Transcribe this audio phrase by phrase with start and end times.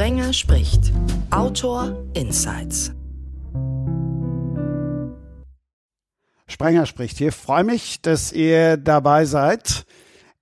[0.00, 0.92] Sprenger spricht.
[1.30, 2.90] Autor Insights.
[6.46, 7.32] Sprenger spricht hier.
[7.32, 9.84] Freue mich, dass ihr dabei seid.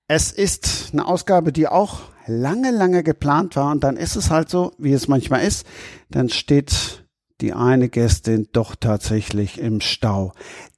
[0.06, 4.48] Es ist eine Ausgabe, die auch lange, lange geplant war und dann ist es halt
[4.48, 5.66] so, wie es manchmal ist.
[6.08, 7.04] Dann steht
[7.40, 10.34] die eine Gästin doch tatsächlich im Stau.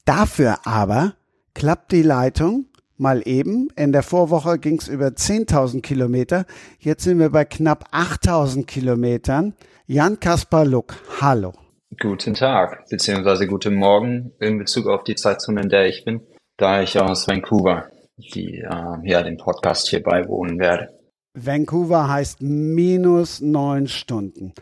[0.07, 1.17] Dafür aber
[1.53, 2.65] klappt die Leitung
[3.01, 3.69] mal eben.
[3.77, 6.45] In der Vorwoche ging es über 10.000 Kilometer.
[6.79, 9.55] Jetzt sind wir bei knapp 8.000 Kilometern.
[9.87, 11.53] Jan Kaspar Luck, hallo.
[11.99, 16.21] Guten Tag, beziehungsweise guten Morgen in Bezug auf die Zeitzone, in der ich bin,
[16.57, 20.91] da ich aus Vancouver die, äh, ja, den Podcast hier beiwohnen werde.
[21.35, 24.53] Vancouver heißt minus neun Stunden.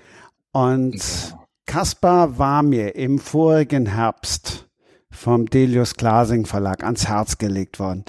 [0.52, 1.38] Und ja.
[1.66, 4.67] Kaspar war mir im vorigen Herbst
[5.18, 8.04] vom Delius Glasing Verlag ans Herz gelegt worden,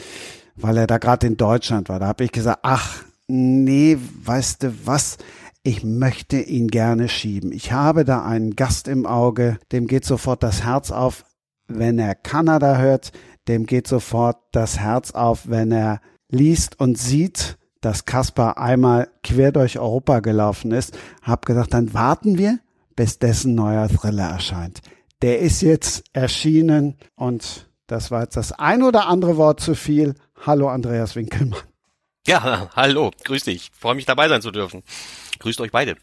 [0.55, 1.99] weil er da gerade in Deutschland war.
[1.99, 5.17] Da habe ich gesagt, ach nee, weißt du was?
[5.63, 7.51] Ich möchte ihn gerne schieben.
[7.51, 11.25] Ich habe da einen Gast im Auge, dem geht sofort das Herz auf,
[11.67, 13.11] wenn er Kanada hört,
[13.47, 19.51] dem geht sofort das Herz auf, wenn er liest und sieht, dass Kaspar einmal quer
[19.51, 20.97] durch Europa gelaufen ist.
[21.23, 22.59] Hab gesagt, dann warten wir,
[22.95, 24.81] bis dessen neuer Thriller erscheint
[25.21, 30.15] der ist jetzt erschienen und das war jetzt das ein oder andere Wort zu viel.
[30.45, 31.61] Hallo Andreas Winkelmann.
[32.27, 33.71] Ja, hallo, grüß dich.
[33.73, 34.83] Freue mich dabei sein zu dürfen.
[35.39, 35.95] Grüßt euch beide.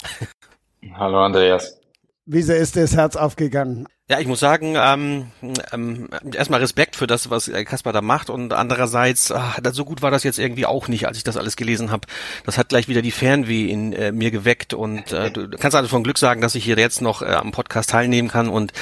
[0.94, 1.81] Hallo Andreas.
[2.29, 3.87] Wie sehr ist dir das Herz aufgegangen?
[4.09, 5.31] Ja, ich muss sagen, ähm,
[5.73, 10.11] ähm, erstmal Respekt für das, was Kaspar da macht und andererseits, ach, so gut war
[10.11, 12.07] das jetzt irgendwie auch nicht, als ich das alles gelesen habe.
[12.45, 15.89] Das hat gleich wieder die Fernweh in äh, mir geweckt und äh, du kannst also
[15.89, 18.73] von Glück sagen, dass ich hier jetzt noch äh, am Podcast teilnehmen kann und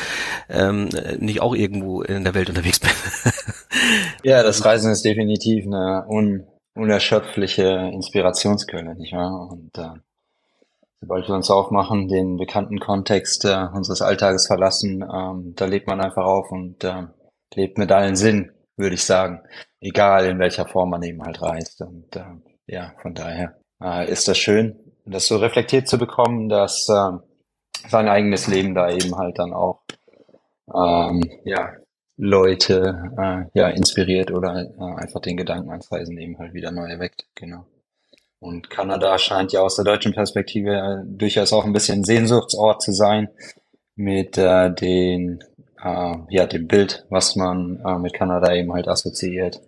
[0.49, 2.91] ähm, nicht auch irgendwo in der Welt unterwegs bin.
[4.23, 9.49] ja, das Reisen ist definitiv eine un unerschöpfliche Inspirationsquelle, nicht wahr?
[9.51, 10.01] Und äh,
[11.05, 16.01] sobald wir uns aufmachen, den bekannten Kontext äh, unseres Alltages verlassen, ähm, da lebt man
[16.01, 17.03] einfach auf und äh,
[17.55, 19.43] lebt mit allen Sinn, würde ich sagen.
[19.81, 21.83] Egal in welcher Form man eben halt reist.
[21.83, 22.25] Und äh,
[22.67, 27.19] ja, von daher äh, ist das schön, das so reflektiert zu bekommen, dass äh,
[27.87, 29.83] sein eigenes Leben da eben halt dann auch
[30.75, 31.71] ähm, ja,
[32.17, 36.87] Leute äh, ja inspiriert oder äh, einfach den Gedanken ans Reisen eben halt wieder neu
[36.87, 37.27] erweckt.
[37.35, 37.67] Genau.
[38.45, 42.93] Und Kanada scheint ja aus der deutschen Perspektive äh, durchaus auch ein bisschen Sehnsuchtsort zu
[42.93, 43.31] sein
[43.97, 45.43] mit äh, den
[45.83, 49.63] äh, ja dem Bild, was man äh, mit Kanada eben halt assoziiert.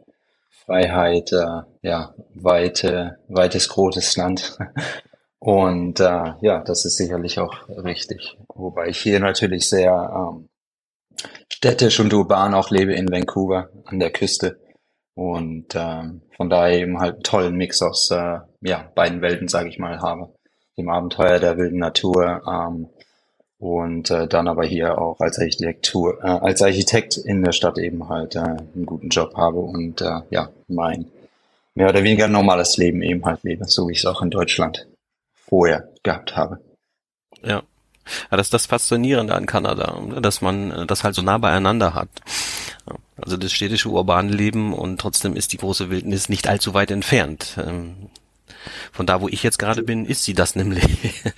[0.50, 4.58] Freiheit, äh, ja, weite, weites, großes Land.
[5.38, 8.36] Und äh, ja, das ist sicherlich auch richtig.
[8.54, 10.50] Wobei ich hier natürlich sehr ähm,
[11.50, 14.58] städtisch und urban auch lebe in Vancouver an der Küste.
[15.16, 19.70] Und ähm, von daher eben halt einen tollen Mix aus äh, ja, beiden Welten, sage
[19.70, 20.28] ich mal, habe.
[20.76, 22.90] Dem Abenteuer der wilden Natur ähm,
[23.58, 28.10] und äh, dann aber hier auch als Architektur, äh, als Architekt in der Stadt eben
[28.10, 31.06] halt äh, einen guten Job habe und äh, ja, mein
[31.74, 34.86] mehr oder weniger normales Leben eben halt lebe, so wie ich es auch in Deutschland
[35.34, 36.60] vorher gehabt habe.
[37.42, 37.62] Ja.
[38.30, 41.94] Ja, das ist das Faszinierende an Kanada, dass man äh, das halt so nah beieinander
[41.94, 42.08] hat.
[43.20, 47.56] Also das städtische urbane Leben und trotzdem ist die große Wildnis nicht allzu weit entfernt.
[47.64, 48.10] Ähm,
[48.92, 50.84] von da, wo ich jetzt gerade bin, ist sie das nämlich.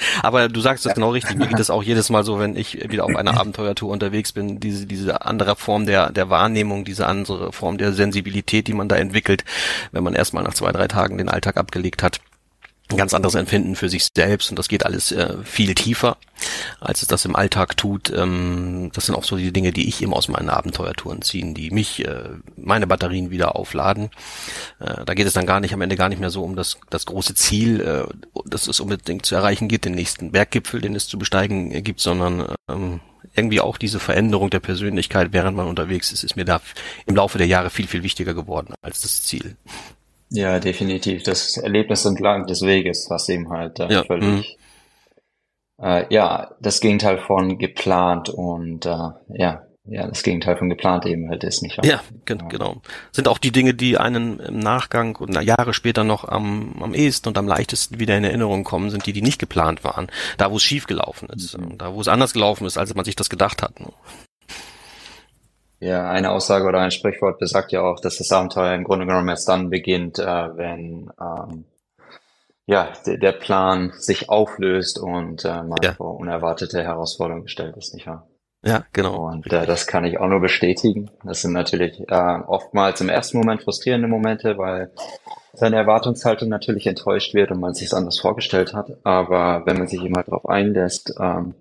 [0.23, 0.95] Aber du sagst es ja.
[0.95, 1.37] genau richtig.
[1.37, 4.61] Mir geht es auch jedes Mal so, wenn ich wieder auf einer Abenteuertour unterwegs bin,
[4.61, 8.97] diese, diese andere Form der, der Wahrnehmung, diese andere Form der Sensibilität, die man da
[8.97, 9.45] entwickelt,
[9.93, 12.21] wenn man erstmal nach zwei, drei Tagen den Alltag abgelegt hat
[12.91, 16.17] ein ganz anderes Empfinden für sich selbst und das geht alles äh, viel tiefer,
[16.81, 18.11] als es das im Alltag tut.
[18.11, 21.71] Ähm, das sind auch so die Dinge, die ich eben aus meinen Abenteuertouren ziehen, die
[21.71, 24.11] mich, äh, meine Batterien wieder aufladen.
[24.81, 26.79] Äh, da geht es dann gar nicht, am Ende gar nicht mehr so um das,
[26.89, 31.09] das große Ziel, äh, das es unbedingt zu erreichen geht, den nächsten Berggipfel, den es
[31.09, 33.01] zu besteigen gibt, sondern ähm,
[33.35, 36.61] irgendwie auch diese Veränderung der Persönlichkeit, während man unterwegs ist, ist mir da
[37.07, 39.57] im Laufe der Jahre viel, viel wichtiger geworden als das Ziel.
[40.31, 41.23] Ja, definitiv.
[41.23, 44.05] Das Erlebnis entlang des Weges, was eben halt äh, ja.
[44.05, 44.59] völlig,
[45.79, 45.85] mhm.
[45.85, 51.31] äh, ja, das Gegenteil von geplant und äh, ja, ja, das Gegenteil von geplant eben
[51.31, 51.79] halt ist nicht.
[51.79, 51.85] Wahr?
[51.85, 52.49] Ja, gen ja.
[52.49, 52.83] genau.
[53.11, 57.29] Sind auch die Dinge, die einen im Nachgang und Jahre später noch am, am ehesten
[57.29, 60.09] und am leichtesten wieder in Erinnerung kommen, sind die, die nicht geplant waren.
[60.37, 61.79] Da, wo es schief gelaufen ist, mhm.
[61.79, 63.73] da, wo es anders gelaufen ist, als man sich das gedacht hat.
[65.81, 69.29] Ja, eine Aussage oder ein Sprichwort besagt ja auch, dass das Abenteuer im Grunde genommen
[69.29, 71.65] erst dann beginnt, äh, wenn ähm,
[72.67, 75.93] ja der Plan sich auflöst und äh, man ja.
[75.93, 78.27] vor unerwartete Herausforderungen gestellt ist, nicht wahr?
[78.65, 79.29] Ja, genau.
[79.29, 81.11] Und äh, das kann ich auch nur bestätigen.
[81.23, 84.91] Das sind natürlich äh, oftmals im ersten Moment frustrierende Momente, weil
[85.53, 88.91] seine Erwartungshaltung natürlich enttäuscht wird und man sich es anders vorgestellt hat.
[89.05, 91.55] Aber wenn man sich immer darauf einlässt, ähm,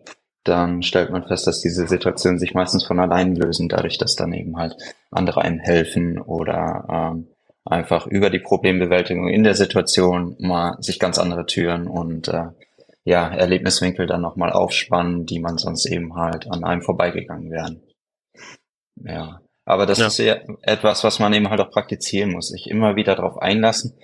[0.47, 4.33] dann stellt man fest, dass diese Situationen sich meistens von allein lösen, dadurch, dass dann
[4.33, 4.75] eben halt
[5.11, 7.27] andere einem helfen oder ähm,
[7.65, 12.47] einfach über die Problembewältigung in der Situation mal sich ganz andere Türen und äh,
[13.03, 17.81] ja, Erlebniswinkel dann nochmal aufspannen, die man sonst eben halt an einem vorbeigegangen wären.
[18.95, 19.41] Ja.
[19.63, 20.07] Aber das ja.
[20.07, 23.97] ist ja etwas, was man eben halt auch praktizieren muss, sich immer wieder darauf einlassen,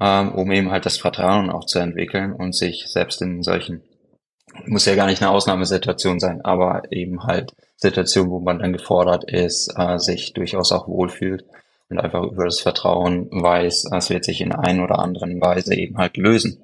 [0.00, 3.82] ähm, um eben halt das Vertrauen auch zu entwickeln und sich selbst in solchen,
[4.66, 9.24] muss ja gar nicht eine Ausnahmesituation sein, aber eben halt Situationen, wo man dann gefordert
[9.30, 11.44] ist, äh, sich durchaus auch wohlfühlt
[11.88, 15.98] und einfach über das Vertrauen weiß, es wird sich in ein oder anderen Weise eben
[15.98, 16.62] halt lösen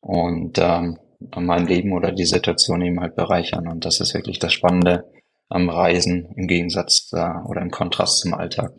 [0.00, 0.98] und ähm,
[1.36, 3.68] mein Leben oder die Situation eben halt bereichern.
[3.68, 5.04] Und das ist wirklich das Spannende
[5.48, 8.72] am Reisen im Gegensatz äh, oder im Kontrast zum Alltag.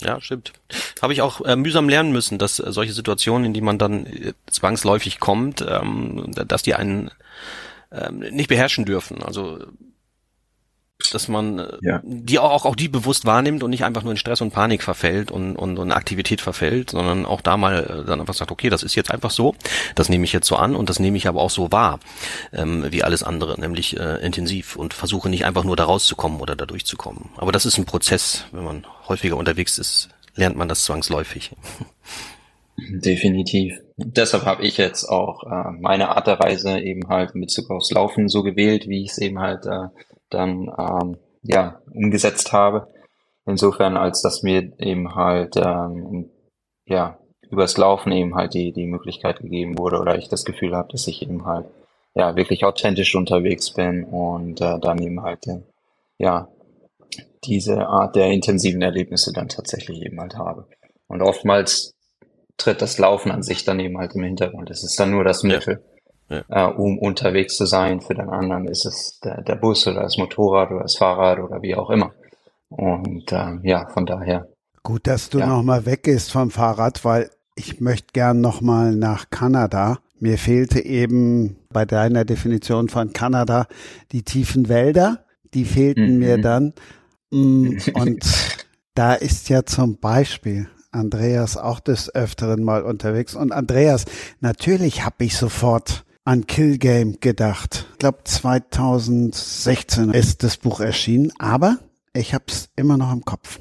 [0.00, 0.52] Ja, stimmt.
[1.00, 4.06] Habe ich auch äh, mühsam lernen müssen, dass äh, solche Situationen, in die man dann
[4.06, 7.10] äh, zwangsläufig kommt, ähm, dass die einen
[7.92, 9.22] ähm, nicht beherrschen dürfen.
[9.22, 9.64] Also
[11.12, 12.00] dass man äh, ja.
[12.04, 15.30] die auch, auch die bewusst wahrnimmt und nicht einfach nur in Stress und Panik verfällt
[15.30, 18.82] und, und, und Aktivität verfällt, sondern auch da mal äh, dann einfach sagt, okay, das
[18.82, 19.54] ist jetzt einfach so,
[19.94, 22.00] das nehme ich jetzt so an und das nehme ich aber auch so wahr,
[22.52, 26.56] ähm, wie alles andere, nämlich äh, intensiv und versuche nicht einfach nur da rauszukommen oder
[26.56, 27.30] da durchzukommen.
[27.36, 31.52] Aber das ist ein Prozess, wenn man häufiger unterwegs ist, lernt man das zwangsläufig.
[32.78, 33.80] Definitiv.
[33.96, 37.90] Deshalb habe ich jetzt auch äh, meine Art der Reise eben halt in Bezug aufs
[37.90, 39.88] Laufen so gewählt, wie ich es eben halt äh,
[40.30, 42.88] dann ähm, ja umgesetzt habe.
[43.46, 46.30] Insofern, als dass mir eben halt ähm,
[46.86, 47.18] ja
[47.50, 51.06] übers Laufen eben halt die die Möglichkeit gegeben wurde oder ich das Gefühl habe, dass
[51.06, 51.66] ich eben halt
[52.14, 55.60] ja wirklich authentisch unterwegs bin und äh, dann eben halt äh,
[56.18, 56.48] ja
[57.44, 60.66] diese Art der intensiven Erlebnisse dann tatsächlich eben halt habe.
[61.06, 61.94] Und oftmals
[62.56, 64.70] tritt das Laufen an sich dann eben halt im Hintergrund.
[64.70, 65.84] Es ist dann nur das Mittel.
[65.84, 65.95] Ja
[66.28, 66.42] ja.
[66.48, 68.00] äh, um unterwegs zu sein.
[68.00, 71.62] Für den anderen ist es der, der Bus oder das Motorrad oder das Fahrrad oder
[71.62, 72.12] wie auch immer.
[72.68, 74.48] Und ähm, ja, von daher.
[74.82, 75.46] Gut, dass du ja.
[75.46, 79.98] nochmal weggehst vom Fahrrad, weil ich möchte gern nochmal nach Kanada.
[80.18, 83.66] Mir fehlte eben bei deiner Definition von Kanada
[84.12, 85.24] die tiefen Wälder.
[85.54, 86.18] Die fehlten mhm.
[86.18, 86.74] mir dann.
[87.30, 88.24] Mm, und
[88.94, 93.34] da ist ja zum Beispiel Andreas auch des Öfteren mal unterwegs.
[93.34, 94.06] Und Andreas,
[94.40, 97.86] natürlich habe ich sofort an Kill Game gedacht.
[97.92, 101.78] Ich glaube 2016 ist das Buch erschienen, aber
[102.12, 103.60] ich habe es immer noch im Kopf.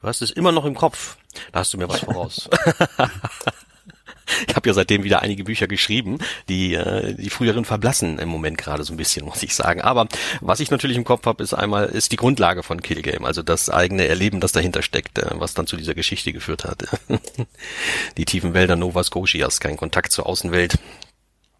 [0.00, 1.16] Du hast es immer noch im Kopf.
[1.52, 2.48] Da hast du mir was voraus.
[4.48, 6.18] ich habe ja seitdem wieder einige Bücher geschrieben,
[6.48, 9.80] die äh, die früheren verblassen im Moment gerade so ein bisschen, muss ich sagen.
[9.80, 10.06] Aber
[10.40, 13.42] was ich natürlich im Kopf habe, ist einmal ist die Grundlage von Kill Game, also
[13.42, 16.84] das eigene Erleben, das dahinter steckt, äh, was dann zu dieser Geschichte geführt hat.
[18.16, 20.78] die tiefen Wälder Nova Scotias, kein Kontakt zur Außenwelt,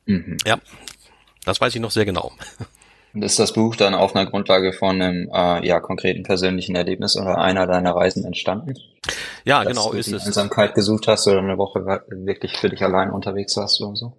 [0.06, 0.36] Mhm.
[0.46, 0.58] Ja,
[1.44, 2.32] das weiß ich noch sehr genau.
[3.14, 7.16] Und ist das Buch dann auf einer Grundlage von einem äh, ja, konkreten persönlichen Erlebnis
[7.16, 8.74] oder einer deiner Reisen entstanden?
[9.44, 10.26] Ja, Dass genau, du ist die es.
[10.26, 14.12] Einsamkeit gesucht hast oder eine Woche wirklich für dich allein unterwegs warst oder so?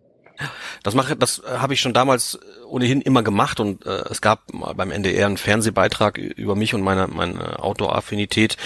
[0.83, 2.39] Das mache, das habe ich schon damals
[2.69, 4.43] ohnehin immer gemacht und äh, es gab
[4.75, 8.57] beim NDR einen Fernsehbeitrag über mich und meine, meine Outdoor-Affinität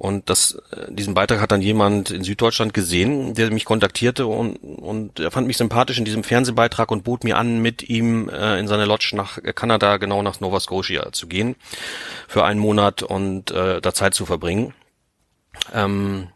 [0.00, 4.56] und das, äh, diesen Beitrag hat dann jemand in Süddeutschland gesehen, der mich kontaktierte und,
[4.56, 8.58] und er fand mich sympathisch in diesem Fernsehbeitrag und bot mir an, mit ihm äh,
[8.58, 11.54] in seine Lodge nach Kanada, genau nach Nova Scotia zu gehen,
[12.28, 14.72] für einen Monat und äh, da Zeit zu verbringen.
[15.74, 16.28] Ähm,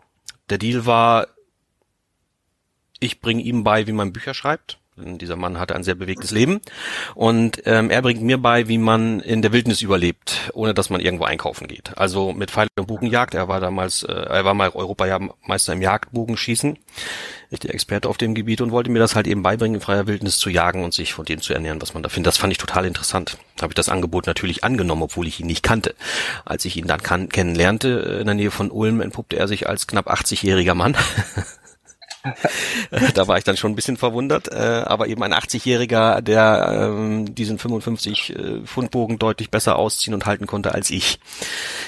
[0.51, 1.29] der Deal war,
[3.01, 6.61] ich bringe ihm bei, wie man Bücher schreibt dieser Mann hatte ein sehr bewegtes Leben
[7.15, 11.01] und ähm, er bringt mir bei, wie man in der Wildnis überlebt, ohne dass man
[11.01, 11.97] irgendwo einkaufen geht.
[11.97, 13.35] Also mit Pfeil und Bogenjagd.
[13.35, 16.79] Er war damals, äh, er war mal Europameister im Jagdbogenschießen,
[17.63, 20.39] der Experte auf dem Gebiet und wollte mir das halt eben beibringen, in freier Wildnis
[20.39, 22.29] zu jagen und sich von dem zu ernähren, was man da findet.
[22.29, 23.39] Das fand ich total interessant.
[23.61, 25.95] Habe ich das Angebot natürlich angenommen, obwohl ich ihn nicht kannte.
[26.45, 29.87] Als ich ihn dann kann, kennenlernte, in der Nähe von Ulm, entpuppte er sich als
[29.87, 30.97] knapp 80-jähriger Mann.
[33.15, 37.35] da war ich dann schon ein bisschen verwundert, äh, aber eben ein 80-Jähriger, der ähm,
[37.35, 41.19] diesen 55 äh, Pfundbogen deutlich besser ausziehen und halten konnte als ich.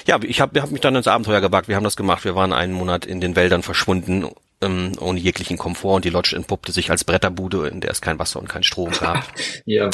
[0.05, 1.67] Ja, ich habe hab mich dann ins Abenteuer gewagt.
[1.67, 2.23] Wir haben das gemacht.
[2.23, 4.29] Wir waren einen Monat in den Wäldern verschwunden,
[4.61, 8.19] ähm, ohne jeglichen Komfort und die Lodge entpuppte sich als Bretterbude, in der es kein
[8.19, 9.23] Wasser und kein Strom gab.
[9.65, 9.89] ja,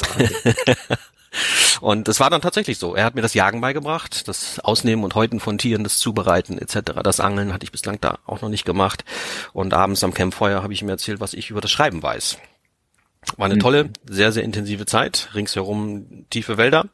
[1.81, 2.95] Und es war dann tatsächlich so.
[2.95, 6.93] Er hat mir das Jagen beigebracht, das Ausnehmen und Häuten von Tieren, das Zubereiten etc.
[7.03, 9.03] Das Angeln hatte ich bislang da auch noch nicht gemacht.
[9.53, 12.37] Und abends am Campfeuer habe ich ihm erzählt, was ich über das Schreiben weiß.
[13.37, 13.59] War eine mhm.
[13.59, 15.29] tolle, sehr, sehr intensive Zeit.
[15.33, 16.85] Ringsherum tiefe Wälder.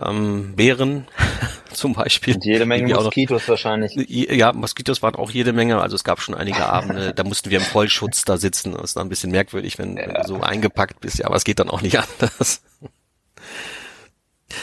[0.00, 1.06] ähm, Bären
[1.72, 2.34] zum Beispiel.
[2.34, 3.94] Und jede Menge Moskitos noch, wahrscheinlich.
[4.08, 5.80] Ja, Moskitos waren auch jede Menge.
[5.80, 8.72] Also es gab schon einige Abende, da mussten wir im Vollschutz da sitzen.
[8.72, 10.06] Das ist dann ein bisschen merkwürdig, wenn, ja.
[10.06, 11.18] wenn du so eingepackt bist.
[11.18, 12.62] Ja, aber es geht dann auch nicht anders.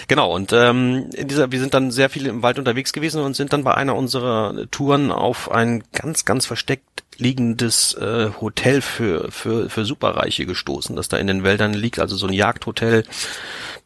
[0.07, 3.35] Genau, und ähm, in dieser, wir sind dann sehr viel im Wald unterwegs gewesen und
[3.35, 9.31] sind dann bei einer unserer Touren auf ein ganz, ganz versteckt liegendes äh, Hotel für,
[9.31, 13.03] für, für Superreiche gestoßen, das da in den Wäldern liegt, also so ein Jagdhotel,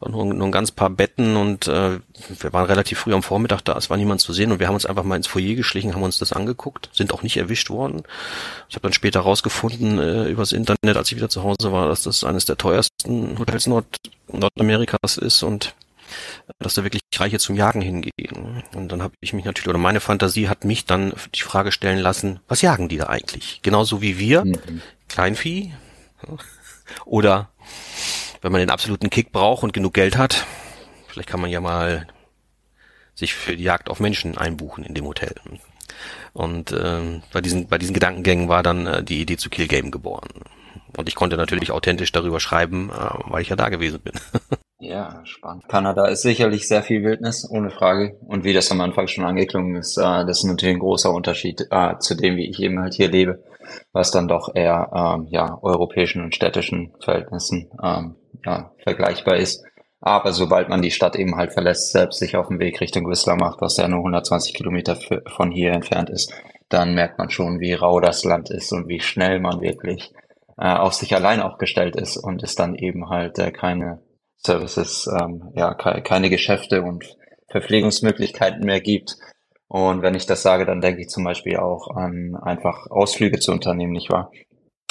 [0.06, 1.98] nur, nur ein ganz paar Betten und äh,
[2.40, 4.74] wir waren relativ früh am Vormittag da, es war niemand zu sehen und wir haben
[4.74, 8.02] uns einfach mal ins Foyer geschlichen, haben uns das angeguckt, sind auch nicht erwischt worden.
[8.68, 12.02] Ich habe dann später rausgefunden äh, übers Internet, als ich wieder zu Hause war, dass
[12.02, 13.86] das eines der teuersten Hotels Nord
[14.30, 15.74] Nordamerikas ist und
[16.58, 18.62] dass da wirklich Reiche zum Jagen hingehen.
[18.74, 21.98] Und dann habe ich mich natürlich, oder meine Fantasie hat mich dann die Frage stellen
[21.98, 23.60] lassen, was jagen die da eigentlich?
[23.62, 24.82] Genauso wie wir, mhm.
[25.08, 25.72] Kleinvieh?
[27.04, 27.50] Oder
[28.40, 30.46] wenn man den absoluten Kick braucht und genug Geld hat,
[31.08, 32.06] vielleicht kann man ja mal
[33.14, 35.34] sich für die Jagd auf Menschen einbuchen in dem Hotel.
[36.32, 39.90] Und äh, bei diesen bei diesen Gedankengängen war dann äh, die Idee zu Kill Game
[39.90, 40.28] geboren.
[40.96, 44.12] Und ich konnte natürlich authentisch darüber schreiben, äh, weil ich ja da gewesen bin.
[44.80, 45.68] Ja, spannend.
[45.68, 48.16] Kanada ist sicherlich sehr viel Wildnis, ohne Frage.
[48.20, 51.66] Und wie das am Anfang schon angeklungen ist, äh, das ist natürlich ein großer Unterschied
[51.70, 53.42] äh, zu dem, wie ich eben halt hier lebe,
[53.92, 58.14] was dann doch eher ähm, ja europäischen und städtischen Verhältnissen ähm,
[58.46, 59.64] ja, vergleichbar ist.
[60.00, 63.34] Aber sobald man die Stadt eben halt verlässt, selbst sich auf den Weg Richtung Whistler
[63.34, 66.32] macht, was ja nur 120 Kilometer von hier entfernt ist,
[66.68, 70.12] dann merkt man schon, wie rau das Land ist und wie schnell man wirklich
[70.56, 74.00] äh, auf sich allein auch gestellt ist und es dann eben halt äh, keine
[74.38, 77.04] Services, ähm, ja, keine Geschäfte und
[77.48, 79.16] Verpflegungsmöglichkeiten mehr gibt.
[79.68, 83.52] Und wenn ich das sage, dann denke ich zum Beispiel auch an einfach Ausflüge zu
[83.52, 84.30] unternehmen, nicht wahr?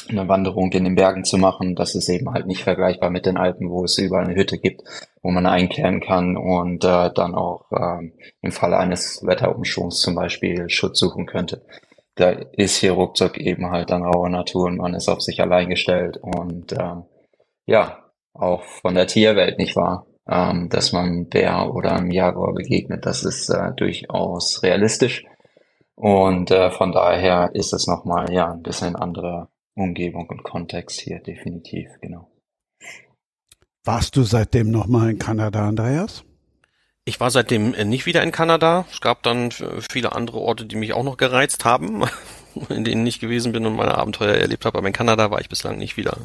[0.10, 3.36] Eine Wanderung in den Bergen zu machen, das ist eben halt nicht vergleichbar mit den
[3.36, 4.84] Alpen, wo es überall eine Hütte gibt,
[5.22, 10.70] wo man einkehren kann und äh, dann auch ähm, im Falle eines Wetterumschwungs zum Beispiel
[10.70, 11.66] Schutz suchen könnte.
[12.16, 15.70] Da ist hier ruckzuck eben halt dann raue Natur und man ist auf sich allein
[15.70, 17.04] gestellt und ähm,
[17.66, 18.07] ja,
[18.40, 20.06] auch von der Tierwelt, nicht wahr?
[20.30, 25.24] Ähm, dass man Bär oder einem Jaguar begegnet, das ist äh, durchaus realistisch.
[25.96, 31.20] Und äh, von daher ist es nochmal ja ein bisschen andere Umgebung und Kontext hier,
[31.20, 32.30] definitiv, genau.
[33.86, 36.26] Warst du seitdem nochmal in Kanada, Andreas?
[37.06, 38.86] Ich war seitdem äh, nicht wieder in Kanada.
[38.92, 39.50] Es gab dann
[39.90, 42.04] viele andere Orte, die mich auch noch gereizt haben,
[42.70, 44.78] in denen ich gewesen bin und meine Abenteuer erlebt habe.
[44.78, 46.18] Aber in Kanada war ich bislang nicht wieder.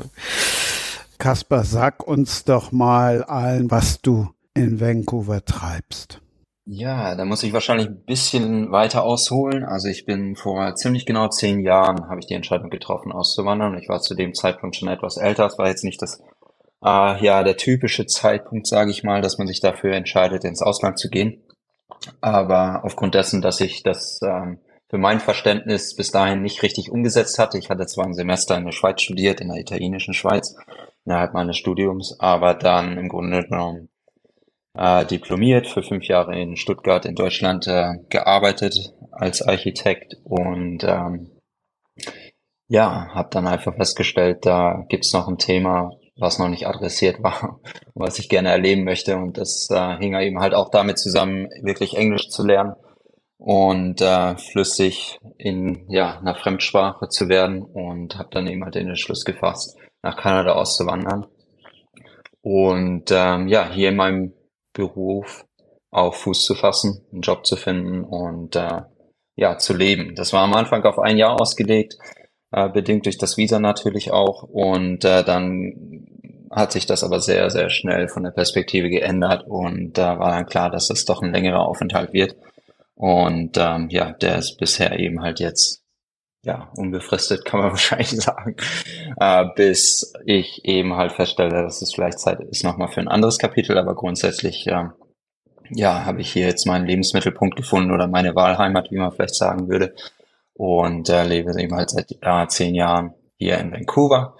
[1.23, 6.21] Kasper, sag uns doch mal allen, was du in Vancouver treibst.
[6.67, 9.63] Ja, da muss ich wahrscheinlich ein bisschen weiter ausholen.
[9.63, 13.79] Also ich bin vor ziemlich genau zehn Jahren habe ich die Entscheidung getroffen, auszuwandern.
[13.79, 15.47] Ich war zu dem Zeitpunkt schon etwas älter.
[15.47, 16.19] Es war jetzt nicht das,
[16.85, 20.99] äh, ja, der typische Zeitpunkt, sage ich mal, dass man sich dafür entscheidet, ins Ausland
[20.99, 21.41] zu gehen.
[22.21, 24.59] Aber aufgrund dessen, dass ich das ähm,
[24.91, 28.65] für mein Verständnis bis dahin nicht richtig umgesetzt hatte, ich hatte zwar ein Semester in
[28.65, 30.57] der Schweiz studiert, in der italienischen Schweiz,
[31.05, 33.89] innerhalb meines Studiums, aber dann im Grunde genommen
[34.75, 41.31] äh, diplomiert, für fünf Jahre in Stuttgart in Deutschland äh, gearbeitet als Architekt und ähm,
[42.69, 47.61] ja, habe dann einfach festgestellt, da gibt's noch ein Thema, was noch nicht adressiert war,
[47.95, 51.97] was ich gerne erleben möchte und das äh, hing eben halt auch damit zusammen, wirklich
[51.97, 52.75] Englisch zu lernen
[53.37, 58.89] und äh, flüssig in ja einer Fremdsprache zu werden und habe dann eben halt den
[58.89, 61.27] Entschluss gefasst, nach Kanada auszuwandern.
[62.41, 64.33] Und ähm, ja, hier in meinem
[64.73, 65.47] Beruf
[65.91, 68.83] auf Fuß zu fassen, einen Job zu finden und äh,
[69.37, 70.15] ja, zu leben.
[70.15, 71.97] Das war am Anfang auf ein Jahr ausgelegt,
[72.51, 74.43] äh, bedingt durch das Visa natürlich auch.
[74.43, 76.07] Und äh, dann
[76.51, 80.31] hat sich das aber sehr, sehr schnell von der Perspektive geändert und da äh, war
[80.33, 82.37] dann klar, dass das doch ein längerer Aufenthalt wird.
[82.95, 85.82] Und ähm, ja, der ist bisher eben halt jetzt
[86.45, 88.57] ja, unbefristet kann man wahrscheinlich sagen,
[89.19, 93.39] äh, bis ich eben halt feststelle, dass es vielleicht Zeit ist nochmal für ein anderes
[93.39, 94.85] Kapitel, aber grundsätzlich, äh,
[95.71, 99.69] ja, habe ich hier jetzt meinen Lebensmittelpunkt gefunden oder meine Wahlheimat, wie man vielleicht sagen
[99.69, 99.95] würde,
[100.55, 104.37] und äh, lebe eben halt seit äh, zehn Jahren hier in Vancouver,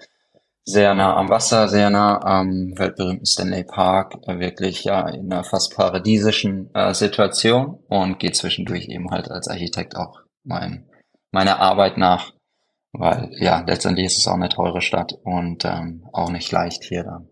[0.65, 5.43] sehr nah am Wasser, sehr nah am weltberühmten Stanley Park, äh, wirklich ja in einer
[5.43, 10.85] fast paradiesischen äh, Situation und gehe zwischendurch eben halt als Architekt auch mein
[11.33, 12.31] meiner Arbeit nach,
[12.93, 17.03] weil ja, letztendlich ist es auch eine teure Stadt und ähm, auch nicht leicht hier
[17.03, 17.27] dann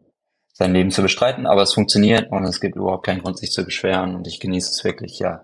[0.54, 3.64] sein Leben zu bestreiten, aber es funktioniert und es gibt überhaupt keinen Grund, sich zu
[3.64, 5.44] beschweren und ich genieße es wirklich, ja,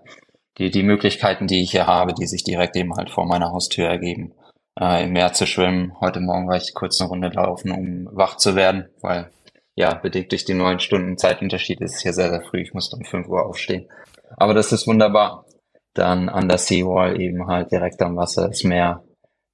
[0.58, 3.88] die, die Möglichkeiten, die ich hier habe, die sich direkt eben halt vor meiner Haustür
[3.88, 4.34] ergeben,
[4.78, 5.92] äh, im Meer zu schwimmen.
[6.00, 9.30] Heute Morgen war ich kurz eine Runde laufen, um wach zu werden, weil
[9.74, 12.60] ja, bedingt durch die neun Stunden Zeitunterschied ist es hier sehr, sehr früh.
[12.60, 13.88] Ich musste um fünf Uhr aufstehen.
[14.36, 15.44] Aber das ist wunderbar.
[15.98, 19.02] Dann an der Seawall eben halt direkt am Wasser das Meer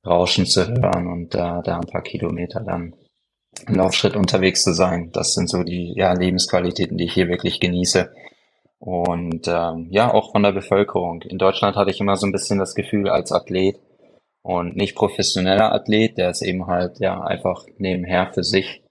[0.07, 2.95] rauschen zu hören und äh, da ein paar Kilometer dann
[3.67, 5.11] im Laufschritt unterwegs zu sein.
[5.13, 8.13] Das sind so die ja, Lebensqualitäten, die ich hier wirklich genieße.
[8.79, 11.23] Und ähm, ja, auch von der Bevölkerung.
[11.23, 13.81] In Deutschland hatte ich immer so ein bisschen das Gefühl als Athlet
[14.43, 18.83] und nicht professioneller Athlet, der es eben halt ja einfach nebenher für sich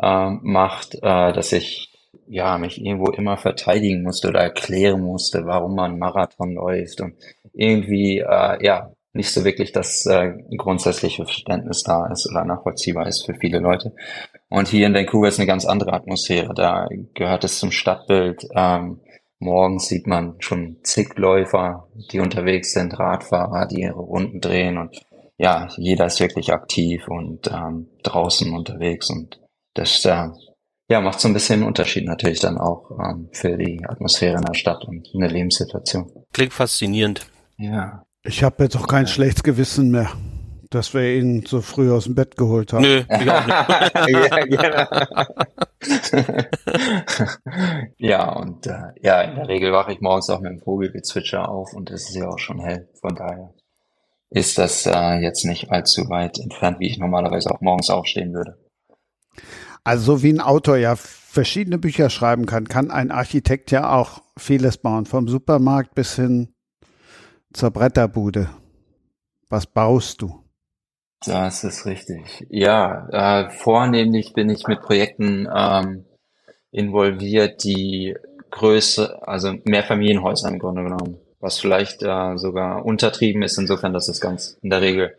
[0.00, 1.92] äh, macht, äh, dass ich
[2.28, 7.14] ja mich irgendwo immer verteidigen musste oder erklären musste, warum man Marathon läuft und
[7.52, 13.26] irgendwie äh, ja nicht so wirklich das äh, grundsätzliche Verständnis da ist oder nachvollziehbar ist
[13.26, 13.92] für viele Leute.
[14.48, 16.54] Und hier in Vancouver ist eine ganz andere Atmosphäre.
[16.54, 18.46] Da gehört es zum Stadtbild.
[18.54, 19.00] Ähm,
[19.38, 25.00] morgens sieht man schon zig Läufer, die unterwegs sind, Radfahrer, die ihre Runden drehen und
[25.40, 29.40] ja, jeder ist wirklich aktiv und ähm, draußen unterwegs und
[29.74, 30.28] das äh,
[30.88, 34.44] ja, macht so ein bisschen einen Unterschied natürlich dann auch ähm, für die Atmosphäre in
[34.44, 36.10] der Stadt und eine Lebenssituation.
[36.32, 37.26] Klingt faszinierend.
[37.58, 38.04] Ja.
[38.22, 39.08] Ich habe jetzt auch kein ja.
[39.08, 40.10] schlechtes Gewissen mehr,
[40.70, 42.82] dass wir ihn so früh aus dem Bett geholt haben.
[42.82, 44.08] Nö, ich auch nicht.
[44.08, 46.42] ja, genau.
[47.98, 51.74] ja, und äh, ja, in der Regel wache ich morgens auch mit dem Vogelgezwitscher auf
[51.74, 52.88] und es ist ja auch schon hell.
[53.00, 53.52] Von daher
[54.30, 58.56] ist das äh, jetzt nicht allzu weit entfernt, wie ich normalerweise auch morgens aufstehen würde.
[59.84, 64.22] Also so wie ein Autor ja verschiedene Bücher schreiben kann, kann ein Architekt ja auch
[64.36, 66.54] vieles bauen, vom Supermarkt bis hin
[67.52, 68.48] zur Bretterbude.
[69.48, 70.44] Was baust du?
[71.24, 72.46] Das ist richtig.
[72.48, 76.04] Ja, äh, vornehmlich bin ich mit Projekten ähm,
[76.70, 78.14] involviert, die
[78.50, 84.08] Größe, also mehr Familienhäuser im Grunde genommen, was vielleicht äh, sogar untertrieben ist, insofern, dass
[84.08, 85.16] es ganz in der Regel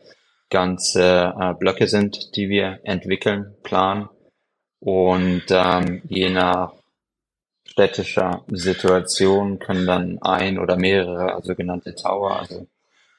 [0.49, 4.09] ganze äh, Blöcke sind, die wir entwickeln, planen
[4.79, 6.73] und ähm, je nach
[7.65, 12.67] städtischer Situation können dann ein oder mehrere sogenannte Tower, also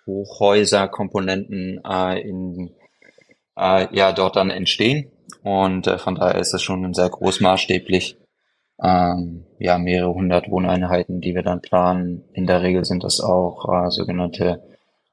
[0.06, 2.70] Hochhäuser, Komponenten äh, in,
[3.56, 5.10] äh, ja, dort dann entstehen.
[5.42, 8.18] Und äh, von daher ist es schon sehr großmaßstäblich.
[8.82, 12.24] Ähm, ja, mehrere hundert Wohneinheiten, die wir dann planen.
[12.32, 14.62] In der Regel sind das auch äh, sogenannte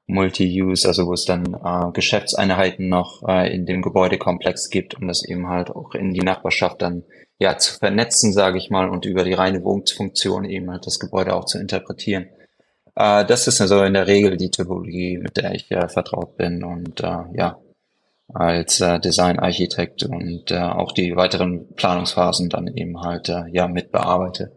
[0.08, 5.24] Multi-Use, also wo es dann äh, Geschäftseinheiten noch äh, in dem Gebäudekomplex gibt, um das
[5.24, 7.04] eben halt auch in die Nachbarschaft dann
[7.38, 11.34] ja zu vernetzen, sage ich mal, und über die reine Wohnfunktion eben halt das Gebäude
[11.34, 12.26] auch zu interpretieren.
[12.96, 16.64] Äh, das ist also in der Regel die Typologie, mit der ich äh, vertraut bin
[16.64, 17.58] und äh, ja,
[18.32, 24.52] als äh, Designarchitekt und äh, auch die weiteren Planungsphasen dann eben halt äh, ja mitbearbeite.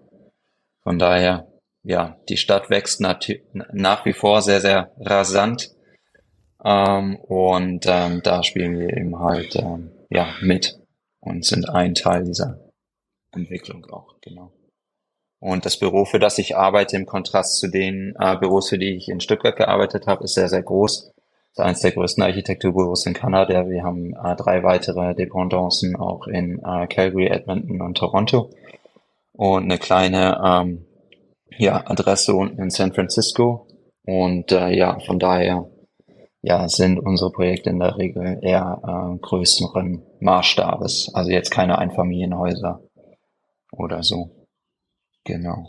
[0.81, 1.50] Von daher
[1.83, 5.71] ja, die Stadt wächst nach wie vor sehr, sehr rasant.
[6.63, 10.79] Ähm, und ähm, da spielen wir eben halt ähm, ja, mit
[11.19, 12.59] und sind ein Teil dieser
[13.31, 14.51] Entwicklung auch, genau.
[15.39, 18.95] Und das Büro, für das ich arbeite, im Kontrast zu den äh, Büros, für die
[18.95, 21.11] ich in Stuttgart gearbeitet habe, ist sehr, sehr groß.
[21.55, 23.67] Das ist eines der größten Architekturbüros in Kanada.
[23.67, 28.51] Wir haben äh, drei weitere Dependancen auch in äh, Calgary, Edmonton und Toronto.
[29.33, 30.85] Und eine kleine ähm,
[31.57, 33.67] ja, Adresse unten in San Francisco.
[34.05, 35.69] Und äh, ja, von daher
[36.41, 41.11] ja, sind unsere Projekte in der Regel eher äh, größeren Maßstabes.
[41.13, 42.81] Also jetzt keine Einfamilienhäuser
[43.71, 44.47] oder so.
[45.23, 45.67] Genau.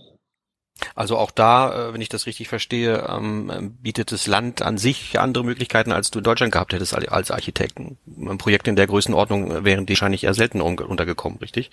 [0.95, 5.21] Also auch da, äh, wenn ich das richtig verstehe, ähm, bietet das Land an sich
[5.21, 7.99] andere Möglichkeiten, als du in Deutschland gehabt hättest als Architekten.
[8.07, 11.71] Ein Projekt in der Größenordnung wären die wahrscheinlich eher selten untergekommen, richtig?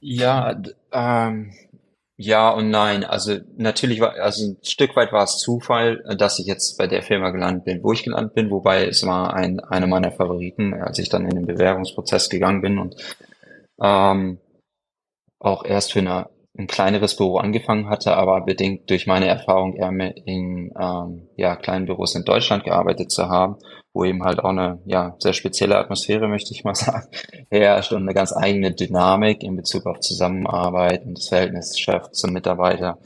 [0.00, 0.60] Ja,
[0.92, 1.52] ähm,
[2.18, 3.04] ja und nein.
[3.04, 7.02] Also natürlich war, also ein Stück weit war es Zufall, dass ich jetzt bei der
[7.02, 10.98] Firma gelandet bin, wo ich gelandet bin, wobei es war ein, einer meiner Favoriten, als
[10.98, 12.96] ich dann in den Bewerbungsprozess gegangen bin und
[13.80, 14.38] ähm,
[15.38, 19.90] auch erst für eine, ein kleineres Büro angefangen hatte, aber bedingt durch meine Erfahrung eher
[19.90, 23.56] in ähm, ja, kleinen Büros in Deutschland gearbeitet zu haben
[23.98, 27.08] wo eben halt auch eine ja, sehr spezielle Atmosphäre, möchte ich mal sagen,
[27.50, 32.32] herrscht und eine ganz eigene Dynamik in Bezug auf Zusammenarbeit und das Verhältnis Chef zum
[32.32, 32.98] Mitarbeiter.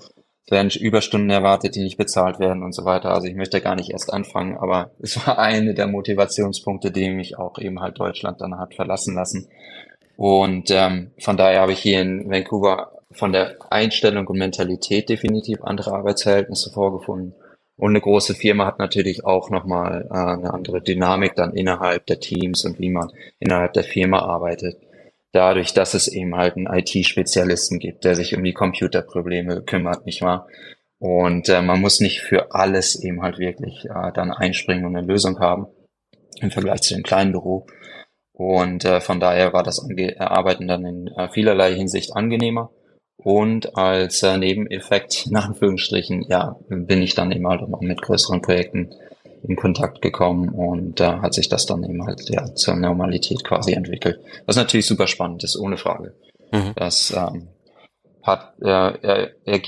[0.45, 3.15] Es werden Überstunden erwartet, die nicht bezahlt werden und so weiter.
[3.15, 7.39] Also ich möchte gar nicht erst anfangen, aber es war eine der Motivationspunkte, die mich
[7.39, 9.49] auch eben halt Deutschland dann hat verlassen lassen.
[10.17, 15.63] Und ähm, von daher habe ich hier in Vancouver von der Einstellung und Mentalität definitiv
[15.63, 17.35] andere Arbeitsverhältnisse vorgefunden
[17.77, 22.21] und eine große Firma hat natürlich auch nochmal äh, eine andere Dynamik dann innerhalb der
[22.21, 24.77] Teams und wie man innerhalb der Firma arbeitet.
[25.33, 30.23] Dadurch, dass es eben halt einen IT-Spezialisten gibt, der sich um die Computerprobleme kümmert, nicht
[30.23, 30.47] wahr?
[30.99, 35.07] Und äh, man muss nicht für alles eben halt wirklich äh, dann einspringen und eine
[35.07, 35.67] Lösung haben
[36.41, 37.67] im Vergleich zu dem kleinen Büro.
[38.33, 39.85] Und äh, von daher war das
[40.19, 42.71] Arbeiten dann in äh, vielerlei Hinsicht angenehmer.
[43.25, 48.03] Und als äh, Nebeneffekt, in Anführungsstrichen, ja, bin ich dann eben halt auch noch mit
[48.03, 48.91] größeren Projekten
[49.43, 53.45] in Kontakt gekommen und da äh, hat sich das dann eben halt ja, zur Normalität
[53.45, 54.21] quasi entwickelt.
[54.47, 56.15] Was natürlich super spannend ist, ohne Frage.
[56.53, 56.73] Mhm.
[56.77, 57.49] Das ähm,
[58.23, 59.61] hat, äh, er, er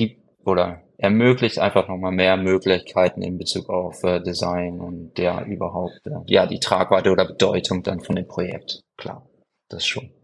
[0.44, 6.10] oder ermöglicht einfach nochmal mehr Möglichkeiten in Bezug auf äh, Design und der überhaupt, äh,
[6.26, 8.82] ja, die Tragweite oder Bedeutung dann von dem Projekt.
[8.96, 9.26] Klar,
[9.68, 10.10] das schon,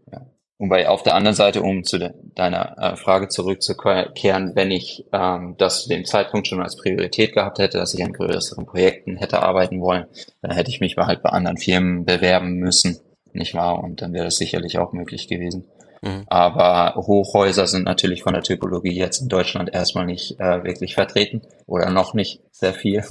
[0.61, 5.55] Wobei auf der anderen Seite, um zu de deiner äh, Frage zurückzukehren, wenn ich ähm,
[5.57, 9.41] das zu dem Zeitpunkt schon als Priorität gehabt hätte, dass ich an größeren Projekten hätte
[9.41, 10.05] arbeiten wollen,
[10.43, 12.99] dann hätte ich mich halt bei anderen Firmen bewerben müssen,
[13.33, 13.83] nicht wahr?
[13.83, 15.65] Und dann wäre das sicherlich auch möglich gewesen.
[16.03, 16.25] Mhm.
[16.27, 21.41] Aber Hochhäuser sind natürlich von der Typologie jetzt in Deutschland erstmal nicht äh, wirklich vertreten
[21.65, 23.03] oder noch nicht sehr viel.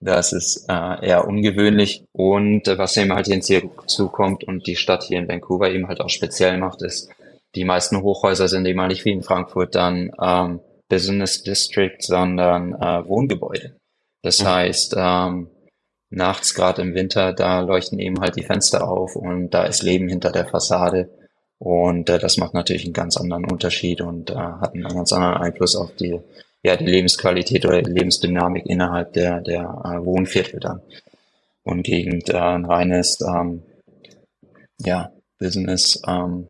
[0.00, 2.04] Das ist äh, eher ungewöhnlich.
[2.12, 6.08] Und äh, was eben halt hinzukommt und die Stadt hier in Vancouver eben halt auch
[6.08, 7.10] speziell macht, ist,
[7.54, 12.74] die meisten Hochhäuser sind eben halt nicht wie in Frankfurt dann ähm, Business District, sondern
[12.74, 13.76] äh, Wohngebäude.
[14.22, 14.46] Das mhm.
[14.46, 15.48] heißt, ähm,
[16.10, 20.08] nachts gerade im Winter, da leuchten eben halt die Fenster auf und da ist Leben
[20.08, 21.10] hinter der Fassade.
[21.58, 25.36] Und äh, das macht natürlich einen ganz anderen Unterschied und äh, hat einen ganz anderen
[25.36, 26.18] Einfluss auf die,
[26.62, 30.82] ja, die Lebensqualität oder die Lebensdynamik innerhalb der, der äh, Wohnviertel dann.
[31.62, 33.62] Und gegen äh, ein reines ähm,
[34.78, 36.48] ja, Business ähm,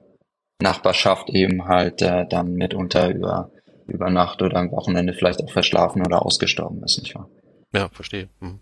[0.60, 3.50] Nachbarschaft eben halt äh, dann mitunter über,
[3.86, 7.28] über Nacht oder am Wochenende vielleicht auch verschlafen oder ausgestorben ist, nicht wahr?
[7.72, 8.28] Ja, verstehe.
[8.40, 8.60] Mhm.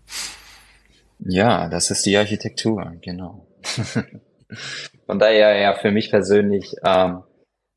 [1.19, 3.45] Ja, das ist die Architektur, genau.
[5.05, 7.23] Von daher ja für mich persönlich ähm,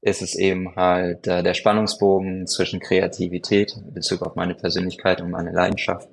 [0.03, 5.31] ist es eben halt äh, der Spannungsbogen zwischen Kreativität in Bezug auf meine Persönlichkeit und
[5.31, 6.09] meine Leidenschaft,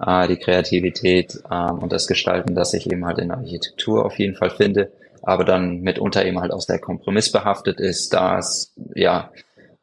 [0.00, 4.18] äh, die Kreativität ähm, und das Gestalten, das ich eben halt in der Architektur auf
[4.18, 4.92] jeden Fall finde,
[5.22, 9.30] aber dann mitunter eben halt der Kompromiss behaftet ist, da es ja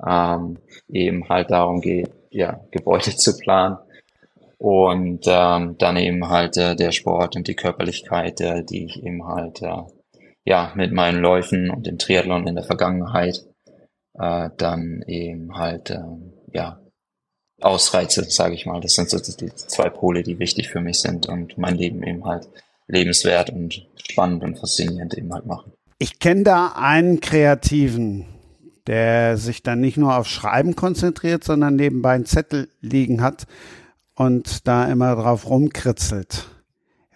[0.05, 0.57] ähm,
[0.89, 3.77] eben halt darum geht, ja Gebäude zu planen
[4.59, 9.27] und ähm, dann eben halt äh, der Sport und die Körperlichkeit, äh, die ich eben
[9.27, 9.83] halt äh,
[10.45, 13.45] ja, mit meinen Läufen und dem Triathlon in der Vergangenheit
[14.17, 16.01] äh, dann eben halt, äh,
[16.53, 16.81] ja,
[17.61, 18.81] ausreize, sage ich mal.
[18.81, 22.25] Das sind so die zwei Pole, die wichtig für mich sind und mein Leben eben
[22.25, 22.47] halt
[22.87, 25.71] lebenswert und spannend und faszinierend eben halt machen.
[25.99, 28.25] Ich kenne da einen Kreativen,
[28.87, 33.45] der sich dann nicht nur auf Schreiben konzentriert, sondern nebenbei einen Zettel liegen hat
[34.15, 36.47] und da immer drauf rumkritzelt.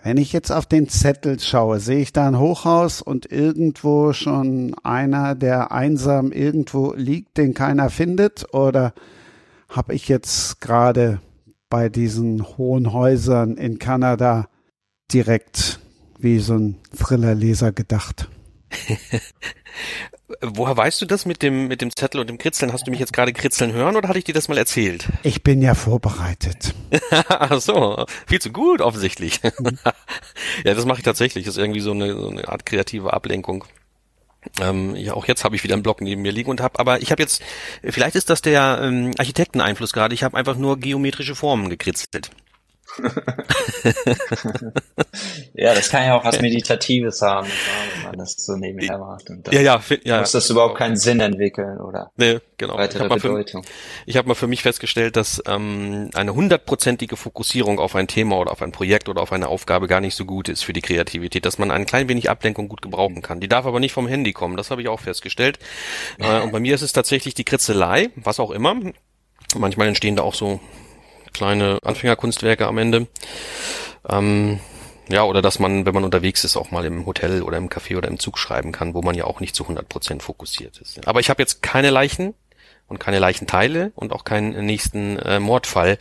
[0.05, 4.75] Wenn ich jetzt auf den Zettel schaue, sehe ich da ein Hochhaus und irgendwo schon
[4.83, 8.53] einer, der einsam irgendwo liegt, den keiner findet?
[8.53, 8.93] Oder
[9.67, 11.21] habe ich jetzt gerade
[11.71, 14.47] bei diesen hohen Häusern in Kanada
[15.11, 15.79] direkt
[16.19, 18.29] wie so ein Thriller-Leser gedacht?
[20.41, 22.73] Woher weißt du das mit dem, mit dem Zettel und dem Kritzeln?
[22.73, 25.07] Hast du mich jetzt gerade kritzeln hören oder hatte ich dir das mal erzählt?
[25.21, 26.73] Ich bin ja vorbereitet.
[27.29, 29.41] Ach so, viel zu gut offensichtlich.
[29.43, 29.77] Mhm.
[30.63, 31.45] ja, das mache ich tatsächlich.
[31.45, 33.65] Das ist irgendwie so eine, so eine Art kreative Ablenkung.
[34.59, 37.01] Ähm, ja, auch jetzt habe ich wieder einen Block neben mir liegen und habe, aber
[37.01, 37.41] ich habe jetzt,
[37.83, 40.13] vielleicht ist das der ähm, Architekteneinfluss gerade.
[40.13, 42.31] Ich habe einfach nur geometrische Formen gekritzelt.
[45.53, 47.47] ja, das kann ja auch was Meditatives haben,
[47.95, 49.29] wenn man das so nebenher macht.
[49.29, 50.19] Und ja, ja, ja.
[50.19, 52.77] Muss das überhaupt keinen Sinn entwickeln oder nee, genau.
[52.77, 53.63] weitere ich Bedeutung.
[53.63, 53.69] Für,
[54.05, 58.51] ich habe mal für mich festgestellt, dass ähm, eine hundertprozentige Fokussierung auf ein Thema oder
[58.51, 61.45] auf ein Projekt oder auf eine Aufgabe gar nicht so gut ist für die Kreativität,
[61.45, 63.39] dass man ein klein wenig Ablenkung gut gebrauchen kann.
[63.39, 65.59] Die darf aber nicht vom Handy kommen, das habe ich auch festgestellt.
[66.19, 68.75] Äh, und bei mir ist es tatsächlich die Kritzelei, was auch immer.
[69.57, 70.59] Manchmal entstehen da auch so
[71.35, 73.07] kleine Anfängerkunstwerke am Ende.
[74.07, 74.59] Ähm,
[75.09, 77.97] ja, oder dass man, wenn man unterwegs ist, auch mal im Hotel oder im Café
[77.97, 81.05] oder im Zug schreiben kann, wo man ja auch nicht zu 100 Prozent fokussiert ist.
[81.07, 82.33] Aber ich habe jetzt keine Leichen
[82.87, 85.97] und keine Leichenteile und auch keinen nächsten äh, Mordfall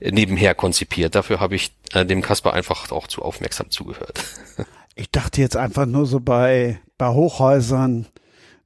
[0.00, 1.14] nebenher konzipiert.
[1.14, 4.24] Dafür habe ich äh, dem Kasper einfach auch zu aufmerksam zugehört.
[4.96, 8.06] Ich dachte jetzt einfach nur so bei, bei Hochhäusern,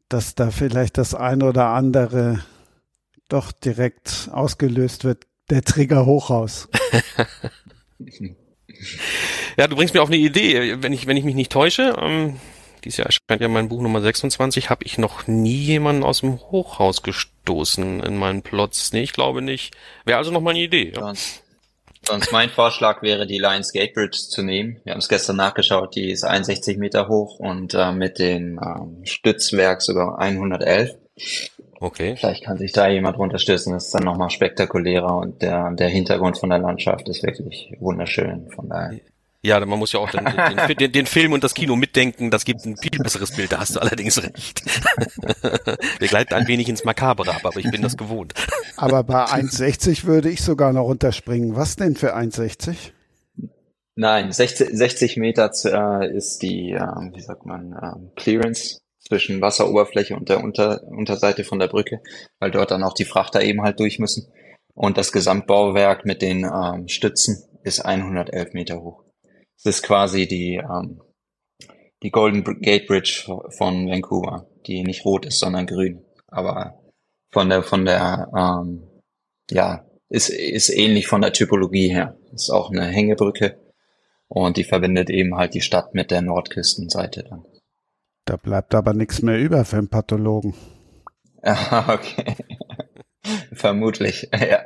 [0.09, 2.43] dass da vielleicht das eine oder andere
[3.29, 6.69] doch direkt ausgelöst wird der Trigger hoch raus.
[9.57, 10.83] ja, du bringst mir auf eine Idee.
[10.83, 12.41] Wenn ich, wenn ich mich nicht täusche, ähm,
[12.85, 16.39] dieses Jahr erscheint ja mein Buch Nummer 26, habe ich noch nie jemanden aus dem
[16.41, 18.93] Hochhaus gestoßen in meinen Plots.
[18.93, 19.75] Nee, ich glaube nicht.
[20.05, 20.93] Wäre also noch mal eine Idee.
[20.95, 21.01] Ja.
[21.01, 21.43] Sonst,
[22.07, 24.81] sonst mein Vorschlag wäre, die Lions Gate Bridge zu nehmen.
[24.85, 29.05] Wir haben es gestern nachgeschaut, die ist 61 Meter hoch und äh, mit dem ähm,
[29.05, 30.95] Stützwerk sogar 111.
[31.85, 32.17] Okay.
[32.17, 33.75] Vielleicht kann sich da jemand unterstützen.
[33.75, 38.49] Das ist dann nochmal spektakulärer und der, der Hintergrund von der Landschaft ist wirklich wunderschön.
[38.57, 39.01] Von daher.
[39.43, 42.31] Ja, man muss ja auch den, den, den, den, Film und das Kino mitdenken.
[42.31, 43.53] Das gibt ein viel besseres Bild.
[43.53, 44.63] Da hast du allerdings recht.
[45.99, 48.33] Wir gleiten ein wenig ins Makabere ab, aber ich bin das gewohnt.
[48.79, 51.55] Aber bei 1,60 würde ich sogar noch runterspringen.
[51.55, 52.93] Was denn für 1,60?
[53.95, 56.81] Nein, 60, 60 Meter äh, ist die, äh,
[57.13, 62.01] wie sagt man, äh, Clearance zwischen Wasseroberfläche und der Unter Unterseite von der Brücke,
[62.41, 64.33] weil dort dann auch die Frachter eben halt durch müssen.
[64.75, 69.05] Und das Gesamtbauwerk mit den ähm, Stützen ist 111 Meter hoch.
[69.57, 71.01] Es ist quasi die, ähm,
[72.03, 73.25] die Golden Gate Bridge
[73.57, 76.05] von Vancouver, die nicht rot ist, sondern grün.
[76.27, 76.81] Aber
[77.31, 78.83] von der, von der, ähm,
[79.51, 82.17] ja, ist, ist ähnlich von der Typologie her.
[82.33, 83.59] Ist auch eine Hängebrücke
[84.29, 87.45] und die verbindet eben halt die Stadt mit der Nordküstenseite dann.
[88.25, 90.55] Da bleibt aber nichts mehr über für einen Pathologen.
[91.43, 92.37] Ah, okay.
[93.53, 94.65] Vermutlich, ja.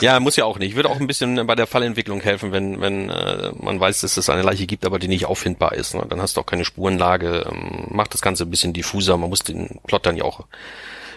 [0.00, 0.76] ja, muss ja auch nicht.
[0.76, 4.28] Würde auch ein bisschen bei der Fallentwicklung helfen, wenn, wenn äh, man weiß, dass es
[4.28, 5.94] eine Leiche gibt, aber die nicht auffindbar ist.
[5.94, 6.04] Ne?
[6.08, 7.46] Dann hast du auch keine Spurenlage.
[7.50, 9.16] Ähm, macht das Ganze ein bisschen diffuser.
[9.16, 10.46] Man muss den Plot dann ja auch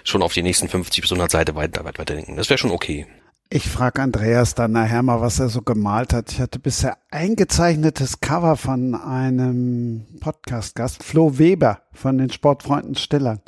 [0.04, 2.36] schon auf die nächsten 50 bis 100 Seiten weiter, weiter, weiter denken.
[2.36, 3.06] Das wäre schon okay.
[3.50, 6.34] Ich frage Andreas dann nachher mal, was er so gemalt hat.
[6.34, 13.40] Ich hatte bisher eingezeichnetes Cover von einem Podcast-Gast, Flo Weber von den Sportfreunden Stillern.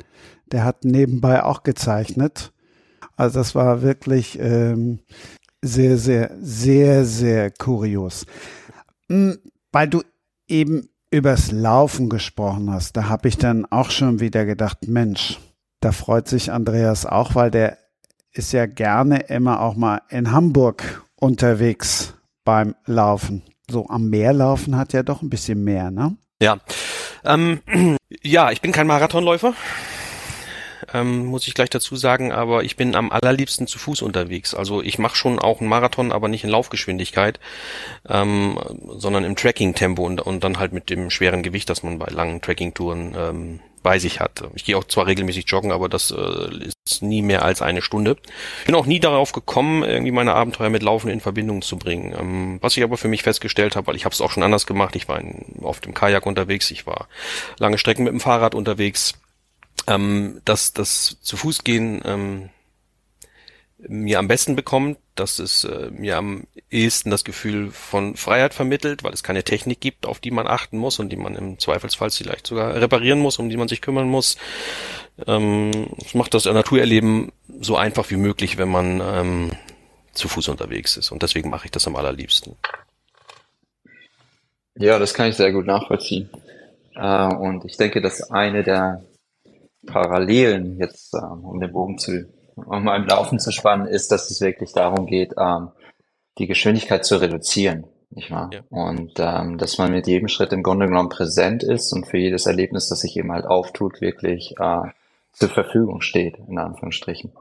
[0.52, 2.54] Der hat nebenbei auch gezeichnet.
[3.18, 5.00] Also das war wirklich ähm,
[5.60, 8.24] sehr, sehr, sehr, sehr kurios.
[9.10, 9.36] Hm,
[9.70, 10.02] weil du
[10.48, 15.38] eben übers Laufen gesprochen hast, da habe ich dann auch schon wieder gedacht, Mensch,
[15.80, 17.76] da freut sich Andreas auch, weil der
[18.32, 22.14] ist ja gerne immer auch mal in Hamburg unterwegs
[22.44, 23.42] beim Laufen.
[23.68, 26.16] So am Meer laufen hat ja doch ein bisschen mehr, ne?
[26.42, 26.58] Ja.
[27.24, 27.60] Ähm,
[28.22, 29.54] ja, ich bin kein Marathonläufer.
[30.92, 34.54] Ähm, muss ich gleich dazu sagen, aber ich bin am allerliebsten zu Fuß unterwegs.
[34.54, 37.38] Also ich mache schon auch einen Marathon, aber nicht in Laufgeschwindigkeit,
[38.08, 38.58] ähm,
[38.96, 42.40] sondern im Tracking-Tempo und, und dann halt mit dem schweren Gewicht, das man bei langen
[42.40, 44.42] Tracking-Touren ähm, bei sich hat.
[44.54, 48.16] Ich gehe auch zwar regelmäßig joggen, aber das äh, ist nie mehr als eine Stunde.
[48.66, 52.14] Bin auch nie darauf gekommen, irgendwie meine Abenteuer mit Laufen in Verbindung zu bringen.
[52.18, 54.66] Ähm, was ich aber für mich festgestellt habe, weil ich habe es auch schon anders
[54.66, 54.96] gemacht.
[54.96, 57.08] Ich war in, oft im Kajak unterwegs, ich war
[57.58, 59.14] lange Strecken mit dem Fahrrad unterwegs.
[59.86, 62.50] Ähm, dass das zu Fuß gehen ähm,
[63.88, 69.02] mir am besten bekommt, dass es äh, mir am ehesten das Gefühl von Freiheit vermittelt,
[69.02, 72.10] weil es keine Technik gibt, auf die man achten muss und die man im Zweifelsfall
[72.10, 74.36] vielleicht sogar reparieren muss, um die man sich kümmern muss.
[75.26, 79.50] Ähm, es macht das Naturerleben so einfach wie möglich, wenn man ähm,
[80.12, 81.10] zu Fuß unterwegs ist.
[81.12, 82.56] Und deswegen mache ich das am allerliebsten.
[84.76, 86.30] Ja, das kann ich sehr gut nachvollziehen.
[86.94, 89.04] Äh, und ich denke, dass eine der
[89.86, 94.40] Parallelen jetzt, äh, um den Bogen zu um im Laufen zu spannen, ist, dass es
[94.40, 95.68] wirklich darum geht, ähm,
[96.38, 97.86] die Geschwindigkeit zu reduzieren.
[98.10, 98.50] Nicht wahr?
[98.52, 98.60] Ja.
[98.70, 102.46] Und ähm, dass man mit jedem Schritt im Grunde genommen präsent ist und für jedes
[102.46, 104.82] Erlebnis, das sich eben halt auftut, wirklich äh,
[105.32, 107.32] zur Verfügung steht, in Anführungsstrichen.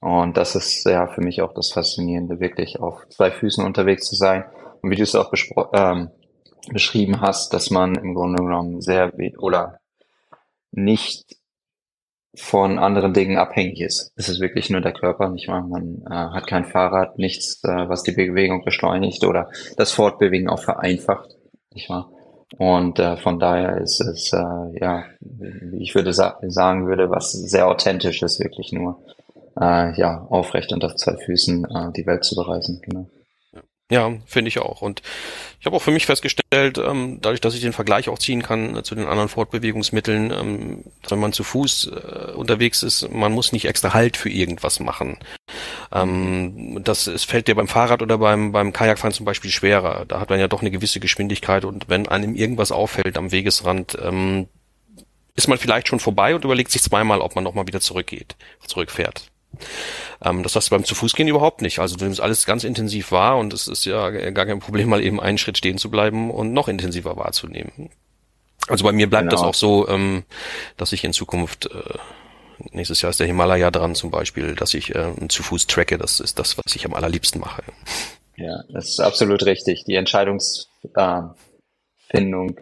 [0.00, 4.14] Und das ist ja für mich auch das Faszinierende, wirklich auf zwei Füßen unterwegs zu
[4.14, 4.44] sein.
[4.82, 5.32] Und wie du es auch
[5.72, 6.10] ähm,
[6.70, 9.80] beschrieben hast, dass man im Grunde genommen sehr oder
[10.72, 11.36] nicht
[12.36, 14.12] von anderen Dingen abhängig ist.
[14.16, 15.66] Es ist wirklich nur der Körper, nicht wahr?
[15.66, 20.62] Man äh, hat kein Fahrrad, nichts, äh, was die Bewegung beschleunigt oder das Fortbewegen auch
[20.62, 21.36] vereinfacht,
[21.72, 22.10] nicht wahr?
[22.58, 25.04] Und äh, von daher ist es, äh, ja,
[25.72, 29.00] ich würde sa sagen würde, was sehr authentisch ist, wirklich nur,
[29.60, 33.06] äh, ja, aufrecht und auf zwei Füßen äh, die Welt zu bereisen, genau.
[33.90, 34.80] Ja, finde ich auch.
[34.80, 35.02] Und
[35.60, 38.76] ich habe auch für mich festgestellt, ähm, dadurch, dass ich den Vergleich auch ziehen kann
[38.76, 43.52] äh, zu den anderen Fortbewegungsmitteln, ähm, wenn man zu Fuß äh, unterwegs ist, man muss
[43.52, 45.18] nicht extra Halt für irgendwas machen.
[45.92, 50.06] Ähm, das es fällt dir beim Fahrrad oder beim, beim Kajakfahren zum Beispiel schwerer.
[50.06, 53.98] Da hat man ja doch eine gewisse Geschwindigkeit und wenn einem irgendwas auffällt am Wegesrand,
[54.02, 54.48] ähm,
[55.36, 59.30] ist man vielleicht schon vorbei und überlegt sich zweimal, ob man nochmal wieder zurückgeht, zurückfährt.
[60.22, 61.78] Ähm, das hast du beim zu Fuß gehen überhaupt nicht.
[61.78, 65.02] Also du nimmst alles ganz intensiv wahr und es ist ja gar kein Problem, mal
[65.02, 67.90] eben einen Schritt stehen zu bleiben und noch intensiver wahrzunehmen.
[68.68, 69.42] Also bei mir bleibt genau.
[69.42, 70.24] das auch so, ähm,
[70.76, 71.98] dass ich in Zukunft äh,
[72.72, 75.98] nächstes Jahr ist der Himalaya dran zum Beispiel, dass ich äh, zu Fuß tracke.
[75.98, 77.62] Das ist das, was ich am allerliebsten mache.
[78.36, 79.84] Ja, das ist absolut richtig.
[79.84, 82.56] Die Entscheidungsfindung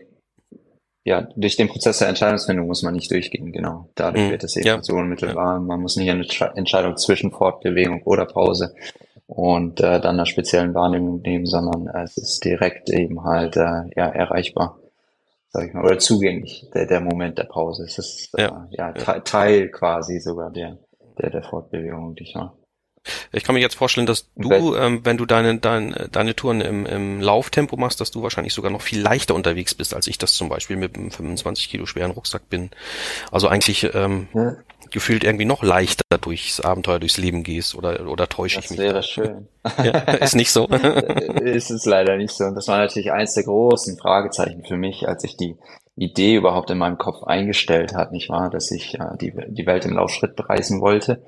[1.04, 3.88] ja, durch den Prozess der Entscheidungsfindung muss man nicht durchgehen, genau.
[3.96, 4.30] Dadurch mhm.
[4.30, 4.82] wird es eben ja.
[4.82, 5.58] so unmittelbar.
[5.58, 8.74] Man muss nicht eine Entscheidung zwischen Fortbewegung oder Pause
[9.26, 14.08] und äh, dann einer speziellen Wahrnehmung nehmen, sondern es ist direkt eben halt äh, ja
[14.08, 14.78] erreichbar,
[15.50, 17.84] sag ich mal, oder zugänglich der, der Moment der Pause.
[17.84, 20.78] Es ist äh, ja, ja Teil quasi sogar der
[21.18, 22.52] der der Fortbewegung, die ich mache.
[23.32, 26.86] Ich kann mir jetzt vorstellen, dass du, ähm, wenn du deine, deine, deine Touren im,
[26.86, 30.34] im Lauftempo machst, dass du wahrscheinlich sogar noch viel leichter unterwegs bist, als ich das
[30.34, 32.70] zum Beispiel mit einem 25 Kilo schweren Rucksack bin.
[33.32, 34.54] Also eigentlich ähm, ja.
[34.90, 38.78] gefühlt irgendwie noch leichter durchs Abenteuer, durchs Leben gehst oder, oder täusche das ich mich?
[38.78, 39.48] Das wäre schön.
[39.84, 40.66] Ja, ist nicht so.
[41.40, 42.44] ist es leider nicht so.
[42.44, 45.56] Und das war natürlich eins der großen Fragezeichen für mich, als ich die
[45.96, 49.84] Idee überhaupt in meinem Kopf eingestellt hat, nicht wahr, dass ich äh, die, die Welt
[49.84, 51.22] im Laufschritt bereisen wollte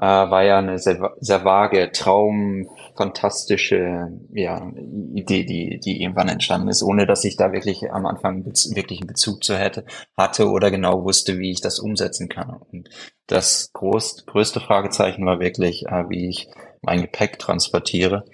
[0.00, 4.70] äh, war ja eine sehr, sehr vage, traum, fantastische ja,
[5.14, 9.08] Idee, die, die irgendwann entstanden ist, ohne dass ich da wirklich am Anfang wirklich einen
[9.08, 9.84] Bezug zu hätte,
[10.16, 12.60] hatte oder genau wusste, wie ich das umsetzen kann.
[12.70, 12.88] Und
[13.26, 16.48] das groß, größte Fragezeichen war wirklich, äh, wie ich
[16.82, 18.24] mein Gepäck transportiere.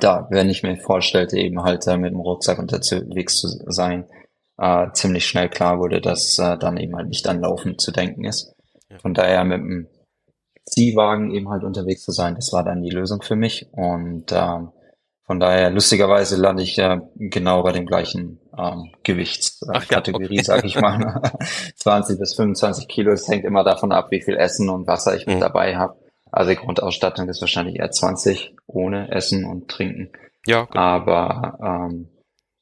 [0.00, 4.06] Da, wenn ich mir vorstellte, eben halt äh, mit dem Rucksack unterwegs zu sein,
[4.58, 8.24] äh, ziemlich schnell klar wurde, dass äh, dann eben halt nicht an Laufen zu denken
[8.24, 8.54] ist.
[9.00, 9.88] Von daher mit dem
[10.66, 12.34] Ziehwagen eben halt unterwegs zu sein.
[12.34, 13.66] Das war dann die Lösung für mich.
[13.72, 14.70] Und ähm,
[15.26, 20.44] von daher, lustigerweise lande ich ja genau bei dem gleichen ähm, Gewichtskategorie, ja, okay.
[20.44, 21.22] sag ich mal.
[21.76, 23.12] 20 bis 25 Kilo.
[23.12, 25.40] Es hängt immer davon ab, wie viel Essen und Wasser ich mit mhm.
[25.40, 25.96] dabei habe.
[26.30, 30.10] Also die Grundausstattung ist wahrscheinlich eher 20 ohne Essen und Trinken.
[30.46, 30.64] Ja.
[30.64, 30.80] Genau.
[30.80, 31.58] Aber
[31.90, 32.08] ähm,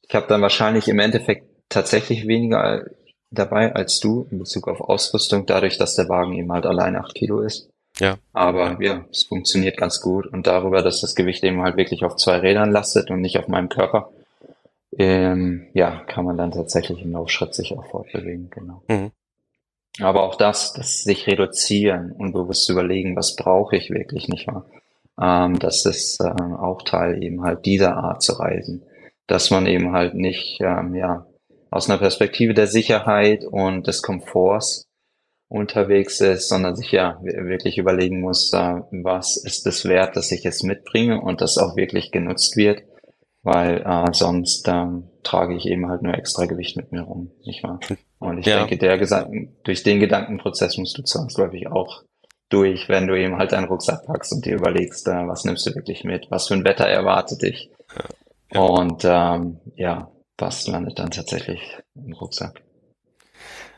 [0.03, 2.85] ich habe dann wahrscheinlich im Endeffekt tatsächlich weniger
[3.31, 7.15] dabei als du in Bezug auf Ausrüstung, dadurch, dass der Wagen eben halt allein 8
[7.15, 7.72] Kilo ist.
[8.03, 8.19] Ja.
[8.33, 10.27] Aber ja, es funktioniert ganz gut.
[10.27, 13.47] Und darüber, dass das Gewicht eben halt wirklich auf zwei Rädern lastet und nicht auf
[13.47, 14.11] meinem Körper,
[14.99, 18.83] ähm, ja, kann man dann tatsächlich im Laufschritt sich auch fortbewegen, genau.
[18.89, 19.13] Mhm.
[20.01, 24.67] Aber auch das, das sich reduzieren und bewusst überlegen, was brauche ich wirklich, nicht wahr?
[25.21, 28.83] Ähm, das ist äh, auch Teil eben halt dieser Art zu reisen.
[29.29, 31.25] Dass man eben halt nicht, ähm, ja,
[31.71, 34.89] aus einer Perspektive der Sicherheit und des Komforts
[35.53, 40.47] unterwegs ist, sondern sich ja wirklich überlegen muss, äh, was ist es wert, dass ich
[40.47, 42.83] es mitbringe und das auch wirklich genutzt wird,
[43.43, 47.63] weil äh, sonst ähm, trage ich eben halt nur extra Gewicht mit mir rum, nicht
[47.63, 47.81] wahr?
[48.19, 48.59] Und ich ja.
[48.61, 52.05] denke, der Gedanken, durch den Gedankenprozess musst du zwangsläufig auch
[52.49, 55.75] durch, wenn du eben halt deinen Rucksack packst und dir überlegst, äh, was nimmst du
[55.75, 58.05] wirklich mit, was für ein Wetter erwartet dich ja.
[58.55, 58.61] Ja.
[58.61, 62.63] und ähm, ja, was landet dann tatsächlich im Rucksack.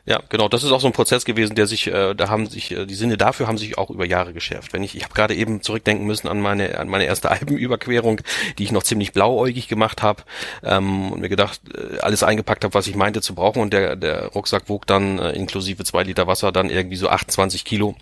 [0.07, 0.47] Ja, genau.
[0.47, 2.93] Das ist auch so ein Prozess gewesen, der sich, äh, da haben sich äh, die
[2.93, 4.71] Sinne dafür haben sich auch über Jahre geschärft.
[4.71, 8.21] Wenn ich, ich habe gerade eben zurückdenken müssen an meine an meine erste Alpenüberquerung,
[8.59, 10.23] die ich noch ziemlich blauäugig gemacht habe
[10.63, 13.95] ähm, und mir gedacht äh, alles eingepackt habe, was ich meinte zu brauchen und der
[13.95, 17.95] der Rucksack wog dann äh, inklusive zwei Liter Wasser dann irgendwie so 28 Kilo.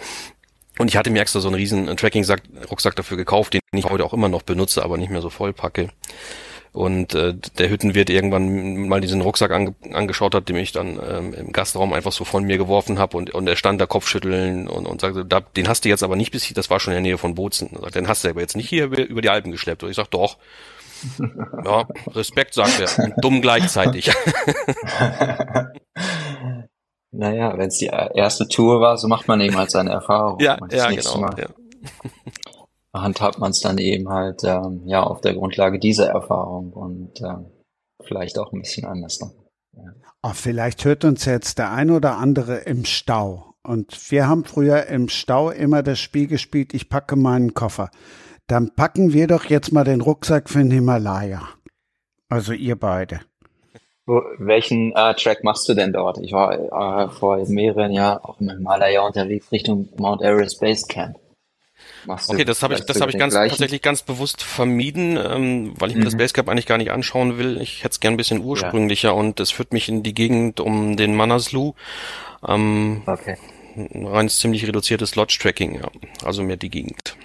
[0.80, 4.13] Und ich hatte mir extra so einen riesen Tracking-Rucksack dafür gekauft, den ich heute auch
[4.13, 5.89] immer noch benutze, aber nicht mehr so voll packe.
[6.74, 11.32] Und äh, der Hüttenwirt irgendwann mal diesen Rucksack ange angeschaut hat, den ich dann ähm,
[11.34, 14.88] im Gastraum einfach so von mir geworfen habe und, und er stand da Kopfschütteln und,
[14.88, 17.04] und sagte, da, den hast du jetzt aber nicht bis hier, das war schon in
[17.04, 17.70] der Nähe von Bozen.
[17.76, 19.84] Er sagt, den hast du aber jetzt nicht hier über die Alpen geschleppt.
[19.84, 20.38] Und ich sag, doch.
[21.66, 23.04] Ja, Respekt, sagt er.
[23.04, 24.10] Und dumm gleichzeitig.
[27.12, 30.40] naja, wenn es die erste Tour war, so macht man eben halt seine Erfahrung.
[30.40, 31.30] Ja, ja genau.
[31.38, 31.48] Ja
[32.94, 37.46] handhabt man es dann eben halt ähm, ja auf der Grundlage dieser Erfahrung und ähm,
[38.02, 39.32] vielleicht auch ein bisschen anders dann.
[39.76, 39.92] Ja.
[40.22, 43.56] Oh, vielleicht hört uns jetzt der ein oder andere im Stau.
[43.64, 47.90] Und wir haben früher im Stau immer das Spiel gespielt, ich packe meinen Koffer.
[48.48, 51.48] Dann packen wir doch jetzt mal den Rucksack für den Himalaya.
[52.30, 53.22] Also ihr beide.
[54.06, 56.18] Welchen äh, Track machst du denn dort?
[56.18, 61.18] Ich war äh, vor mehreren Jahren auch im Himalaya unterwegs Richtung Mount Everest Base Camp.
[62.06, 65.89] Machst okay, das habe ich, das habe ich ganz tatsächlich ganz bewusst vermieden, ähm, weil
[65.89, 66.00] ich mhm.
[66.00, 66.20] mir das mhm.
[66.20, 67.62] Basecap eigentlich gar nicht anschauen will.
[67.62, 69.13] Ich hätte es gern ein bisschen ursprünglicher ja.
[69.13, 71.74] und es führt mich in die Gegend um den Manaslu.
[72.48, 73.38] Ähm, okay.
[73.76, 75.89] Ein reines ziemlich reduziertes Lodge-Tracking, ja.
[76.24, 77.16] Also mehr die Gegend.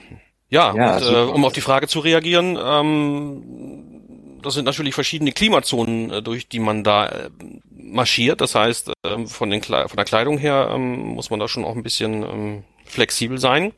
[0.48, 5.32] Ja, ja und, äh, um auf die Frage zu reagieren, ähm, das sind natürlich verschiedene
[5.32, 7.30] Klimazonen, äh, durch die man da äh,
[7.70, 8.40] marschiert.
[8.40, 11.64] Das heißt, äh, von, den Kle von der Kleidung her ähm, muss man da schon
[11.64, 13.72] auch ein bisschen ähm, flexibel sein.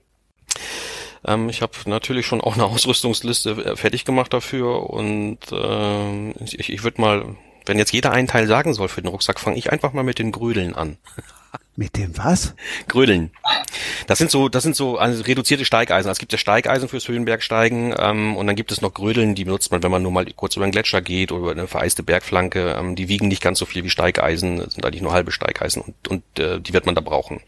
[1.24, 6.70] Ähm, ich habe natürlich schon auch eine Ausrüstungsliste äh, fertig gemacht dafür und äh, ich,
[6.70, 9.72] ich würde mal, wenn jetzt jeder einen Teil sagen soll für den Rucksack, fange ich
[9.72, 10.98] einfach mal mit den Grödeln an.
[11.74, 12.54] Mit dem was?
[12.88, 13.30] Grödeln.
[14.06, 16.08] Das sind so, das sind so also reduzierte Steigeisen.
[16.08, 19.44] Also es gibt ja Steigeisen fürs Höhenbergsteigen ähm, und dann gibt es noch Grödeln, die
[19.44, 22.02] benutzt man, wenn man nur mal kurz über einen Gletscher geht oder über eine vereiste
[22.02, 22.76] Bergflanke.
[22.78, 26.08] Ähm, die wiegen nicht ganz so viel wie Steigeisen, sind eigentlich nur halbe Steigeisen und,
[26.08, 27.40] und äh, die wird man da brauchen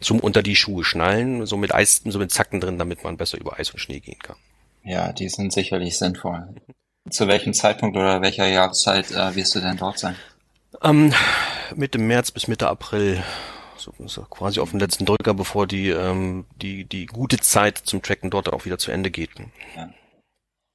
[0.00, 3.38] zum unter die Schuhe schnallen, so mit Eis, so mit Zacken drin, damit man besser
[3.38, 4.36] über Eis und Schnee gehen kann.
[4.82, 6.48] Ja, die sind sicherlich sinnvoll.
[7.10, 10.16] Zu welchem Zeitpunkt oder welcher Jahreszeit äh, wirst du denn dort sein?
[10.82, 11.12] Ähm,
[11.74, 13.22] Mitte März bis Mitte April
[13.86, 18.02] so, so quasi auf den letzten Drücker, bevor die, ähm, die, die gute Zeit zum
[18.02, 19.30] Tracken dort auch wieder zu Ende geht.
[19.76, 19.88] Ja.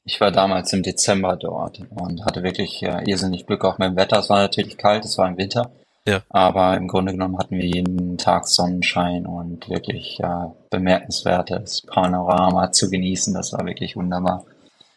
[0.03, 3.95] Ich war damals im Dezember dort und hatte wirklich ja, irrsinnig Glück auch mit dem
[3.95, 4.17] Wetter.
[4.17, 5.71] Es war natürlich kalt, es war im Winter.
[6.07, 6.21] Ja.
[6.29, 12.89] Aber im Grunde genommen hatten wir jeden Tag Sonnenschein und wirklich ja, bemerkenswertes Panorama zu
[12.89, 13.33] genießen.
[13.33, 14.45] Das war wirklich wunderbar.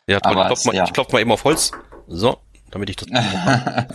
[0.07, 0.33] Ja, toll.
[0.33, 0.85] Aber ich klopfe mal, ja.
[0.87, 1.73] klopf mal eben auf Holz.
[2.09, 2.39] So,
[2.71, 3.09] damit ich das.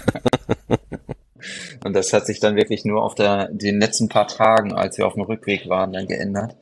[1.84, 5.08] und das hat sich dann wirklich nur auf der, den letzten paar Tagen, als wir
[5.08, 6.56] auf dem Rückweg waren, dann geändert.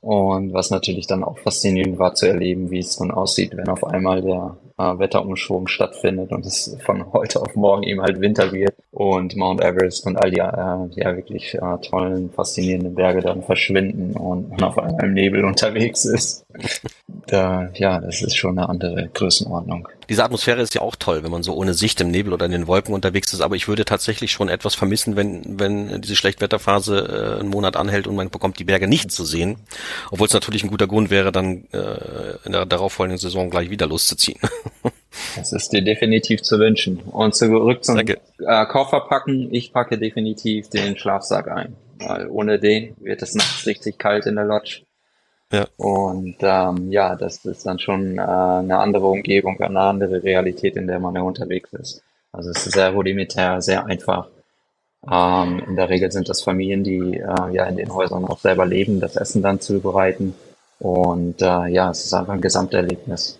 [0.00, 3.84] Und was natürlich dann auch faszinierend war zu erleben, wie es dann aussieht, wenn auf
[3.84, 8.74] einmal der äh, Wetterumschwung stattfindet und es von heute auf morgen eben halt Winter wird
[8.90, 14.16] und Mount Everest und all die äh, ja wirklich äh, tollen, faszinierenden Berge dann verschwinden
[14.16, 16.44] und man auf einmal im Nebel unterwegs ist.
[17.26, 19.88] Da, ja, das ist schon eine andere Größenordnung.
[20.10, 22.52] Diese Atmosphäre ist ja auch toll, wenn man so ohne Sicht im Nebel oder in
[22.52, 27.36] den Wolken unterwegs ist, aber ich würde tatsächlich schon etwas vermissen, wenn, wenn diese Schlechtwetterphase
[27.36, 29.56] äh, einen Monat anhält und man bekommt die Berge nicht zu sehen.
[30.10, 33.86] Obwohl es natürlich ein guter Grund wäre, dann äh, in der darauffolgenden Saison gleich wieder
[33.86, 34.38] loszuziehen.
[35.36, 36.98] Das ist dir definitiv zu wünschen.
[37.00, 38.20] Und zurück zum Danke.
[38.38, 39.48] äh, Koffer packen.
[39.52, 41.76] Ich packe definitiv den Schlafsack ein.
[41.98, 44.82] Weil ohne den wird es nachts richtig kalt in der Lodge.
[45.52, 45.66] Ja.
[45.76, 50.86] Und ähm, ja, das ist dann schon äh, eine andere Umgebung, eine andere Realität, in
[50.86, 52.02] der man ja unterwegs ist.
[52.32, 54.28] Also es ist sehr rudimentär, sehr einfach.
[55.08, 58.66] Ähm, in der Regel sind das Familien, die äh, ja in den Häusern auch selber
[58.66, 60.34] leben, das Essen dann zubereiten.
[60.80, 63.38] Und äh, ja, es ist einfach ein Gesamterlebnis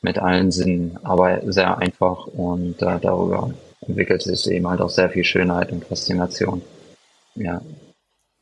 [0.00, 5.10] mit allen Sinnen, aber sehr einfach und äh, darüber entwickelt sich eben halt auch sehr
[5.10, 6.62] viel Schönheit und Faszination.
[7.34, 7.62] Ja,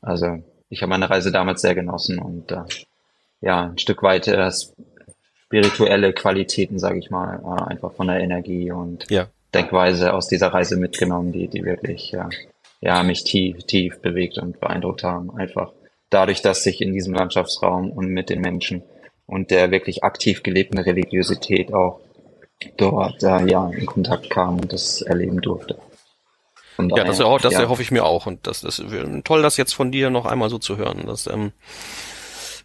[0.02, 2.62] also ich habe meine Reise damals sehr genossen und äh,
[3.40, 4.50] ja, ein Stück weit äh,
[5.46, 9.28] spirituelle Qualitäten, sage ich mal, äh, einfach von der Energie und ja.
[9.54, 12.28] Denkweise aus dieser Reise mitgenommen, die, die wirklich ja,
[12.80, 15.36] ja, mich tief, tief bewegt und beeindruckt haben.
[15.36, 15.72] Einfach
[16.10, 18.82] dadurch, dass ich in diesem Landschaftsraum und mit den Menschen
[19.26, 22.00] und der wirklich aktiv gelebten Religiosität auch
[22.76, 25.78] dort äh, ja in Kontakt kam und das erleben durfte.
[26.78, 27.60] ja, das, auch, das ja.
[27.60, 28.82] erhoffe ich mir auch und das, das
[29.24, 31.04] toll, das jetzt von dir noch einmal so zu hören.
[31.06, 31.52] Das ähm,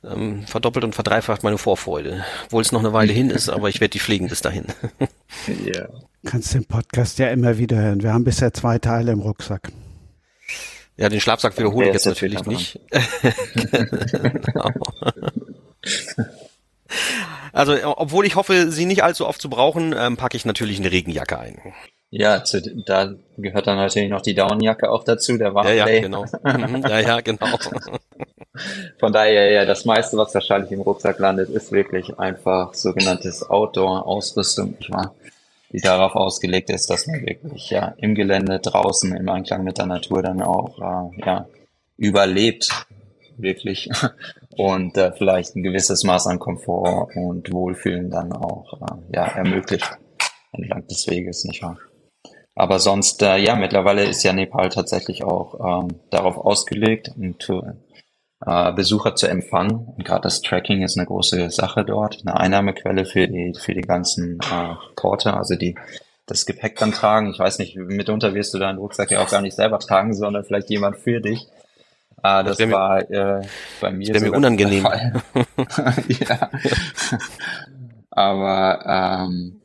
[0.03, 3.81] ähm, verdoppelt und verdreifacht meine Vorfreude, obwohl es noch eine Weile hin ist, aber ich
[3.81, 4.65] werde die pflegen bis dahin.
[5.65, 5.87] ja.
[6.25, 8.03] Kannst den Podcast ja immer wieder hören.
[8.03, 9.71] Wir haben bisher zwei Teile im Rucksack.
[10.97, 12.79] Ja, den Schlafsack wiederhole ich jetzt natürlich nicht.
[13.71, 14.71] genau.
[17.53, 20.91] Also, obwohl ich hoffe, sie nicht allzu oft zu brauchen, ähm, packe ich natürlich eine
[20.91, 21.59] Regenjacke ein.
[22.13, 25.77] Ja, zu, da gehört dann natürlich noch die Daunenjacke auch dazu, der Warmplay.
[25.77, 26.25] Ja, ja, genau.
[26.43, 27.47] Mhm, ja, ja, genau.
[28.99, 34.75] Von daher, ja, das meiste, was wahrscheinlich im Rucksack landet, ist wirklich einfach sogenanntes Outdoor-Ausrüstung?
[35.71, 39.85] Die darauf ausgelegt ist, dass man wirklich ja im Gelände draußen im Einklang mit der
[39.85, 41.47] Natur dann auch äh, ja
[41.95, 42.87] überlebt,
[43.37, 43.89] wirklich
[44.57, 49.89] und äh, vielleicht ein gewisses Maß an Komfort und Wohlfühlen dann auch äh, ja, ermöglicht
[50.51, 51.77] entlang des Weges, nicht wahr?
[52.55, 57.49] Aber sonst, äh, ja, mittlerweile ist ja Nepal tatsächlich auch ähm, darauf ausgelegt, und,
[58.45, 59.93] äh, Besucher zu empfangen.
[59.95, 63.81] Und gerade das Tracking ist eine große Sache dort, eine Einnahmequelle für die, für die
[63.81, 65.75] ganzen äh, Porte, also die
[66.25, 67.29] das Gepäck dann tragen.
[67.31, 70.43] Ich weiß nicht, mitunter wirst du deinen Rucksack ja auch gar nicht selber tragen, sondern
[70.43, 71.47] vielleicht jemand für dich.
[72.21, 73.41] Ah, das, das war äh,
[73.79, 74.83] bei mir, das mir unangenehm.
[76.07, 76.49] ja.
[78.11, 79.61] Aber ähm,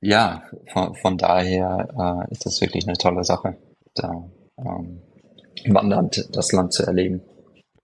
[0.00, 3.56] ja, von, von daher äh, ist das wirklich eine tolle Sache,
[3.94, 5.02] da ähm,
[5.66, 7.20] wandernd das Land zu erleben.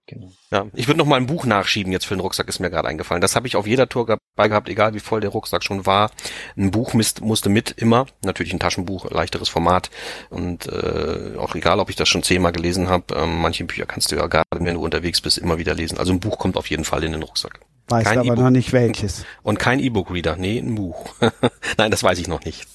[0.09, 0.31] Genau.
[0.53, 2.87] Ja, ich würde noch mal ein Buch nachschieben jetzt für den Rucksack, ist mir gerade
[2.87, 3.21] eingefallen.
[3.21, 6.13] Das habe ich auf jeder Tour dabei gehabt, egal wie voll der Rucksack schon war.
[6.57, 9.91] Ein Buch musste mit immer, natürlich ein Taschenbuch, leichteres Format
[10.31, 13.17] und äh, auch egal, ob ich das schon zehnmal gelesen habe.
[13.17, 15.99] Ähm, manche Bücher kannst du ja gerade, wenn du unterwegs bist, immer wieder lesen.
[15.99, 17.61] Also ein Buch kommt auf jeden Fall in den Rucksack.
[17.89, 19.25] Weißt kein aber e noch nicht welches.
[19.43, 21.15] Und kein E-Book-Reader, nee, ein Buch.
[21.79, 22.67] Nein, das weiß ich noch nicht.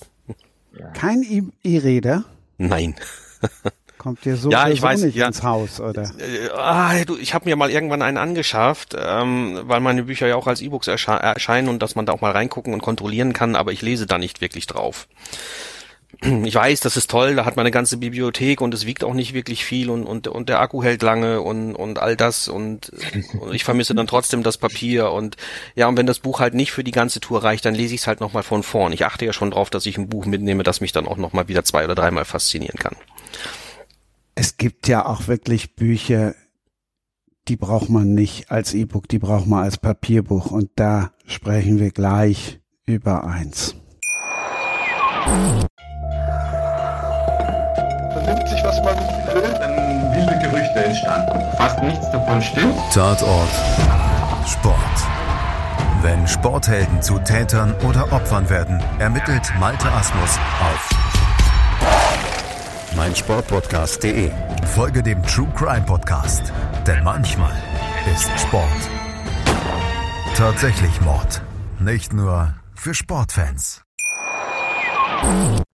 [0.93, 2.25] Kein E-Reader?
[2.57, 2.95] Nein.
[4.01, 5.27] Kommt dir so ja, ich weiß, nicht ja.
[5.27, 6.01] ins Haus, oder?
[6.01, 10.37] Äh, ah, du, ich habe mir mal irgendwann einen angeschafft, ähm, weil meine Bücher ja
[10.37, 13.55] auch als E-Books ersche erscheinen und dass man da auch mal reingucken und kontrollieren kann,
[13.55, 15.07] aber ich lese da nicht wirklich drauf.
[16.23, 19.13] Ich weiß, das ist toll, da hat man eine ganze Bibliothek und es wiegt auch
[19.13, 22.91] nicht wirklich viel und, und, und der Akku hält lange und, und all das und,
[23.39, 25.37] und ich vermisse dann trotzdem das Papier und
[25.75, 28.01] ja, und wenn das Buch halt nicht für die ganze Tour reicht, dann lese ich
[28.01, 28.93] es halt nochmal von vorn.
[28.93, 31.47] Ich achte ja schon drauf, dass ich ein Buch mitnehme, das mich dann auch nochmal
[31.47, 32.95] wieder zwei oder dreimal faszinieren kann
[34.35, 36.33] es gibt ja auch wirklich Bücher,
[37.47, 40.51] die braucht man nicht als E-Book, die braucht man als Papierbuch.
[40.51, 43.75] Und da sprechen wir gleich über eins.
[45.25, 45.59] Man
[48.25, 48.95] nimmt sich, was man
[49.33, 51.57] will, dann wilde Gerüchte entstanden.
[51.57, 52.75] Fast nichts davon stimmt.
[52.93, 53.49] Tatort
[54.47, 54.77] Sport.
[56.01, 60.89] Wenn Sporthelden zu Tätern oder Opfern werden, ermittelt Malte Asmus auf
[62.95, 64.31] meinsportpodcast.de.
[64.73, 66.51] Folge dem True Crime Podcast,
[66.85, 67.53] denn manchmal
[68.13, 68.89] ist Sport
[70.41, 71.41] tatsächlich Mord.
[71.79, 73.83] Nicht nur für Sportfans.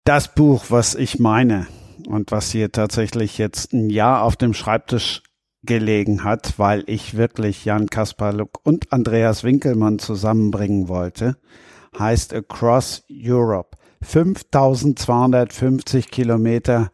[0.04, 1.68] Das Buch, was ich meine
[2.06, 5.24] und was hier tatsächlich jetzt ein Jahr auf dem Schreibtisch
[5.64, 11.38] gelegen hat, weil ich wirklich Jan Kasparluk und Andreas Winkelmann zusammenbringen wollte,
[11.98, 13.78] heißt Across Europe.
[14.02, 16.92] 5250 Kilometer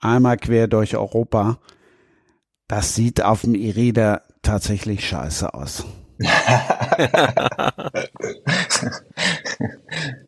[0.00, 1.58] einmal quer durch Europa.
[2.66, 5.84] Das sieht auf dem Irida tatsächlich scheiße aus.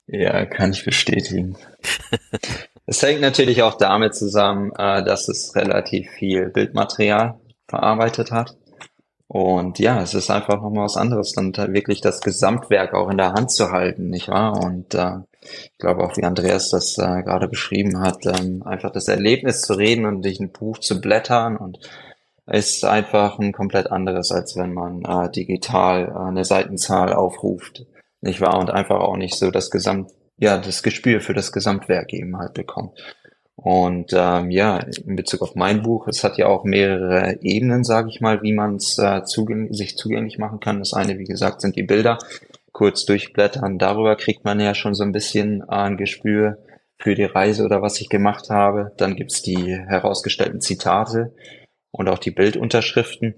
[0.07, 1.57] ja, kann ich bestätigen.
[2.87, 8.57] Es hängt natürlich auch damit zusammen, äh, dass es relativ viel Bildmaterial verarbeitet hat.
[9.27, 13.33] Und ja, es ist einfach nochmal was anderes, dann wirklich das Gesamtwerk auch in der
[13.33, 14.61] Hand zu halten, nicht wahr?
[14.61, 19.09] Und äh, ich glaube auch, wie Andreas das äh, gerade beschrieben hat, ähm, einfach das
[19.09, 21.79] Erlebnis zu reden und durch ein Buch zu blättern und
[22.47, 27.87] ist einfach ein komplett anderes, als wenn man äh, digital äh, eine Seitenzahl aufruft,
[28.21, 28.59] nicht wahr?
[28.59, 32.55] Und einfach auch nicht so das Gesamt, ja, das Gespür für das Gesamtwerk eben halt
[32.55, 32.99] bekommt.
[33.63, 38.09] Und ähm, ja, in Bezug auf mein Buch, es hat ja auch mehrere Ebenen, sage
[38.09, 40.79] ich mal, wie man es äh, zugäng sich zugänglich machen kann.
[40.79, 42.19] Das eine, wie gesagt, sind die Bilder.
[42.73, 46.59] Kurz durchblättern, darüber kriegt man ja schon so ein bisschen äh, ein Gespür
[46.99, 48.93] für die Reise oder was ich gemacht habe.
[48.97, 51.35] Dann gibt's die herausgestellten Zitate
[51.91, 53.35] und auch die Bildunterschriften,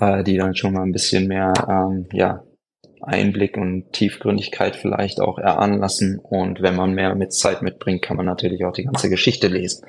[0.00, 2.44] äh, die dann schon mal ein bisschen mehr ähm, ja,
[3.00, 6.18] Einblick und Tiefgründigkeit vielleicht auch erahnen lassen.
[6.18, 9.86] Und wenn man mehr mit Zeit mitbringt, kann man natürlich auch die ganze Geschichte lesen.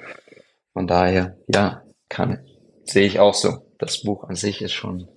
[0.73, 2.45] Von daher, ja, kann,
[2.83, 3.65] sehe ich auch so.
[3.77, 5.07] Das Buch an sich ist schon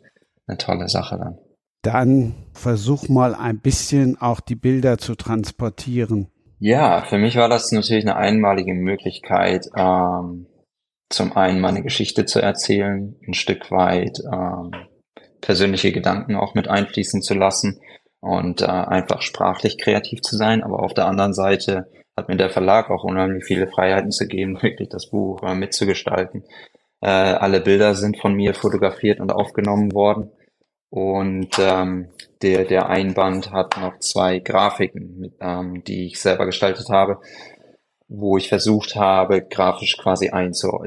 [0.47, 1.39] eine tolle Sache dann.
[1.83, 6.29] Dann versuch mal ein bisschen auch die Bilder zu transportieren.
[6.59, 10.47] Ja, für mich war das natürlich eine einmalige Möglichkeit, ähm,
[11.09, 14.73] zum einen meine Geschichte zu erzählen, ein Stück weit ähm,
[15.41, 17.81] persönliche Gedanken auch mit einfließen zu lassen
[18.21, 20.63] und äh, einfach sprachlich kreativ zu sein.
[20.63, 24.59] Aber auf der anderen Seite hat mir der Verlag auch unheimlich viele Freiheiten zu geben,
[24.63, 26.45] wirklich das Buch äh, mitzugestalten.
[27.01, 30.33] Äh, alle Bilder sind von mir fotografiert und aufgenommen worden.
[30.91, 32.09] Und ähm,
[32.43, 37.19] der, der Einband hat noch zwei Grafiken, mit, ähm, die ich selber gestaltet habe,
[38.09, 40.31] wo ich versucht habe, grafisch quasi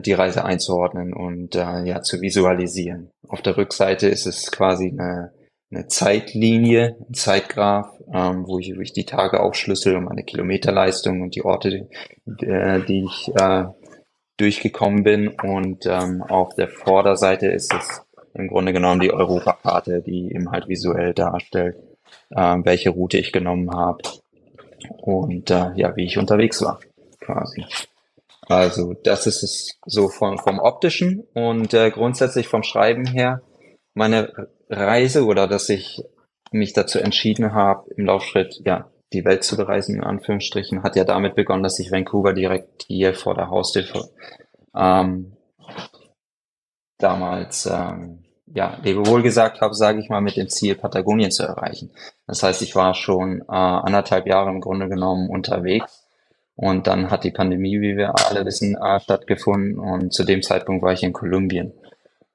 [0.04, 3.12] die Reise einzuordnen und äh, ja zu visualisieren.
[3.28, 5.32] Auf der Rückseite ist es quasi eine,
[5.70, 11.22] eine Zeitlinie, ein Zeitgraph, ähm, wo, ich, wo ich die Tage aufschlüssel und meine Kilometerleistung
[11.22, 11.88] und die Orte,
[12.26, 13.66] die, äh, die ich äh,
[14.38, 15.28] durchgekommen bin.
[15.28, 18.02] Und ähm, auf der Vorderseite ist es
[18.34, 21.78] im Grunde genommen die Europakarte, die eben halt visuell darstellt,
[22.30, 24.02] äh, welche Route ich genommen habe
[24.98, 26.80] und äh, ja, wie ich unterwegs war
[27.20, 27.66] quasi.
[28.48, 33.42] Also das ist es so vom, vom optischen und äh, grundsätzlich vom Schreiben her.
[33.94, 36.04] Meine Reise oder dass ich
[36.52, 41.04] mich dazu entschieden habe, im Laufschritt ja die Welt zu bereisen, in Anführungsstrichen, hat ja
[41.04, 44.10] damit begonnen, dass ich Vancouver direkt hier vor der Haustür
[44.76, 45.34] ähm,
[46.98, 48.21] damals ähm,
[48.54, 51.92] ja, Lebewohl gesagt habe, sage ich mal, mit dem Ziel, Patagonien zu erreichen.
[52.28, 56.08] Das heißt, ich war schon äh, anderthalb Jahre im Grunde genommen unterwegs
[56.56, 59.80] und dann hat die Pandemie, wie wir alle wissen, äh, stattgefunden.
[59.80, 61.74] Und zu dem Zeitpunkt war ich in Kolumbien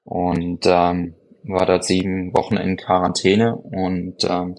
[0.03, 4.55] und ähm, war dort sieben Wochen in Quarantäne und ähm,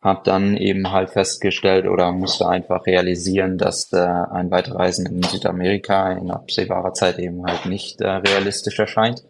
[0.00, 6.12] habe dann eben halt festgestellt oder musste einfach realisieren, dass äh, ein Weiterreisen in Südamerika
[6.12, 9.22] in absehbarer Zeit eben halt nicht äh, realistisch erscheint.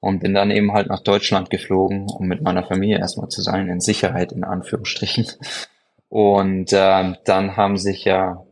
[0.00, 3.68] Und bin dann eben halt nach Deutschland geflogen, um mit meiner Familie erstmal zu sein,
[3.68, 5.26] in Sicherheit in Anführungsstrichen.
[6.08, 8.44] Und äh, dann haben sich ja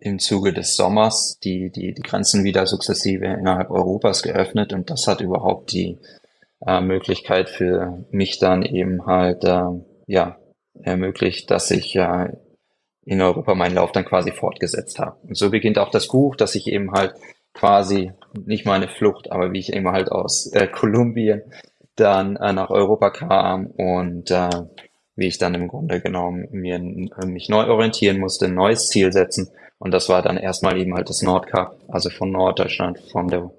[0.00, 5.06] im Zuge des Sommers die, die, die Grenzen wieder sukzessive innerhalb Europas geöffnet und das
[5.06, 5.98] hat überhaupt die
[6.66, 9.62] äh, Möglichkeit für mich dann eben halt äh,
[10.06, 10.38] ja
[10.82, 12.28] ermöglicht, dass ich äh,
[13.04, 15.16] in Europa meinen Lauf dann quasi fortgesetzt habe.
[15.26, 17.14] Und so beginnt auch das Buch, dass ich eben halt
[17.54, 18.12] quasi
[18.44, 21.42] nicht meine Flucht, aber wie ich eben halt aus äh, Kolumbien
[21.96, 24.48] dann äh, nach Europa kam und äh,
[25.16, 29.50] wie ich dann im Grunde genommen mir mich neu orientieren musste, ein neues Ziel setzen.
[29.78, 33.50] Und das war dann erstmal eben halt das Nordkap, also von Norddeutschland, von der,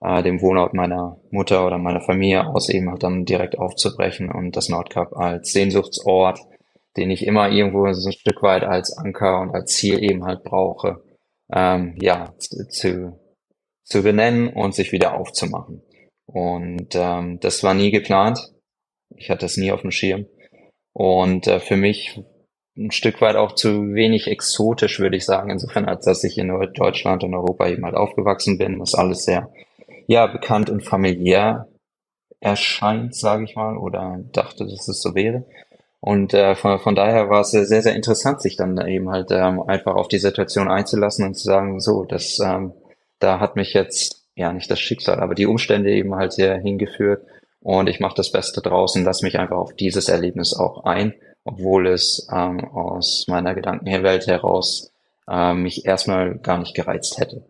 [0.00, 4.56] äh, dem Wohnort meiner Mutter oder meiner Familie aus eben halt dann direkt aufzubrechen und
[4.56, 6.40] das Nordkap als Sehnsuchtsort,
[6.96, 10.44] den ich immer irgendwo so ein Stück weit als Anker und als Ziel eben halt
[10.44, 11.02] brauche,
[11.52, 13.18] ähm, ja, zu,
[13.84, 15.82] zu benennen und sich wieder aufzumachen.
[16.26, 18.40] Und ähm, das war nie geplant.
[19.16, 20.26] Ich hatte es nie auf dem Schirm.
[20.92, 22.20] Und äh, für mich
[22.76, 26.48] ein Stück weit auch zu wenig exotisch, würde ich sagen, insofern, als dass ich in
[26.74, 29.50] Deutschland und Europa eben halt aufgewachsen bin, was alles sehr,
[30.08, 31.68] ja, bekannt und familiär
[32.40, 35.46] erscheint, sage ich mal, oder dachte, dass es so wäre.
[36.06, 39.60] Und äh, von, von daher war es sehr, sehr interessant, sich dann eben halt ähm,
[39.62, 42.74] einfach auf die Situation einzulassen und zu sagen, so, das, ähm,
[43.18, 47.26] da hat mich jetzt, ja, nicht das Schicksal, aber die Umstände eben halt hier hingeführt
[47.60, 51.88] und ich mache das Beste draußen, lass mich einfach auf dieses Erlebnis auch ein, obwohl
[51.88, 54.92] es ähm, aus meiner Gedankenwelt heraus
[55.28, 57.42] äh, mich erstmal gar nicht gereizt hätte.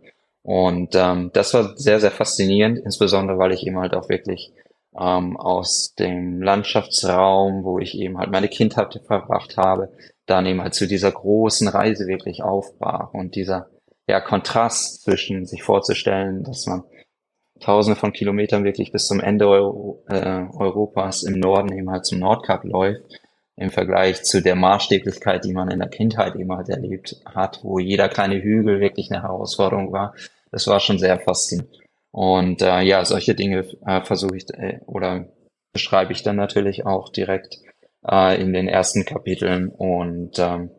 [0.42, 4.50] Und ähm, das war sehr, sehr faszinierend, insbesondere weil ich eben halt auch wirklich
[4.98, 9.90] ähm, aus dem Landschaftsraum, wo ich eben halt meine Kindheit verbracht habe,
[10.26, 13.68] dann eben halt zu dieser großen Reise wirklich aufbrach und dieser
[14.08, 16.84] ja, Kontrast zwischen sich vorzustellen, dass man
[17.60, 22.18] tausende von Kilometern wirklich bis zum Ende Euro, äh, Europas im Norden eben halt zum
[22.18, 23.20] Nordkap läuft,
[23.56, 27.78] im Vergleich zu der Maßstäblichkeit, die man in der Kindheit eben halt erlebt hat, wo
[27.78, 30.14] jeder kleine Hügel wirklich eine Herausforderung war.
[30.50, 31.85] Das war schon sehr faszinierend.
[32.16, 35.26] Und äh, ja, solche Dinge äh, versuche ich äh, oder
[35.74, 37.58] beschreibe ich dann natürlich auch direkt
[38.10, 39.68] äh, in den ersten Kapiteln.
[39.68, 40.70] Und ähm,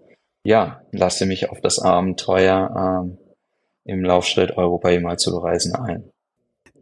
[0.43, 3.19] ja, lasse mich auf das Abenteuer ähm,
[3.85, 6.09] im Laufschritt Europa mal zu bereisen ein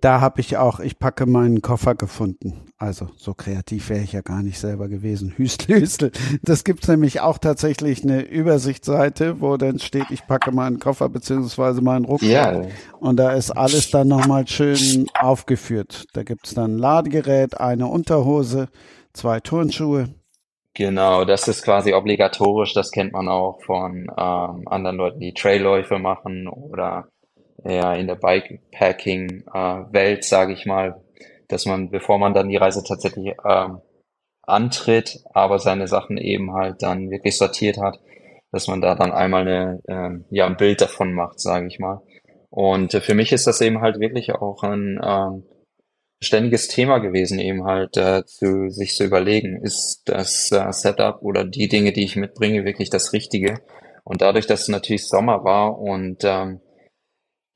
[0.05, 2.71] da habe ich auch, ich packe meinen Koffer gefunden.
[2.77, 5.33] Also so kreativ wäre ich ja gar nicht selber gewesen.
[5.37, 6.11] Hüstel, Hüstel.
[6.43, 11.81] Das gibt's nämlich auch tatsächlich eine Übersichtsseite, wo dann steht, ich packe meinen Koffer beziehungsweise
[11.81, 12.29] meinen Rucksack.
[12.29, 12.61] Ja.
[12.99, 16.05] Und da ist alles dann nochmal schön aufgeführt.
[16.13, 18.67] Da gibt's dann ein Ladegerät, eine Unterhose,
[19.11, 20.09] zwei Turnschuhe.
[20.75, 22.73] Genau, das ist quasi obligatorisch.
[22.73, 27.07] Das kennt man auch von ähm, anderen Leuten, die Trailläufe machen oder
[27.65, 31.01] ja, in der Bikepacking-Welt, sage ich mal,
[31.47, 33.79] dass man, bevor man dann die Reise tatsächlich ähm,
[34.43, 37.99] antritt, aber seine Sachen eben halt dann wirklich sortiert hat,
[38.51, 42.01] dass man da dann einmal eine, äh, ja, ein Bild davon macht, sage ich mal.
[42.49, 45.43] Und äh, für mich ist das eben halt wirklich auch ein ähm,
[46.23, 51.43] ständiges Thema gewesen, eben halt äh, zu sich zu überlegen, ist das äh, Setup oder
[51.43, 53.55] die Dinge, die ich mitbringe, wirklich das Richtige?
[54.03, 56.61] Und dadurch, dass es natürlich Sommer war und ähm,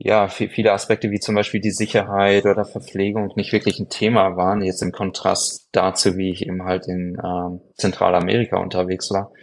[0.02, 4.62] ja, viele Aspekte wie zum Beispiel die Sicherheit oder Verpflegung nicht wirklich ein Thema waren,
[4.62, 9.34] jetzt im Kontrast dazu, wie ich eben halt in ähm, Zentralamerika unterwegs war,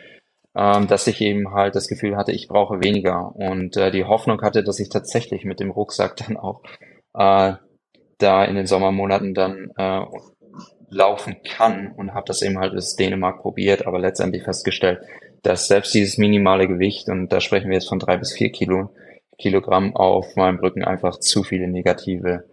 [0.56, 3.36] ähm, dass ich eben halt das Gefühl hatte, ich brauche weniger.
[3.36, 6.62] Und äh, die Hoffnung hatte, dass ich tatsächlich mit dem Rucksack dann auch
[7.12, 7.52] äh,
[8.16, 10.00] da in den Sommermonaten dann äh,
[10.88, 15.00] laufen kann und habe das eben halt bis Dänemark probiert, aber letztendlich festgestellt,
[15.42, 18.94] dass selbst dieses minimale Gewicht, und da sprechen wir jetzt von drei bis vier Kilo,
[19.38, 22.44] Kilogramm auf meinem Rücken einfach zu viele negative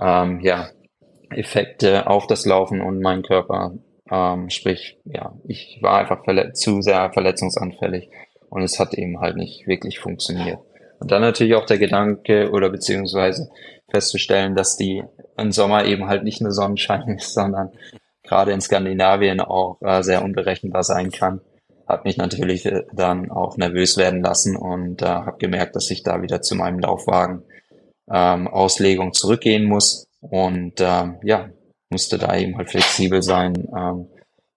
[0.00, 0.68] ähm, ja,
[1.30, 3.74] Effekte auf das Laufen und meinen Körper.
[4.10, 6.22] Ähm, sprich, ja, ich war einfach
[6.54, 8.08] zu sehr verletzungsanfällig
[8.48, 10.60] und es hat eben halt nicht wirklich funktioniert.
[11.00, 13.50] Und dann natürlich auch der Gedanke oder beziehungsweise
[13.90, 15.04] festzustellen, dass die
[15.36, 17.70] im Sommer eben halt nicht nur Sonnenschein ist, sondern
[18.22, 21.40] gerade in Skandinavien auch äh, sehr unberechenbar sein kann
[21.88, 26.02] hat mich natürlich äh, dann auch nervös werden lassen und äh, habe gemerkt, dass ich
[26.02, 27.42] da wieder zu meinem Laufwagen
[28.10, 31.50] ähm, Auslegung zurückgehen muss und ähm, ja,
[31.90, 34.08] musste da eben halt flexibel sein, ähm,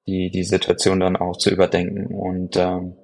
[0.07, 2.97] die, die Situation dann auch zu überdenken und ähm,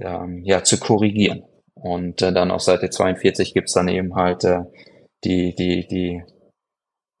[0.00, 1.44] ähm, ja, zu korrigieren.
[1.74, 4.60] Und äh, dann auf Seite 42 gibt's dann eben halt äh,
[5.24, 6.22] die, die, die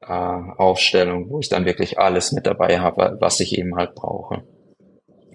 [0.00, 4.44] äh, Aufstellung, wo ich dann wirklich alles mit dabei habe, was ich eben halt brauche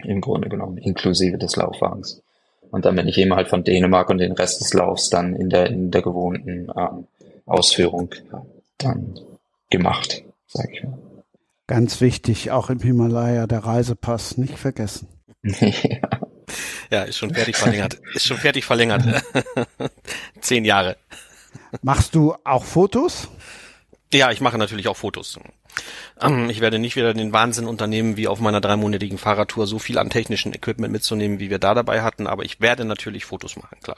[0.03, 2.21] im Grunde genommen, inklusive des Laufwagens.
[2.69, 5.49] Und dann bin ich eben halt von Dänemark und den Rest des Laufs dann in
[5.49, 7.07] der, in der gewohnten ähm,
[7.45, 8.13] Ausführung
[8.77, 9.19] dann
[9.69, 10.97] gemacht, sag ich mal.
[11.67, 15.07] Ganz wichtig, auch im Himalaya, der Reisepass nicht vergessen.
[15.43, 15.99] ja.
[16.91, 17.99] ja, ist schon fertig verlängert.
[18.13, 19.03] Ist schon fertig verlängert.
[20.41, 20.97] Zehn Jahre.
[21.81, 23.27] Machst du auch Fotos?
[24.13, 25.39] Ja, ich mache natürlich auch Fotos.
[26.21, 29.97] Ähm, ich werde nicht wieder den Wahnsinn unternehmen, wie auf meiner dreimonatigen Fahrradtour so viel
[29.97, 33.77] an technischen Equipment mitzunehmen, wie wir da dabei hatten, aber ich werde natürlich Fotos machen,
[33.81, 33.97] klar.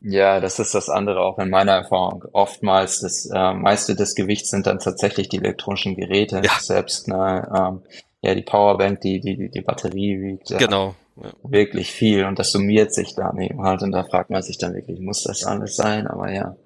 [0.00, 2.24] Ja, das ist das andere auch in meiner Erfahrung.
[2.32, 6.42] Oftmals das äh, meiste des Gewichts sind dann tatsächlich die elektronischen Geräte.
[6.44, 6.52] Ja.
[6.60, 7.82] Selbst ne, ähm,
[8.20, 10.50] ja die Powerbank, die die die Batterie wiegt.
[10.50, 10.94] Äh, genau.
[11.16, 11.32] Ja.
[11.42, 14.74] Wirklich viel und das summiert sich dann eben halt und da fragt man sich dann
[14.74, 16.06] wirklich, muss das alles sein?
[16.06, 16.56] Aber ja,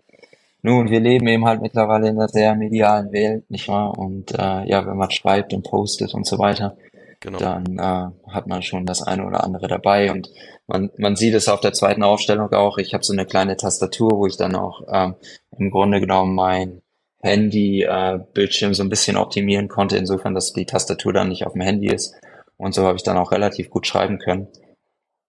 [0.62, 3.96] nun, wir leben eben halt mittlerweile in einer sehr medialen Welt, nicht wahr?
[3.96, 6.76] Und äh, ja, wenn man schreibt und postet und so weiter,
[7.20, 7.38] genau.
[7.38, 10.30] dann äh, hat man schon das eine oder andere dabei und
[10.66, 12.78] man, man sieht es auf der zweiten Aufstellung auch.
[12.78, 15.14] Ich habe so eine kleine Tastatur, wo ich dann auch ähm,
[15.58, 16.82] im Grunde genommen mein
[17.22, 21.62] Handy-Bildschirm äh, so ein bisschen optimieren konnte, insofern, dass die Tastatur dann nicht auf dem
[21.62, 22.14] Handy ist.
[22.56, 24.48] Und so habe ich dann auch relativ gut schreiben können.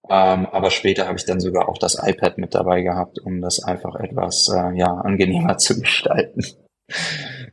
[0.09, 3.63] Ähm, aber später habe ich dann sogar auch das iPad mit dabei gehabt, um das
[3.63, 6.43] einfach etwas äh, ja, angenehmer zu gestalten.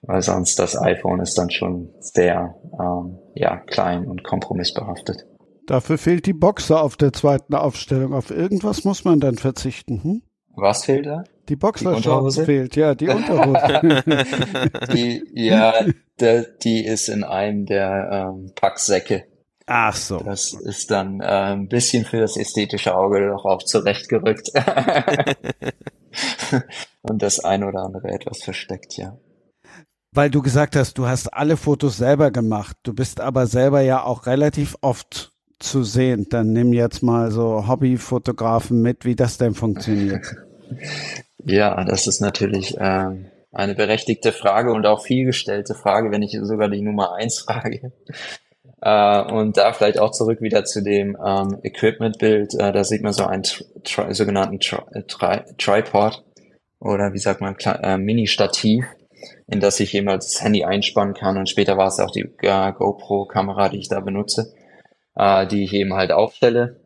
[0.02, 5.26] Weil sonst das iPhone ist dann schon sehr ähm, ja, klein und kompromissbehaftet.
[5.66, 8.14] Dafür fehlt die Boxer auf der zweiten Aufstellung.
[8.14, 10.02] Auf irgendwas muss man dann verzichten.
[10.02, 10.22] Hm?
[10.56, 11.24] Was fehlt da?
[11.48, 14.02] Die Boxershorts fehlt, ja, die Unterhose.
[14.92, 15.74] die, ja,
[16.20, 19.24] der, die ist in einem der ähm, Packsäcke.
[19.70, 20.18] Ach so.
[20.20, 24.50] Das ist dann äh, ein bisschen für das ästhetische Auge doch auch zurechtgerückt.
[27.02, 29.18] Und das ein oder andere etwas versteckt, ja.
[30.12, 32.78] Weil du gesagt hast, du hast alle Fotos selber gemacht.
[32.82, 36.28] Du bist aber selber ja auch relativ oft zu sehen.
[36.30, 40.24] Dann nimm jetzt mal so Hobbyfotografen mit, wie das denn funktioniert.
[41.44, 46.68] Ja, das ist natürlich ähm, eine berechtigte Frage und auch vielgestellte Frage, wenn nicht sogar
[46.68, 47.92] die Nummer eins Frage.
[48.80, 52.54] Äh, und da vielleicht auch zurück wieder zu dem ähm, Equipment-Bild.
[52.54, 56.22] Äh, da sieht man so einen tri sogenannten tri tri Tripod
[56.80, 58.84] oder wie sagt man, äh, Mini-Stativ,
[59.48, 61.36] in das ich eben das Handy einspannen kann.
[61.36, 64.54] Und später war es auch die äh, GoPro-Kamera, die ich da benutze,
[65.16, 66.76] äh, die ich eben halt aufstelle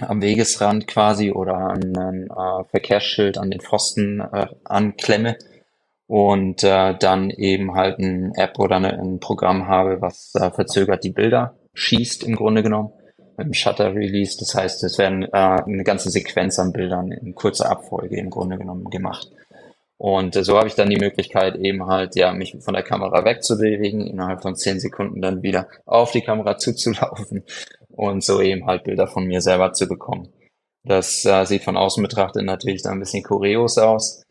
[0.00, 5.38] am Wegesrand quasi oder an ein äh, Verkehrsschild an den Pfosten äh, anklemme
[6.06, 11.04] und äh, dann eben halt ein App oder eine, ein Programm habe, was äh, verzögert
[11.04, 12.92] die Bilder schießt im Grunde genommen
[13.36, 14.36] mit dem Shutter Release.
[14.38, 18.58] Das heißt, es werden äh, eine ganze Sequenz an Bildern in kurzer Abfolge im Grunde
[18.58, 19.30] genommen gemacht.
[19.98, 23.24] Und äh, so habe ich dann die Möglichkeit, eben halt ja mich von der Kamera
[23.24, 27.44] wegzubewegen, innerhalb von zehn Sekunden dann wieder auf die Kamera zuzulaufen
[27.90, 30.28] und so eben halt Bilder von mir selber zu bekommen.
[30.84, 34.22] Das äh, sieht von außen betrachtet natürlich dann ein bisschen kurios aus,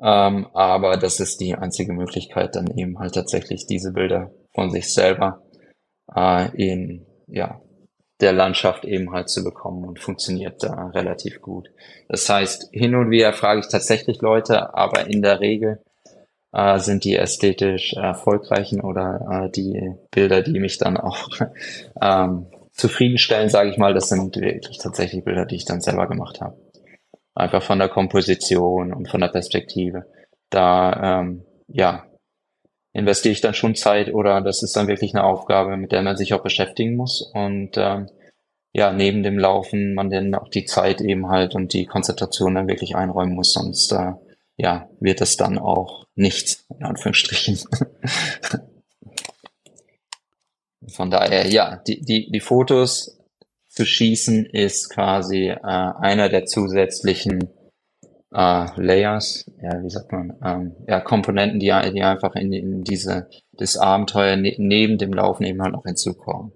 [0.00, 4.92] ähm, aber das ist die einzige Möglichkeit, dann eben halt tatsächlich diese Bilder von sich
[4.92, 5.42] selber
[6.14, 7.60] äh, in ja,
[8.20, 11.70] der Landschaft eben halt zu bekommen und funktioniert da relativ gut.
[12.08, 15.80] Das heißt, hin und wieder frage ich tatsächlich Leute, aber in der Regel
[16.52, 21.28] äh, sind die ästhetisch erfolgreichen oder äh, die Bilder, die mich dann auch
[22.02, 26.40] ähm, zufriedenstellen, sage ich mal, das sind wirklich tatsächlich Bilder, die ich dann selber gemacht
[26.40, 26.56] habe.
[27.38, 30.06] Einfach von der Komposition und von der Perspektive.
[30.50, 32.04] Da, ähm, ja,
[32.92, 36.16] investiere ich dann schon Zeit oder das ist dann wirklich eine Aufgabe, mit der man
[36.16, 38.08] sich auch beschäftigen muss und ähm,
[38.72, 42.66] ja, neben dem Laufen man dann auch die Zeit eben halt und die Konzentration dann
[42.66, 44.14] wirklich einräumen muss, sonst äh,
[44.56, 47.60] ja, wird es dann auch nichts, in Anführungsstrichen.
[50.88, 53.17] Von daher, ja, die, die, die Fotos
[53.78, 57.48] zu schießen ist quasi äh, einer der zusätzlichen
[58.34, 63.28] äh, Layers, ja, wie sagt man, ähm, ja, Komponenten, die, die einfach in, in diese,
[63.52, 66.50] das Abenteuer ne, neben dem Laufen eben halt noch hinzukommen.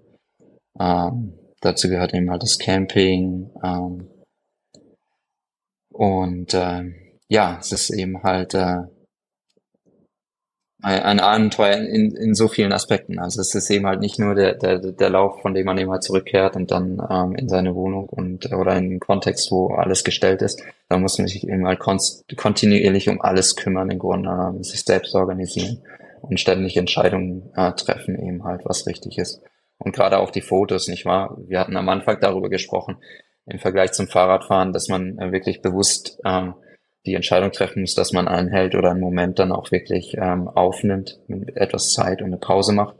[0.77, 4.09] Ähm, dazu gehört eben halt das Camping, ähm,
[5.93, 6.91] und äh,
[7.29, 8.81] ja, es ist eben halt äh,
[10.83, 13.17] ein Abenteuer in, in so vielen Aspekten.
[13.17, 15.89] Also es ist eben halt nicht nur der, der, der Lauf, von dem man eben
[15.89, 20.03] halt zurückkehrt und dann ähm, in seine Wohnung und oder in den Kontext, wo alles
[20.03, 20.61] gestellt ist.
[20.89, 25.15] Da muss man sich eben halt kontinuierlich um alles kümmern, im Grunde genommen, sich selbst
[25.15, 25.81] organisieren
[26.21, 29.41] und ständig Entscheidungen äh, treffen, eben halt, was richtig ist.
[29.77, 31.37] Und gerade auch die Fotos, nicht wahr?
[31.47, 32.97] Wir hatten am Anfang darüber gesprochen,
[33.45, 36.55] im Vergleich zum Fahrradfahren, dass man äh, wirklich bewusst ähm,
[37.05, 41.19] die Entscheidung treffen muss, dass man anhält oder einen Moment dann auch wirklich ähm, aufnimmt,
[41.27, 42.95] mit etwas Zeit und eine Pause macht.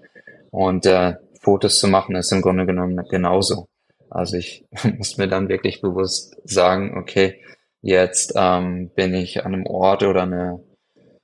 [0.51, 3.67] Und äh, Fotos zu machen ist im Grunde genommen genauso.
[4.09, 4.65] Also ich
[4.97, 7.41] muss mir dann wirklich bewusst sagen, okay,
[7.81, 10.59] jetzt ähm, bin ich an einem Ort oder eine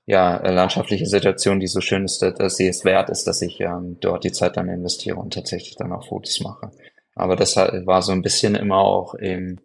[0.06, 3.98] ja, landschaftliche Situation, die so schön ist, dass sie es wert ist, dass ich ähm,
[4.02, 6.72] dort die Zeit dann investiere und tatsächlich dann auch Fotos mache.
[7.14, 9.60] Aber das war so ein bisschen immer auch im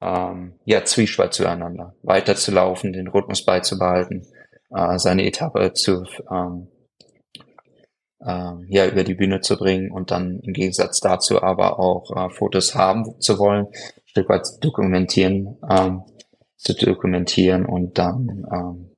[0.00, 4.26] ähm, ja, Zwiespalt zueinander, weiterzulaufen, den Rhythmus beizubehalten,
[4.70, 6.68] äh, seine Etappe zu ähm,
[8.24, 12.30] ähm, ja, über die Bühne zu bringen und dann im Gegensatz dazu aber auch äh,
[12.30, 16.02] Fotos haben zu wollen, ein Stück weit dokumentieren, ähm,
[16.56, 18.90] zu dokumentieren und dann ähm,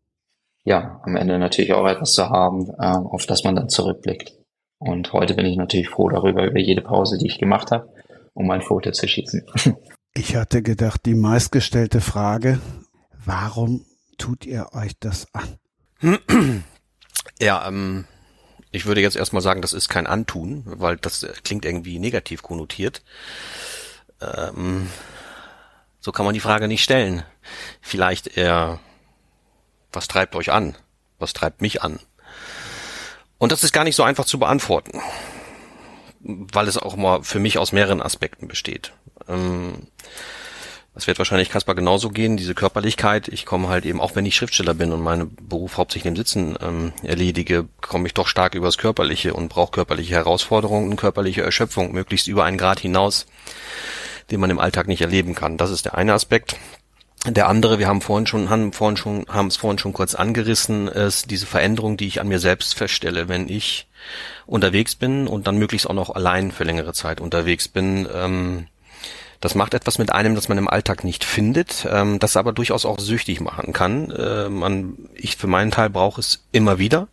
[0.65, 4.35] ja, am Ende natürlich auch etwas zu haben, ähm, auf das man dann zurückblickt.
[4.79, 7.89] Und heute bin ich natürlich froh darüber, über jede Pause, die ich gemacht habe,
[8.35, 9.45] um ein Foto zu schießen.
[10.19, 12.61] Ich hatte gedacht, die meistgestellte Frage,
[13.25, 13.87] warum
[14.19, 15.59] tut ihr euch das an?
[17.41, 18.05] Ja, ähm,
[18.73, 23.05] ich würde jetzt erstmal sagen, das ist kein Antun, weil das klingt irgendwie negativ konnotiert.
[24.21, 24.89] Ähm,
[26.01, 27.23] so kann man die Frage nicht stellen.
[27.81, 28.81] Vielleicht eher,
[29.93, 30.77] was treibt euch an?
[31.21, 32.01] Was treibt mich an?
[33.39, 35.01] Und das ist gar nicht so einfach zu beantworten,
[36.19, 38.93] weil es auch mal für mich aus mehreren Aspekten besteht.
[39.29, 39.87] Ähm,
[40.99, 43.29] das wird wahrscheinlich Kaspar genauso gehen, diese Körperlichkeit.
[43.29, 46.59] Ich komme halt eben, auch wenn ich Schriftsteller bin und meinen Beruf hauptsächlich im Sitzen
[46.61, 52.27] ähm, erledige, komme ich doch stark übers Körperliche und brauche körperliche Herausforderungen körperliche Erschöpfung, möglichst
[52.27, 53.27] über einen Grad hinaus,
[54.33, 55.57] den man im Alltag nicht erleben kann.
[55.57, 56.57] Das ist der eine Aspekt.
[57.27, 60.89] Der andere, wir haben vorhin schon, haben vorhin schon, haben es vorhin schon kurz angerissen,
[60.89, 63.87] ist diese Veränderung, die ich an mir selbst feststelle, wenn ich
[64.47, 68.09] unterwegs bin und dann möglichst auch noch allein für längere Zeit unterwegs bin.
[68.13, 68.67] Ähm,
[69.41, 72.85] das macht etwas mit einem, das man im Alltag nicht findet, ähm, das aber durchaus
[72.85, 74.11] auch süchtig machen kann.
[74.11, 77.09] Äh, man, ich für meinen Teil brauche es immer wieder,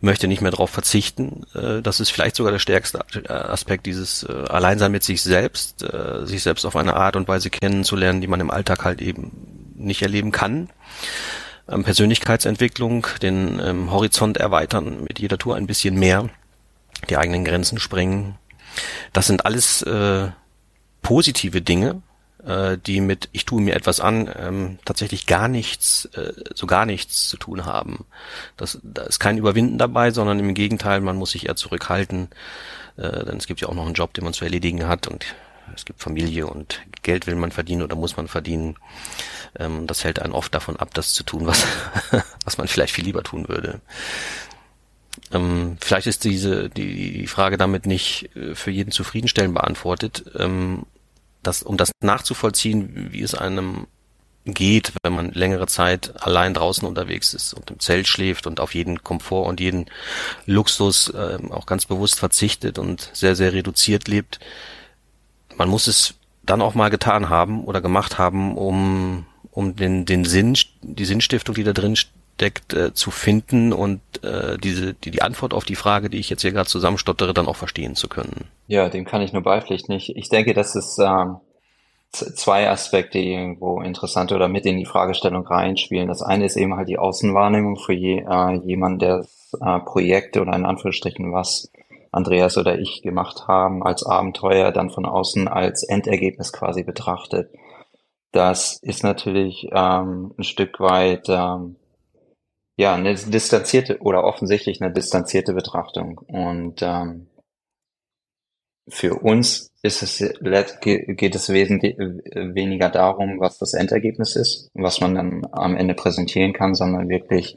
[0.00, 1.44] möchte nicht mehr darauf verzichten.
[1.54, 6.26] Äh, das ist vielleicht sogar der stärkste Aspekt dieses äh, Alleinsein mit sich selbst, äh,
[6.26, 10.00] sich selbst auf eine Art und Weise kennenzulernen, die man im Alltag halt eben nicht
[10.00, 10.70] erleben kann.
[11.68, 16.30] Ähm, Persönlichkeitsentwicklung, den ähm, Horizont erweitern, mit jeder Tour ein bisschen mehr,
[17.10, 18.36] die eigenen Grenzen sprengen.
[19.12, 20.28] Das sind alles äh,
[21.06, 22.02] positive Dinge,
[22.44, 26.84] äh, die mit ich tue mir etwas an ähm, tatsächlich gar nichts, äh, so gar
[26.84, 28.04] nichts zu tun haben.
[28.56, 32.28] Das, da ist kein Überwinden dabei, sondern im Gegenteil, man muss sich eher zurückhalten,
[32.96, 35.26] äh, denn es gibt ja auch noch einen Job, den man zu erledigen hat und
[35.76, 38.74] es gibt Familie und Geld will man verdienen oder muss man verdienen.
[39.56, 41.64] Ähm, das hält einen oft davon ab, das zu tun, was,
[42.44, 43.80] was man vielleicht viel lieber tun würde.
[45.32, 50.24] Ähm, vielleicht ist diese die, die Frage damit nicht äh, für jeden zufriedenstellend beantwortet.
[50.36, 50.84] Ähm,
[51.46, 53.86] das, um das nachzuvollziehen, wie es einem
[54.46, 58.74] geht, wenn man längere Zeit allein draußen unterwegs ist und im Zelt schläft und auf
[58.74, 59.86] jeden Komfort und jeden
[60.46, 64.38] Luxus äh, auch ganz bewusst verzichtet und sehr, sehr reduziert lebt.
[65.56, 70.24] Man muss es dann auch mal getan haben oder gemacht haben, um, um den, den
[70.24, 71.96] Sinn, die Sinnstiftung, die da drin
[72.36, 76.28] steckt, äh, zu finden und äh, diese, die, die Antwort auf die Frage, die ich
[76.28, 78.48] jetzt hier gerade zusammenstottere, dann auch verstehen zu können.
[78.66, 79.94] Ja, dem kann ich nur beipflichten.
[79.94, 81.36] Ich, ich denke, dass es ähm,
[82.10, 86.08] zwei Aspekte irgendwo interessant oder mit in die Fragestellung reinspielen.
[86.08, 89.26] Das eine ist eben halt die Außenwahrnehmung für je, äh, jemanden, der
[89.58, 91.70] äh, Projekte oder in Anführungsstrichen was
[92.12, 97.50] Andreas oder ich gemacht haben als Abenteuer dann von außen als Endergebnis quasi betrachtet.
[98.32, 101.76] Das ist natürlich ähm, ein Stück weit ähm,
[102.76, 106.18] ja, eine distanzierte oder offensichtlich eine distanzierte Betrachtung.
[106.18, 107.28] Und ähm,
[108.88, 115.14] für uns ist es, geht es wesentlich weniger darum, was das Endergebnis ist, was man
[115.14, 117.56] dann am Ende präsentieren kann, sondern wirklich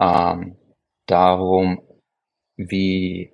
[0.00, 0.56] ähm,
[1.06, 1.82] darum,
[2.56, 3.32] wie,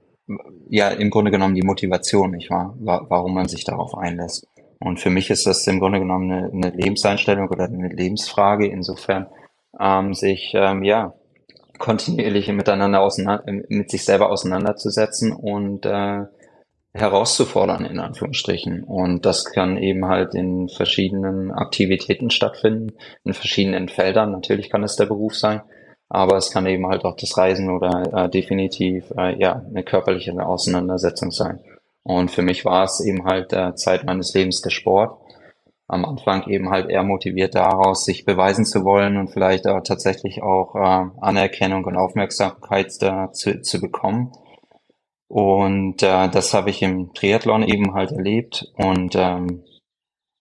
[0.68, 2.74] ja, im Grunde genommen die Motivation, nicht wahr?
[2.80, 4.46] Warum man sich darauf einlässt.
[4.80, 9.26] Und für mich ist das im Grunde genommen eine, eine Lebenseinstellung oder eine Lebensfrage, insofern
[9.78, 11.14] ähm, sich ähm, ja
[11.78, 16.24] kontinuierlich miteinander auseinander, mit sich selber auseinanderzusetzen und äh,
[16.94, 18.84] herauszufordern, in Anführungsstrichen.
[18.84, 24.32] Und das kann eben halt in verschiedenen Aktivitäten stattfinden, in verschiedenen Feldern.
[24.32, 25.62] Natürlich kann es der Beruf sein,
[26.08, 30.32] aber es kann eben halt auch das Reisen oder äh, definitiv äh, ja eine körperliche
[30.44, 31.60] Auseinandersetzung sein.
[32.02, 35.20] Und für mich war es eben halt äh, Zeit meines Lebens der Sport
[35.88, 40.42] am Anfang eben halt eher motiviert daraus, sich beweisen zu wollen und vielleicht auch tatsächlich
[40.42, 44.32] auch äh, Anerkennung und Aufmerksamkeit da zu, zu bekommen.
[45.28, 49.64] Und äh, das habe ich im Triathlon eben halt erlebt und ähm,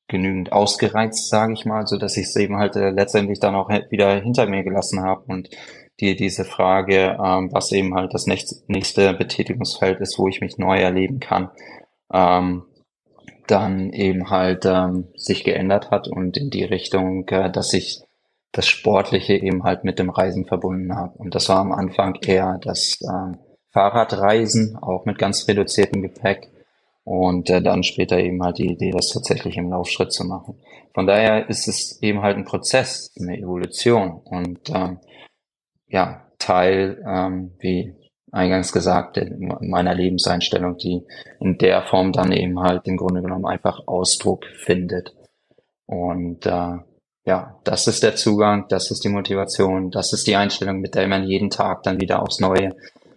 [0.08, 3.70] genügend ausgereizt, sage ich mal, so dass ich es eben halt äh, letztendlich dann auch
[3.70, 5.50] wieder hinter mir gelassen habe und
[6.00, 10.58] die diese Frage, ähm, was eben halt das nächste, nächste Betätigungsfeld ist, wo ich mich
[10.58, 11.52] neu erleben kann,
[12.14, 12.64] ähm,
[13.48, 18.02] dann eben halt ähm, sich geändert hat und in die Richtung, äh, dass ich
[18.52, 21.18] das Sportliche eben halt mit dem Reisen verbunden habe.
[21.18, 23.38] Und das war am Anfang eher das äh,
[23.72, 26.50] Fahrradreisen, auch mit ganz reduziertem Gepäck.
[27.04, 30.60] Und äh, dann später eben halt die Idee, das tatsächlich im Laufschritt zu machen.
[30.94, 35.00] Von daher ist es eben halt ein Prozess, eine Evolution und ähm,
[35.88, 37.94] ja, Teil, ähm, wie
[38.38, 41.04] eingangs gesagt, in meiner Lebenseinstellung, die
[41.40, 45.14] in der Form dann eben halt im Grunde genommen einfach Ausdruck findet.
[45.86, 46.78] Und äh,
[47.26, 51.08] ja, das ist der Zugang, das ist die Motivation, das ist die Einstellung, mit der
[51.08, 52.76] man jeden Tag dann wieder aufs Neue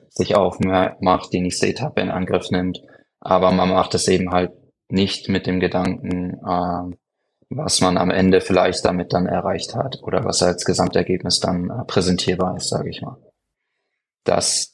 [0.09, 2.81] sich aufmacht, die nächste Etappe in Angriff nimmt.
[3.21, 4.53] Aber man macht es eben halt
[4.89, 6.97] nicht mit dem Gedanken, äh,
[7.51, 11.85] was man am Ende vielleicht damit dann erreicht hat oder was als Gesamtergebnis dann äh,
[11.85, 13.17] präsentierbar ist, sage ich mal.
[14.25, 14.70] Das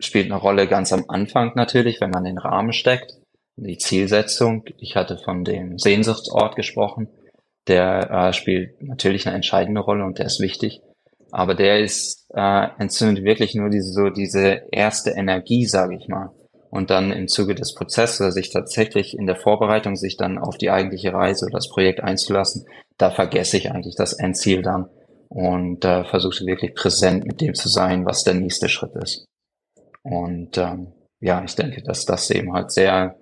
[0.00, 3.14] spielt eine Rolle ganz am Anfang natürlich, wenn man den Rahmen steckt,
[3.56, 4.64] die Zielsetzung.
[4.78, 7.08] Ich hatte von dem Sehnsuchtsort gesprochen.
[7.66, 10.80] Der äh, spielt natürlich eine entscheidende Rolle und der ist wichtig.
[11.30, 16.30] Aber der ist äh, entzündet wirklich nur diese so diese erste Energie, sage ich mal.
[16.70, 20.70] Und dann im Zuge des Prozesses, sich tatsächlich in der Vorbereitung sich dann auf die
[20.70, 22.66] eigentliche Reise oder das Projekt einzulassen,
[22.98, 24.88] da vergesse ich eigentlich das Endziel dann
[25.28, 29.26] und äh, versuche wirklich präsent mit dem zu sein, was der nächste Schritt ist.
[30.02, 33.16] Und ähm, ja, ich denke, dass das eben halt sehr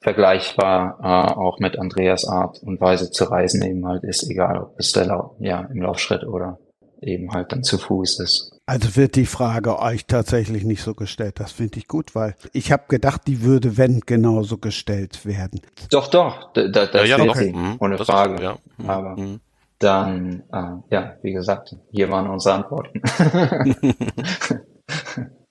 [0.00, 4.74] vergleichbar äh, auch mit Andreas Art und Weise zu reisen eben halt ist, egal ob
[4.78, 6.58] es der Lau ja, im Laufschritt oder
[7.00, 8.50] eben halt dann zu Fuß ist.
[8.66, 11.40] Also wird die Frage euch tatsächlich nicht so gestellt.
[11.40, 15.60] Das finde ich gut, weil ich habe gedacht, die würde, wenn, genauso gestellt werden.
[15.90, 17.36] Doch, doch, da, da, das ja, ja, wird doch.
[17.36, 17.76] sie, Mhm.
[17.80, 18.34] ohne Das Frage.
[18.34, 18.56] Ist, ja.
[18.78, 18.90] Mhm.
[18.90, 19.40] Aber Mhm.
[19.80, 23.02] dann, äh, ja, wie gesagt, hier waren unsere Antworten.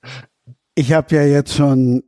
[0.74, 2.02] Ich habe ja jetzt schon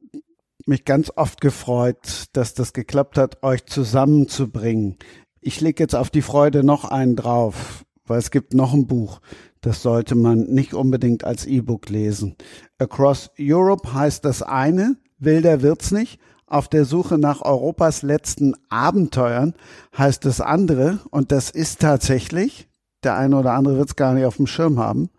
[0.66, 4.98] mich ganz oft gefreut, dass das geklappt hat, euch zusammenzubringen.
[5.42, 9.20] Ich lege jetzt auf die Freude noch einen drauf, weil es gibt noch ein Buch,
[9.60, 12.38] das sollte man nicht unbedingt als E-Book lesen.
[12.78, 16.22] Across Europe heißt das eine, wilder wird's nicht.
[16.48, 19.56] Auf der Suche nach Europas letzten Abenteuern
[19.98, 22.70] heißt das andere, und das ist tatsächlich,
[23.04, 25.10] der eine oder andere wird's gar nicht auf dem Schirm haben,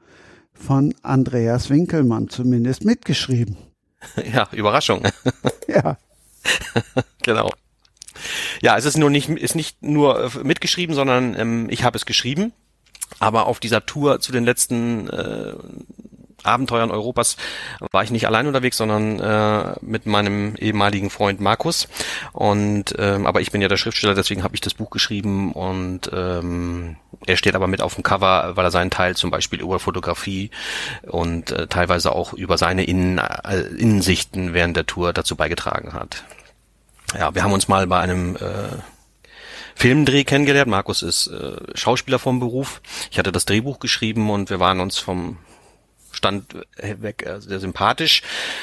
[0.54, 3.56] von Andreas Winkelmann zumindest mitgeschrieben.
[4.32, 5.02] Ja, Überraschung.
[5.68, 5.96] Ja,
[7.22, 7.50] genau.
[8.60, 12.06] Ja, es ist nur nicht, ist nicht nur äh, mitgeschrieben, sondern ähm, ich habe es
[12.06, 12.52] geschrieben.
[13.18, 15.54] Aber auf dieser Tour zu den letzten äh,
[16.44, 17.36] Abenteuern Europas
[17.90, 21.88] war ich nicht allein unterwegs, sondern äh, mit meinem ehemaligen Freund Markus.
[22.32, 26.10] Und ähm, aber ich bin ja der Schriftsteller, deswegen habe ich das Buch geschrieben und
[26.12, 29.78] ähm, er steht aber mit auf dem Cover, weil er seinen Teil zum Beispiel über
[29.78, 30.50] Fotografie
[31.02, 36.24] und äh, teilweise auch über seine Innen, äh, Innensichten während der Tour dazu beigetragen hat.
[37.18, 38.76] Ja, wir haben uns mal bei einem äh,
[39.74, 40.70] Filmdreh kennengelernt.
[40.70, 42.80] Markus ist äh, Schauspieler vom Beruf.
[43.10, 45.38] Ich hatte das Drehbuch geschrieben und wir waren uns vom
[46.24, 48.22] Stand weg äh, sehr sympathisch,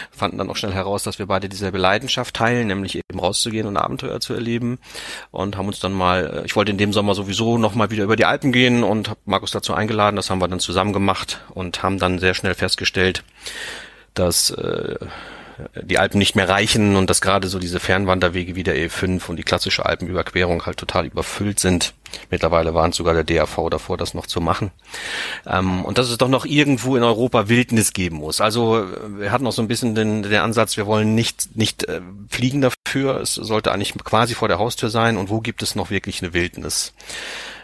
[0.10, 3.78] fanden dann auch schnell heraus, dass wir beide dieselbe Leidenschaft teilen, nämlich eben rauszugehen und
[3.78, 4.80] Abenteuer zu erleben
[5.30, 8.04] und haben uns dann mal, äh, ich wollte in dem Sommer sowieso noch mal wieder
[8.04, 11.42] über die Alpen gehen und habe Markus dazu eingeladen, das haben wir dann zusammen gemacht
[11.50, 13.24] und haben dann sehr schnell festgestellt,
[14.16, 14.96] dass äh,
[15.82, 19.38] die Alpen nicht mehr reichen und dass gerade so diese Fernwanderwege wie der E5 und
[19.38, 21.94] die klassische Alpenüberquerung halt total überfüllt sind.
[22.30, 24.72] Mittlerweile waren sogar der DAV davor, das noch zu machen.
[25.46, 28.42] Ähm, und dass es doch noch irgendwo in Europa Wildnis geben muss.
[28.42, 31.86] Also äh, wir hatten auch so ein bisschen den, den Ansatz, wir wollen nicht, nicht
[31.86, 33.22] äh, fliegen dafür.
[33.22, 35.18] Es sollte eigentlich quasi vor der Haustür sein.
[35.18, 36.94] Und wo gibt es noch wirklich eine Wildnis?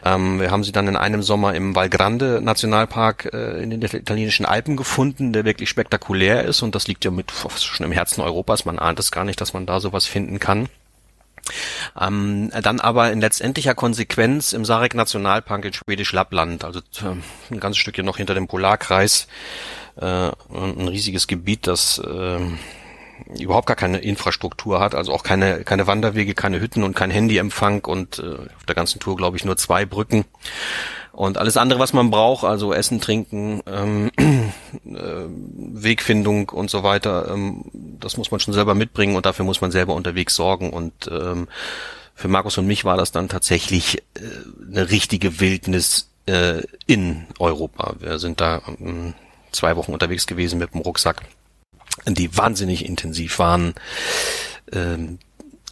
[0.08, 3.82] Ähm, wir haben sie dann in einem Sommer im Val Grande Nationalpark äh, in den
[3.82, 8.22] italienischen Alpen gefunden, der wirklich spektakulär ist und das liegt ja mit schon im Herzen
[8.22, 8.64] Europas.
[8.64, 10.70] Man ahnt es gar nicht, dass man da sowas finden kann.
[12.00, 17.16] Ähm, dann aber in letztendlicher Konsequenz im Sarek Nationalpark in Schwedisch Lappland, also äh,
[17.52, 19.28] ein ganzes Stückchen noch hinter dem Polarkreis,
[19.98, 22.40] äh, ein riesiges Gebiet, das äh,
[23.40, 27.86] überhaupt gar keine Infrastruktur hat, also auch keine, keine Wanderwege, keine Hütten und kein Handyempfang
[27.86, 30.26] und äh, auf der ganzen Tour, glaube ich, nur zwei Brücken.
[31.12, 37.30] Und alles andere, was man braucht, also Essen, Trinken, ähm, äh, Wegfindung und so weiter,
[37.34, 37.66] ähm,
[38.00, 40.70] das muss man schon selber mitbringen und dafür muss man selber unterwegs sorgen.
[40.70, 41.48] Und ähm,
[42.14, 44.02] für Markus und mich war das dann tatsächlich äh,
[44.70, 47.96] eine richtige Wildnis äh, in Europa.
[48.00, 49.16] Wir sind da ähm,
[49.52, 51.24] zwei Wochen unterwegs gewesen mit dem Rucksack
[52.06, 53.74] die wahnsinnig intensiv waren.
[54.72, 55.20] Ähm,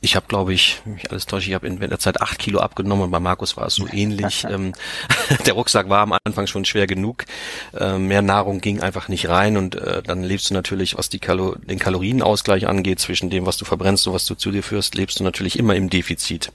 [0.06, 3.06] ich habe, glaube ich, mich alles täuscht, ich habe in der Zeit acht Kilo abgenommen
[3.06, 4.46] und bei Markus war es so ähnlich.
[4.50, 4.74] ähm,
[5.46, 7.26] der Rucksack war am Anfang schon schwer genug.
[7.74, 11.20] Äh, mehr Nahrung ging einfach nicht rein und äh, dann lebst du natürlich, was die
[11.20, 14.94] Kalo den Kalorienausgleich angeht, zwischen dem, was du verbrennst und was du zu dir führst,
[14.94, 16.52] lebst du natürlich immer im Defizit.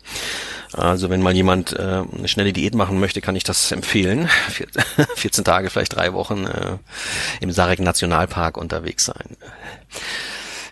[0.73, 4.29] Also wenn mal jemand äh, eine schnelle Diät machen möchte, kann ich das empfehlen.
[5.17, 6.77] 14 Tage, vielleicht drei Wochen äh,
[7.41, 9.37] im Sarek Nationalpark unterwegs sein.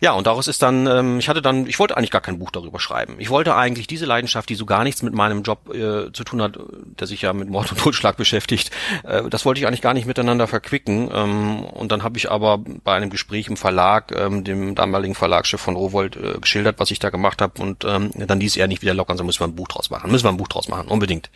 [0.01, 2.51] Ja, und daraus ist dann, ähm, ich hatte dann, ich wollte eigentlich gar kein Buch
[2.51, 3.16] darüber schreiben.
[3.18, 6.42] Ich wollte eigentlich diese Leidenschaft, die so gar nichts mit meinem Job äh, zu tun
[6.42, 6.59] hat,
[6.99, 8.70] der sich ja mit Mord und Totschlag beschäftigt,
[9.05, 11.11] äh, das wollte ich eigentlich gar nicht miteinander verquicken.
[11.12, 15.61] Ähm, und dann habe ich aber bei einem Gespräch im Verlag, ähm, dem damaligen Verlagschef
[15.61, 17.61] von Rowold, äh, geschildert, was ich da gemacht habe.
[17.61, 20.11] Und ähm, dann ließ er nicht wieder lockern, so müssen wir ein Buch draus machen.
[20.11, 21.30] Müssen wir ein Buch draus machen, unbedingt.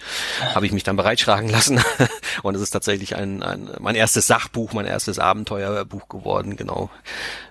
[0.54, 1.80] habe ich mich dann bereitschlagen lassen.
[2.42, 6.90] und es ist tatsächlich ein, ein mein erstes Sachbuch, mein erstes Abenteuerbuch geworden, genau.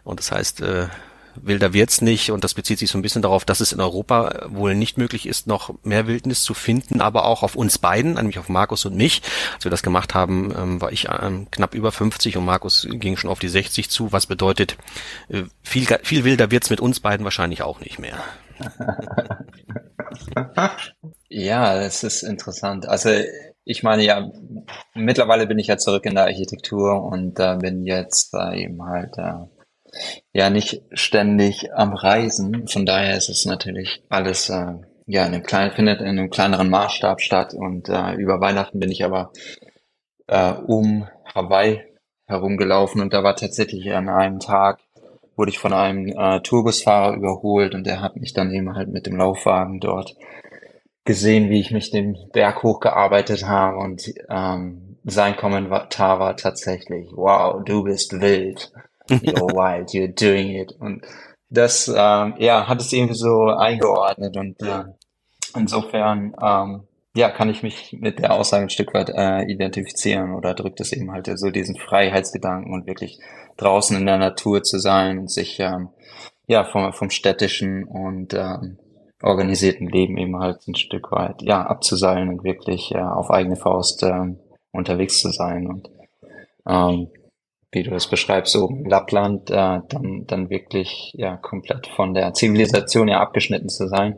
[0.03, 0.87] Und das heißt, äh,
[1.35, 4.47] wilder wird's nicht und das bezieht sich so ein bisschen darauf, dass es in Europa
[4.47, 8.39] wohl nicht möglich ist, noch mehr Wildnis zu finden, aber auch auf uns beiden, nämlich
[8.39, 9.21] auf Markus und mich.
[9.55, 13.17] Als wir das gemacht haben, ähm, war ich ähm, knapp über 50 und Markus ging
[13.17, 14.77] schon auf die 60 zu, was bedeutet,
[15.29, 18.17] äh, viel, viel wilder wird's mit uns beiden wahrscheinlich auch nicht mehr.
[21.29, 22.87] ja, das ist interessant.
[22.87, 23.09] Also
[23.63, 24.31] ich meine ja,
[24.93, 29.17] mittlerweile bin ich ja zurück in der Architektur und äh, bin jetzt äh, eben halt
[29.17, 29.33] äh,
[30.33, 32.67] ja nicht ständig am Reisen.
[32.67, 34.73] Von daher ist es natürlich alles äh,
[35.05, 37.53] ja in einem kleinen, findet in einem kleineren Maßstab statt.
[37.53, 39.31] Und äh, über Weihnachten bin ich aber
[40.27, 41.83] äh, um Hawaii
[42.25, 44.79] herumgelaufen und da war tatsächlich an einem Tag
[45.35, 49.05] wurde ich von einem äh, Tourbusfahrer überholt und der hat mich dann eben halt mit
[49.05, 50.15] dem Laufwagen dort
[51.03, 57.63] gesehen, wie ich mich den Berg hochgearbeitet habe und ähm, sein Kommentar war tatsächlich, wow,
[57.65, 58.71] du bist wild.
[59.09, 60.73] You're wild, you're doing it.
[60.79, 61.03] Und
[61.49, 64.85] das, ähm, ja, hat es irgendwie so eingeordnet und äh,
[65.55, 66.83] insofern, ähm,
[67.13, 70.93] ja, kann ich mich mit der Aussage ein Stück weit äh, identifizieren oder drückt es
[70.93, 73.19] eben halt so diesen Freiheitsgedanken und wirklich
[73.57, 75.89] draußen in der Natur zu sein und sich ähm,
[76.47, 78.79] ja vom, vom städtischen und ähm,
[79.21, 84.03] organisierten Leben eben halt ein Stück weit ja abzuseilen und wirklich ja, auf eigene Faust
[84.03, 84.39] ähm,
[84.71, 85.89] unterwegs zu sein und
[86.65, 87.09] ähm,
[87.71, 93.07] wie du es beschreibst, so Lappland, äh, dann, dann wirklich ja komplett von der Zivilisation
[93.07, 94.17] ja abgeschnitten zu sein,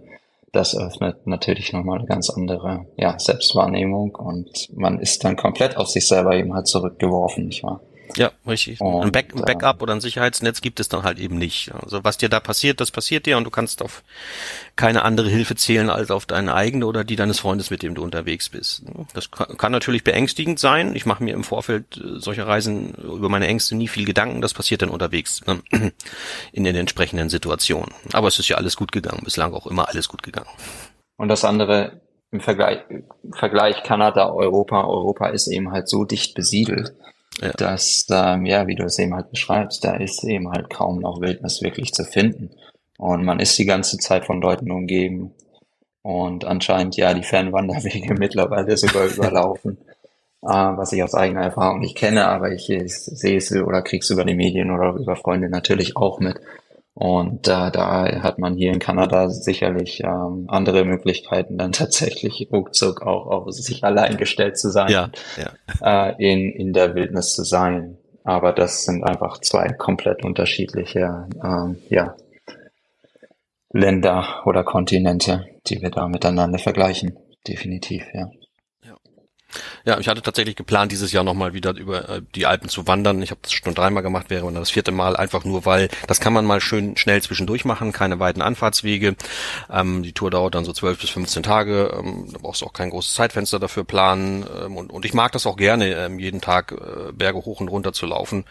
[0.52, 5.88] das öffnet natürlich nochmal eine ganz andere ja, Selbstwahrnehmung und man ist dann komplett auf
[5.88, 7.82] sich selber eben halt zurückgeworfen, nicht wahr?
[8.16, 8.80] Ja, richtig.
[8.80, 11.74] Und, ein, Back, ein äh, Backup oder ein Sicherheitsnetz gibt es dann halt eben nicht.
[11.74, 14.04] Also was dir da passiert, das passiert dir und du kannst auf
[14.76, 18.04] keine andere Hilfe zählen als auf deine eigene oder die deines Freundes, mit dem du
[18.04, 18.84] unterwegs bist.
[19.14, 20.96] Das kann natürlich beängstigend sein.
[20.96, 24.42] Ich mache mir im Vorfeld äh, solcher Reisen über meine Ängste nie viel Gedanken.
[24.42, 25.62] Das passiert dann unterwegs ne?
[26.52, 27.92] in den entsprechenden Situationen.
[28.12, 29.22] Aber es ist ja alles gut gegangen.
[29.24, 30.50] Bislang auch immer alles gut gegangen.
[31.18, 32.02] Und das andere
[32.32, 32.80] im Vergleich,
[33.32, 34.84] Vergleich Kanada, Europa.
[34.84, 36.94] Europa ist eben halt so dicht besiedelt
[37.42, 37.52] ja.
[37.52, 41.22] dass, ähm, ja, wie du es eben halt beschreibst, da ist eben halt kaum noch
[41.22, 42.52] Wildnis wirklich zu finden.
[42.98, 45.34] Und man ist die ganze Zeit von Leuten umgeben.
[46.02, 49.78] Und anscheinend ja die Fernwanderwege mittlerweile sogar überlaufen.
[50.42, 54.10] Äh, was ich aus eigener Erfahrung nicht kenne, aber ich, ich sehe es oder krieg's
[54.10, 56.40] über die Medien oder über Freunde natürlich auch mit.
[56.96, 63.02] Und äh, da hat man hier in Kanada sicherlich ähm, andere Möglichkeiten, dann tatsächlich ruckzuck
[63.02, 66.10] auch auf sich allein gestellt zu sein, ja, ja.
[66.10, 67.98] Äh, in, in der Wildnis zu sein.
[68.24, 72.16] Aber das sind einfach zwei komplett unterschiedliche ähm, ja,
[73.72, 77.18] Länder oder Kontinente, die wir da miteinander vergleichen.
[77.46, 78.30] Definitiv, ja.
[79.86, 83.22] Ja, ich hatte tatsächlich geplant, dieses Jahr nochmal wieder über äh, die Alpen zu wandern.
[83.22, 86.34] Ich habe das schon dreimal gemacht, wäre das vierte Mal einfach nur, weil das kann
[86.34, 89.16] man mal schön schnell zwischendurch machen, keine weiten Anfahrtswege.
[89.72, 91.98] Ähm, die Tour dauert dann so zwölf bis 15 Tage.
[91.98, 94.46] Ähm, da brauchst du auch kein großes Zeitfenster dafür planen.
[94.64, 97.68] Ähm, und, und ich mag das auch gerne, ähm, jeden Tag äh, Berge hoch und
[97.68, 98.46] runter zu laufen.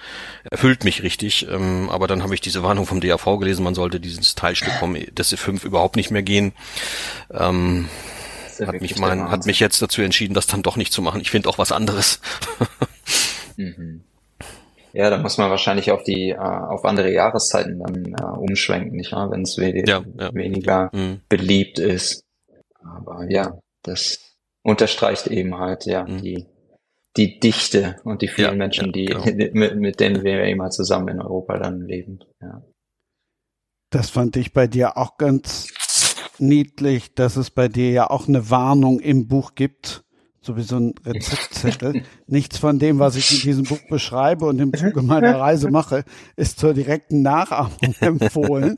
[0.50, 1.46] Erfüllt mich richtig.
[1.48, 4.94] Ähm, aber dann habe ich diese Warnung vom DAV gelesen, man sollte dieses Teilstück vom
[4.94, 6.52] DC5 überhaupt nicht mehr gehen.
[7.30, 7.88] Ähm,
[8.66, 11.20] hat mich, mein, hat mich jetzt dazu entschieden, das dann doch nicht zu machen.
[11.20, 12.20] Ich finde auch was anderes.
[13.56, 14.04] mhm.
[14.92, 19.12] Ja, da muss man wahrscheinlich auf die äh, auf andere Jahreszeiten dann äh, umschwenken, nicht
[19.12, 19.30] wahr?
[19.30, 20.34] Wenn es we ja, ja.
[20.34, 21.22] weniger mhm.
[21.28, 22.24] beliebt ist.
[22.84, 24.18] Aber ja, das
[24.62, 26.20] unterstreicht eben halt ja mhm.
[26.20, 26.46] die
[27.16, 29.24] die Dichte und die vielen ja, Menschen, die genau.
[29.52, 32.20] mit, mit denen wir immer zusammen in Europa dann leben.
[32.40, 32.62] Ja.
[33.90, 35.68] Das fand ich bei dir auch ganz
[36.42, 40.04] niedlich, dass es bei dir ja auch eine Warnung im Buch gibt,
[40.42, 42.02] so wie so ein Rezeptzettel.
[42.26, 46.04] Nichts von dem, was ich in diesem Buch beschreibe und im Zuge meiner Reise mache,
[46.36, 48.76] ist zur direkten Nachahmung empfohlen.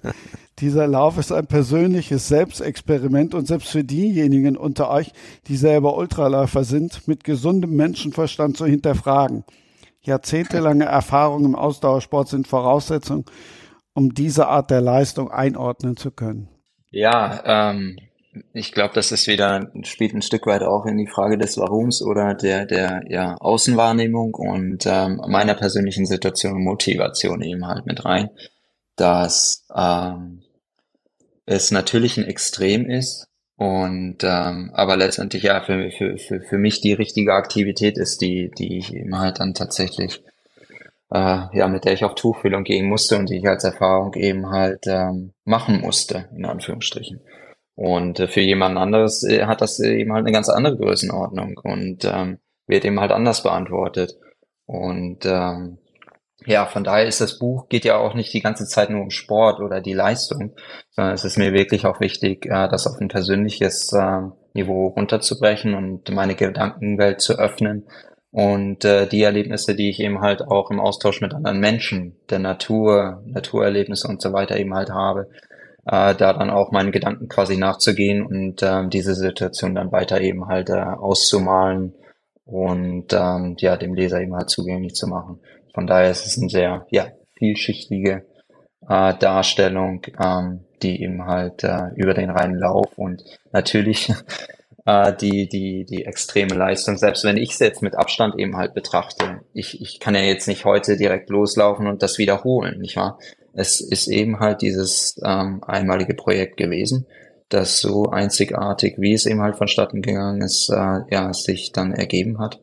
[0.60, 5.12] Dieser Lauf ist ein persönliches Selbstexperiment und selbst für diejenigen unter euch,
[5.48, 9.44] die selber Ultraläufer sind, mit gesundem Menschenverstand zu hinterfragen.
[10.02, 13.24] Jahrzehntelange Erfahrung im Ausdauersport sind Voraussetzung,
[13.94, 16.53] um diese Art der Leistung einordnen zu können.
[16.94, 17.98] Ja, ähm,
[18.52, 22.00] ich glaube, das ist wieder, spielt ein Stück weit auch in die Frage des Warums
[22.02, 28.04] oder der, der ja, Außenwahrnehmung und ähm, meiner persönlichen Situation und Motivation eben halt mit
[28.04, 28.30] rein,
[28.94, 30.44] dass ähm,
[31.46, 33.26] es natürlich ein Extrem ist
[33.56, 38.78] und ähm, aber letztendlich ja für, für, für, mich die richtige Aktivität ist, die, die
[38.78, 40.22] ich eben halt dann tatsächlich
[41.14, 44.50] äh, ja, mit der ich auf Tuchfühlung gehen musste und die ich als Erfahrung eben
[44.50, 47.20] halt ähm, machen musste, in Anführungsstrichen.
[47.76, 52.04] Und äh, für jemand anderes äh, hat das eben halt eine ganz andere Größenordnung und
[52.04, 54.16] ähm, wird eben halt anders beantwortet.
[54.66, 55.78] Und ähm,
[56.46, 59.10] ja, von daher ist das Buch geht ja auch nicht die ganze Zeit nur um
[59.10, 60.56] Sport oder die Leistung,
[60.90, 64.22] sondern es ist mir wirklich auch wichtig, äh, das auf ein persönliches äh,
[64.52, 67.86] Niveau runterzubrechen und meine Gedankenwelt zu öffnen
[68.34, 72.40] und äh, die Erlebnisse, die ich eben halt auch im Austausch mit anderen Menschen, der
[72.40, 75.28] Natur, Naturerlebnisse und so weiter eben halt habe,
[75.86, 80.48] äh, da dann auch meinen Gedanken quasi nachzugehen und äh, diese Situation dann weiter eben
[80.48, 81.94] halt äh, auszumalen
[82.44, 85.38] und ähm, ja dem Leser eben halt zugänglich zu machen.
[85.72, 87.06] Von daher ist es eine sehr ja
[87.38, 88.24] vielschichtige
[88.88, 94.12] äh, Darstellung, ähm, die eben halt äh, über den reinen Lauf und natürlich
[94.84, 98.74] äh, die, die, die extreme Leistung, selbst wenn ich es jetzt mit Abstand eben halt
[98.74, 99.40] betrachte.
[99.52, 103.18] Ich, ich kann ja jetzt nicht heute direkt loslaufen und das wiederholen, nicht wahr?
[103.52, 107.06] Es ist eben halt dieses ähm, einmalige Projekt gewesen,
[107.48, 112.38] das so einzigartig, wie es eben halt vonstatten gegangen ist, äh, ja, sich dann ergeben
[112.40, 112.60] hat.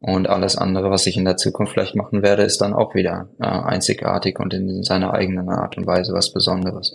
[0.00, 3.28] Und alles andere, was ich in der Zukunft vielleicht machen werde, ist dann auch wieder
[3.38, 6.92] äh, einzigartig und in seiner eigenen Art und Weise was Besonderes.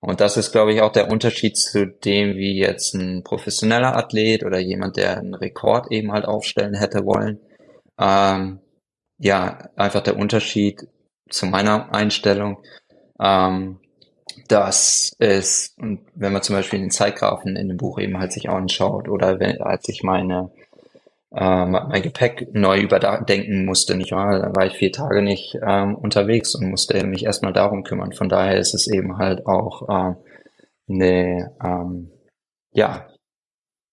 [0.00, 4.44] Und das ist, glaube ich, auch der Unterschied zu dem, wie jetzt ein professioneller Athlet
[4.44, 7.40] oder jemand, der einen Rekord eben halt aufstellen hätte wollen.
[7.98, 8.60] Ähm,
[9.18, 10.86] ja, einfach der Unterschied
[11.30, 12.58] zu meiner Einstellung,
[13.18, 13.80] ähm,
[14.48, 18.48] dass es, und wenn man zum Beispiel den Zeitgrafen in dem Buch eben halt sich
[18.48, 20.50] anschaut oder wenn, als ich meine
[21.36, 24.38] äh, mein Gepäck neu überdenken musste, nicht wahr?
[24.40, 28.12] Da war ich vier Tage nicht ähm, unterwegs und musste mich erstmal darum kümmern.
[28.12, 30.14] Von daher ist es eben halt auch äh,
[30.88, 32.10] eine, ähm,
[32.72, 33.08] ja,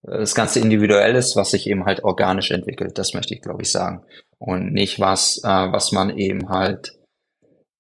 [0.04, 4.04] das ganze Individuelles, was sich eben halt organisch entwickelt, das möchte ich glaube ich sagen.
[4.38, 6.98] Und nicht was, äh, was man eben halt,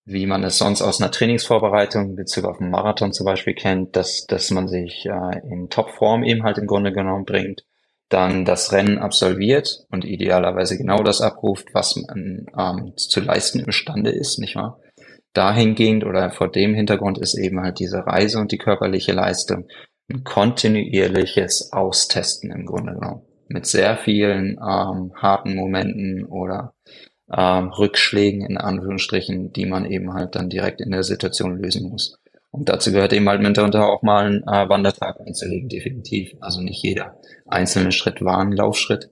[0.06, 3.96] wie man es sonst aus einer Trainingsvorbereitung in Bezug auf einen Marathon zum Beispiel kennt,
[3.96, 7.64] dass, dass man sich äh, in Topform eben halt im Grunde genommen bringt
[8.14, 14.12] dann das Rennen absolviert und idealerweise genau das abruft, was man ähm, zu leisten imstande
[14.12, 14.80] ist, nicht wahr?
[15.34, 19.68] Dahingehend oder vor dem Hintergrund ist eben halt diese Reise und die körperliche Leistung
[20.12, 23.24] ein kontinuierliches Austesten im Grunde genommen.
[23.48, 26.76] Mit sehr vielen ähm, harten Momenten oder
[27.36, 32.20] ähm, Rückschlägen in Anführungsstrichen, die man eben halt dann direkt in der Situation lösen muss.
[32.54, 36.36] Und dazu gehört eben halt mitunter auch mal ein äh, Wandertag einzulegen, definitiv.
[36.40, 39.10] Also nicht jeder einzelne Schritt war ein Laufschritt.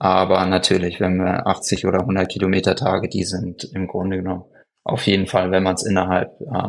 [0.00, 4.44] Aber natürlich, wenn wir 80 oder 100 Kilometer Tage, die sind im Grunde genommen
[4.82, 6.68] auf jeden Fall, wenn man es innerhalb äh,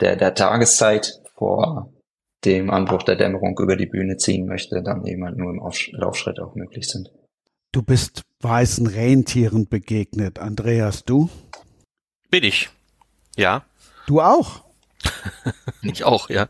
[0.00, 1.92] der, der Tageszeit vor
[2.46, 5.78] dem Anbruch der Dämmerung über die Bühne ziehen möchte, dann eben halt nur im Auf
[5.92, 7.10] Laufschritt auch möglich sind.
[7.70, 10.38] Du bist weißen Rentieren begegnet.
[10.38, 11.28] Andreas, du?
[12.30, 12.70] Bin ich.
[13.36, 13.66] Ja.
[14.06, 14.63] Du auch?
[15.82, 16.48] ich auch, ja.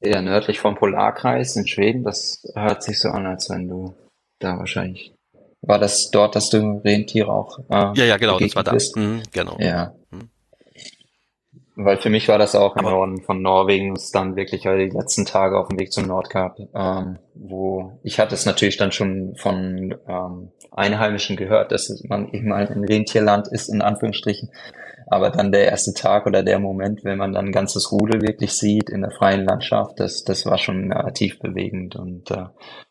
[0.00, 3.94] Ja, nördlich vom Polarkreis in Schweden, das hört sich so an, als wenn du
[4.38, 5.14] da wahrscheinlich.
[5.62, 7.58] War das dort, dass du Rentiere auch?
[7.70, 8.76] Äh, ja, ja, genau, das war da.
[8.94, 9.56] Mhm, genau.
[9.58, 9.94] Ja.
[10.10, 10.28] Mhm.
[11.76, 15.24] Weil für mich war das auch im Norden von Norwegen, ist dann wirklich die letzten
[15.24, 19.92] Tage auf dem Weg zum Nordkap, ähm, wo ich hatte es natürlich dann schon von
[20.06, 24.50] ähm, Einheimischen gehört, dass man eben halt ein Rentierland ist, in Anführungsstrichen.
[25.08, 28.52] Aber dann der erste Tag oder der Moment, wenn man dann ein ganzes Rudel wirklich
[28.52, 32.46] sieht in der freien Landschaft, das, das war schon narrativ bewegend und äh,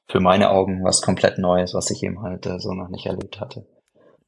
[0.07, 3.39] für meine Augen was komplett Neues, was ich eben halt äh, so noch nicht erlebt
[3.39, 3.65] hatte.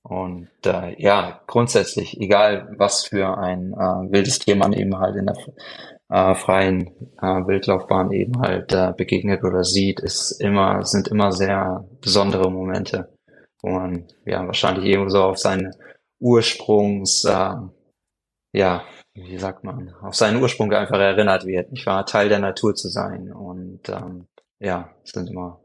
[0.08, 5.26] Und äh, ja, grundsätzlich, egal was für ein äh, wildes Tier man eben halt in
[5.26, 5.36] der
[6.10, 11.90] äh, freien äh, Wildlaufbahn eben halt äh, begegnet oder sieht, ist immer, sind immer sehr
[12.02, 13.10] besondere Momente,
[13.64, 15.72] wo man ja wahrscheinlich eben so auf seine
[16.20, 17.56] Ursprungs, äh,
[18.54, 18.84] ja,
[19.16, 22.06] wie sagt man, auf seinen Ursprung einfach erinnert wird, nicht wahr?
[22.06, 23.32] Teil der Natur zu sein.
[23.32, 24.28] Und ähm,
[24.60, 25.60] ja, es sind immer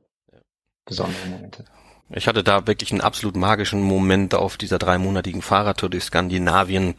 [0.86, 1.64] besondere Momente.
[2.12, 6.94] Ich hatte da wirklich einen absolut magischen Moment auf dieser dreimonatigen Fahrradtour durch Skandinavien.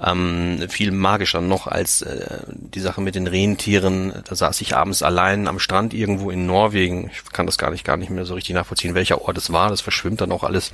[0.00, 4.12] Ähm, viel magischer noch als äh, die Sache mit den Rentieren.
[4.24, 7.10] Da saß ich abends allein am Strand irgendwo in Norwegen.
[7.12, 9.68] Ich kann das gar nicht, gar nicht mehr so richtig nachvollziehen, welcher Ort es war.
[9.68, 10.70] Das verschwimmt dann auch alles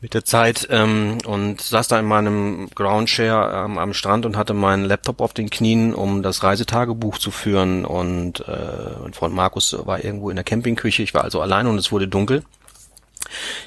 [0.00, 4.54] mit der Zeit ähm, und saß da in meinem Groundshare ähm, am Strand und hatte
[4.54, 9.76] meinen Laptop auf den Knien, um das Reisetagebuch zu führen und äh, mein Freund Markus
[9.84, 11.02] war irgendwo in der Campingküche.
[11.02, 12.42] Ich war also allein und es wurde dunkel.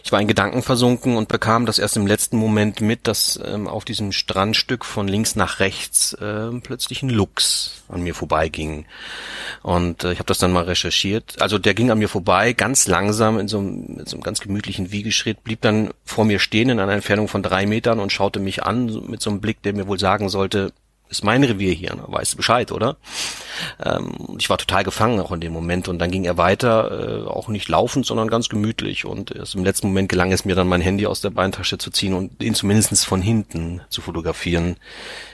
[0.03, 3.67] Ich war in Gedanken versunken und bekam das erst im letzten Moment mit, dass ähm,
[3.67, 8.85] auf diesem Strandstück von links nach rechts äh, plötzlich ein Luchs an mir vorbeiging.
[9.61, 11.41] Und äh, ich habe das dann mal recherchiert.
[11.41, 14.39] Also der ging an mir vorbei, ganz langsam in so, einem, in so einem ganz
[14.39, 18.39] gemütlichen Wiegeschritt, blieb dann vor mir stehen in einer Entfernung von drei Metern und schaute
[18.39, 20.73] mich an mit so einem Blick, der mir wohl sagen sollte,
[21.13, 22.97] ist mein Revier hier, weißt du Bescheid, oder?
[23.83, 27.27] Ähm, ich war total gefangen auch in dem Moment und dann ging er weiter, äh,
[27.27, 30.67] auch nicht laufend, sondern ganz gemütlich und erst im letzten Moment gelang es mir dann
[30.67, 34.77] mein Handy aus der Beintasche zu ziehen und ihn zumindest von hinten zu fotografieren.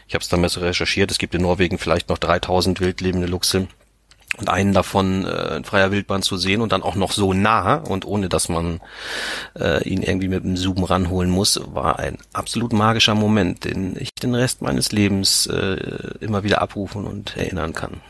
[0.07, 3.67] Ich habe es dann mal recherchiert, es gibt in Norwegen vielleicht noch 3000 wildlebende Luchse
[4.39, 7.75] und einen davon äh, in freier Wildbahn zu sehen und dann auch noch so nah
[7.75, 8.79] und ohne dass man
[9.59, 14.13] äh, ihn irgendwie mit dem Zoom ranholen muss, war ein absolut magischer Moment, den ich
[14.13, 15.77] den Rest meines Lebens äh,
[16.21, 18.01] immer wieder abrufen und erinnern kann.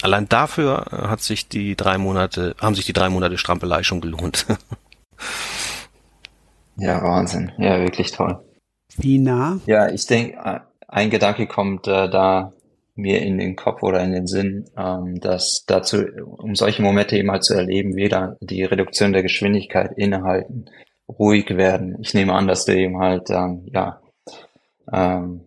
[0.00, 4.46] Allein dafür hat sich die drei Monate, haben sich die drei Monate Strampelei schon gelohnt.
[6.76, 7.52] ja, Wahnsinn.
[7.58, 8.38] Ja, wirklich toll.
[8.96, 9.58] Wie nah?
[9.66, 12.52] Ja, ich denke, ein Gedanke kommt äh, da
[12.94, 16.04] mir in den Kopf oder in den Sinn, ähm, dass dazu,
[16.38, 20.66] um solche Momente eben halt zu erleben, wieder die Reduktion der Geschwindigkeit innehalten,
[21.08, 21.98] ruhig werden.
[22.00, 24.00] Ich nehme an, dass du eben halt, ähm, ja,
[24.92, 25.42] ähm,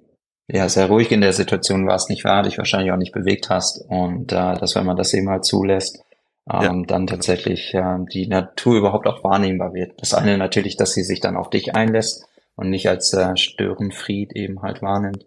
[0.48, 3.84] ja, sehr ruhig in der Situation warst, nicht wahr, dich wahrscheinlich auch nicht bewegt hast
[3.90, 6.04] und äh, dass wenn man das eben halt zulässt,
[6.52, 6.84] ähm, ja.
[6.88, 10.00] dann tatsächlich äh, die Natur überhaupt auch wahrnehmbar wird.
[10.02, 14.36] Das eine natürlich, dass sie sich dann auf dich einlässt und nicht als äh, Störenfried
[14.36, 15.26] eben halt wahrnimmt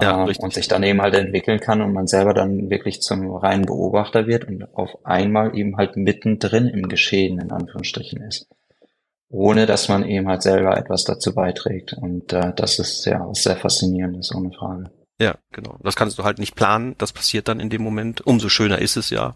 [0.00, 3.30] ja, äh, und sich dann eben halt entwickeln kann und man selber dann wirklich zum
[3.34, 8.48] reinen Beobachter wird und auf einmal eben halt mittendrin im Geschehen in Anführungsstrichen ist.
[9.28, 11.94] Ohne dass man eben halt selber etwas dazu beiträgt.
[11.94, 14.90] Und äh, das ist ja was sehr faszinierendes, ohne Frage.
[15.20, 15.78] Ja, genau.
[15.82, 16.96] Das kannst du halt nicht planen.
[16.98, 18.26] Das passiert dann in dem Moment.
[18.26, 19.34] Umso schöner ist es ja.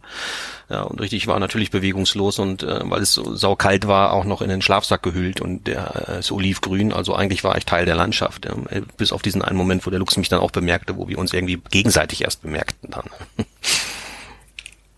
[0.69, 4.25] Ja, und richtig, ich war natürlich bewegungslos und äh, weil es so saukalt war, auch
[4.25, 6.93] noch in den Schlafsack gehüllt und der äh, ist olivgrün.
[6.93, 8.47] Also eigentlich war ich Teil der Landschaft.
[8.47, 11.19] Äh, bis auf diesen einen Moment, wo der Luchs mich dann auch bemerkte, wo wir
[11.19, 13.05] uns irgendwie gegenseitig erst bemerkten dann.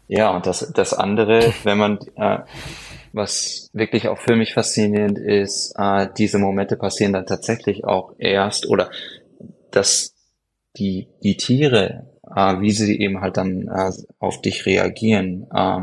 [0.07, 2.39] Ja, und das, das andere, wenn man, äh,
[3.13, 8.67] was wirklich auch für mich faszinierend ist, äh, diese Momente passieren dann tatsächlich auch erst
[8.67, 8.91] oder
[9.71, 10.15] das
[10.79, 15.81] die, die Tiere, äh, wie sie eben halt dann äh, auf dich reagieren, äh,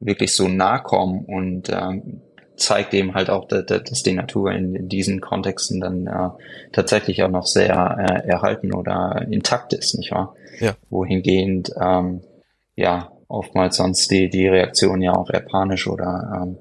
[0.00, 2.00] wirklich so nah kommen und äh,
[2.56, 6.30] zeigt eben halt auch, dass, die Natur in, diesen Kontexten dann äh,
[6.72, 10.34] tatsächlich auch noch sehr äh, erhalten oder intakt ist, nicht wahr?
[10.60, 10.74] Ja.
[10.90, 12.22] Wohingehend ähm,
[12.74, 16.58] ja oftmals sonst die, die Reaktion ja auch eher panisch oder ähm,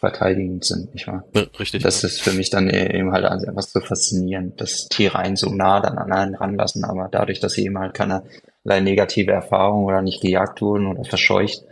[0.00, 1.24] verteidigend sind, nicht wahr?
[1.34, 1.82] Ja, richtig.
[1.82, 5.36] Das ist für mich dann e-, eben halt also etwas so faszinierend, dass Tiere einen
[5.36, 8.24] so nah dann an einen ranlassen, aber dadurch, dass sie eben halt keine
[8.64, 11.62] negative Erfahrung oder nicht gejagt wurden oder verscheucht,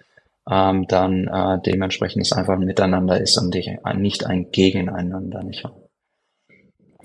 [0.50, 3.55] ähm, dann äh, dementsprechend es einfach ein Miteinander ist und
[3.96, 5.76] nicht ein Gegeneinander, nicht wahr?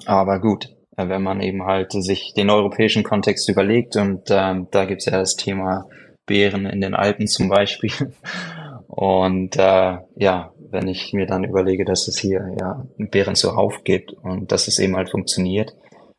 [0.06, 4.86] Aber gut, äh, wenn man eben halt sich den europäischen Kontext überlegt und ähm, da
[4.86, 5.88] gibt's ja das Thema
[6.26, 7.91] Bären in den Alpen zum Beispiel.
[8.95, 14.14] Und äh, ja, wenn ich mir dann überlege, dass es hier ja Bären zuhauf gibt
[14.14, 15.76] und dass es eben halt funktioniert,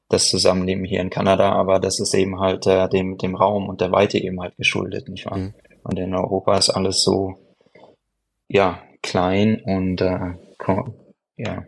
[0.08, 3.80] das Zusammenleben hier in Kanada, aber das ist eben halt äh, dem, dem Raum und
[3.80, 5.38] der Weite eben halt geschuldet, nicht wahr?
[5.38, 5.54] Mhm.
[5.84, 7.36] Und in Europa ist alles so,
[8.48, 10.34] ja, klein und äh,
[11.36, 11.64] ja,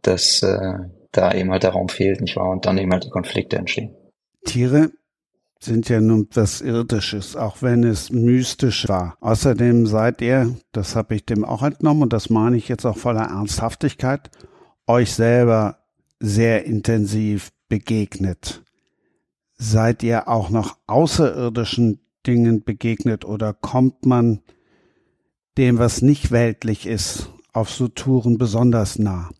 [0.00, 0.78] dass äh,
[1.12, 2.48] da eben halt der Raum fehlt, nicht wahr?
[2.48, 3.94] Und dann eben halt die Konflikte entstehen.
[4.46, 4.92] Tiere
[5.58, 9.16] sind ja nun was Irdisches, auch wenn es mystisch war.
[9.20, 12.96] Außerdem seid ihr, das habe ich dem auch entnommen und das meine ich jetzt auch
[12.96, 14.30] voller Ernsthaftigkeit,
[14.86, 15.78] euch selber
[16.20, 18.62] sehr intensiv begegnet.
[19.56, 24.42] Seid ihr auch noch außerirdischen Dingen begegnet oder kommt man
[25.56, 29.30] dem, was nicht weltlich ist, auf so Touren besonders nah?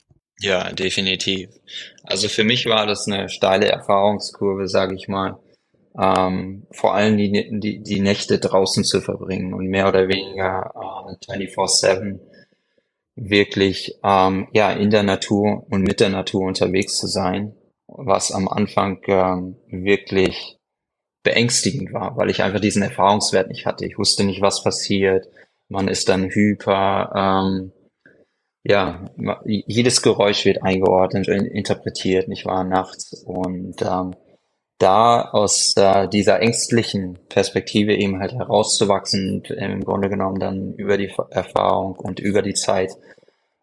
[0.41, 1.51] Ja, definitiv.
[2.05, 5.39] Also für mich war das eine steile Erfahrungskurve, sage ich mal
[5.99, 11.33] ähm, vor allem die, die, die Nächte draußen zu verbringen und mehr oder weniger äh,
[11.33, 12.21] 24-7
[13.17, 17.55] wirklich ähm, ja in der Natur und mit der Natur unterwegs zu sein,
[17.87, 20.59] was am Anfang ähm, wirklich
[21.23, 23.85] beängstigend war, weil ich einfach diesen Erfahrungswert nicht hatte.
[23.85, 25.27] Ich wusste nicht, was passiert.
[25.69, 27.73] Man ist dann hyper, ähm,
[28.63, 29.11] ja,
[29.45, 33.25] jedes Geräusch wird eingeordnet und interpretiert, nicht wahr, nachts.
[33.25, 34.15] Und ähm,
[34.79, 40.99] da aus äh, dieser ängstlichen Perspektive eben halt herauszuwachsen und im Grunde genommen dann über
[40.99, 42.93] die Erfahrung und über die Zeit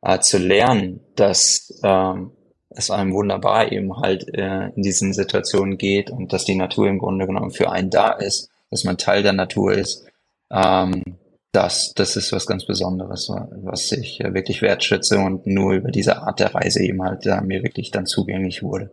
[0.02, 2.32] äh, zu lernen, dass ähm,
[2.70, 7.00] es einem wunderbar eben halt äh, in diesen Situationen geht und dass die Natur im
[7.00, 10.06] Grunde genommen für einen da ist, dass man Teil der Natur ist.
[10.52, 11.04] Ähm,
[11.52, 16.24] das, das ist was ganz Besonderes, was ich äh, wirklich wertschätze und nur über diese
[16.24, 18.90] Art der Reise eben halt äh, mir wirklich dann zugänglich wurde.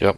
[0.00, 0.14] Ja,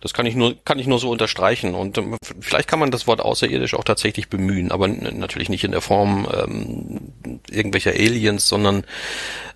[0.00, 1.74] das kann ich nur, kann ich nur so unterstreichen.
[1.74, 5.70] Und ähm, vielleicht kann man das Wort außerirdisch auch tatsächlich bemühen, aber natürlich nicht in
[5.70, 7.12] der Form ähm,
[7.48, 8.84] irgendwelcher Aliens, sondern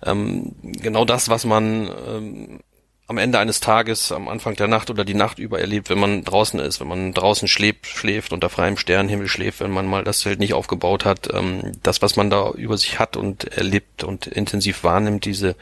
[0.05, 2.59] ähm, genau das, was man ähm,
[3.07, 6.23] am Ende eines Tages, am Anfang der Nacht oder die Nacht über erlebt, wenn man
[6.23, 10.19] draußen ist, wenn man draußen schläft, schläft, unter freiem Sternenhimmel schläft, wenn man mal das
[10.19, 14.25] Zelt nicht aufgebaut hat, ähm, das, was man da über sich hat und erlebt und
[14.25, 15.55] intensiv wahrnimmt, diese,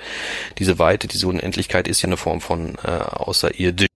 [0.58, 3.88] diese Weite, diese Unendlichkeit ist ja eine Form von äh, außerirdisch.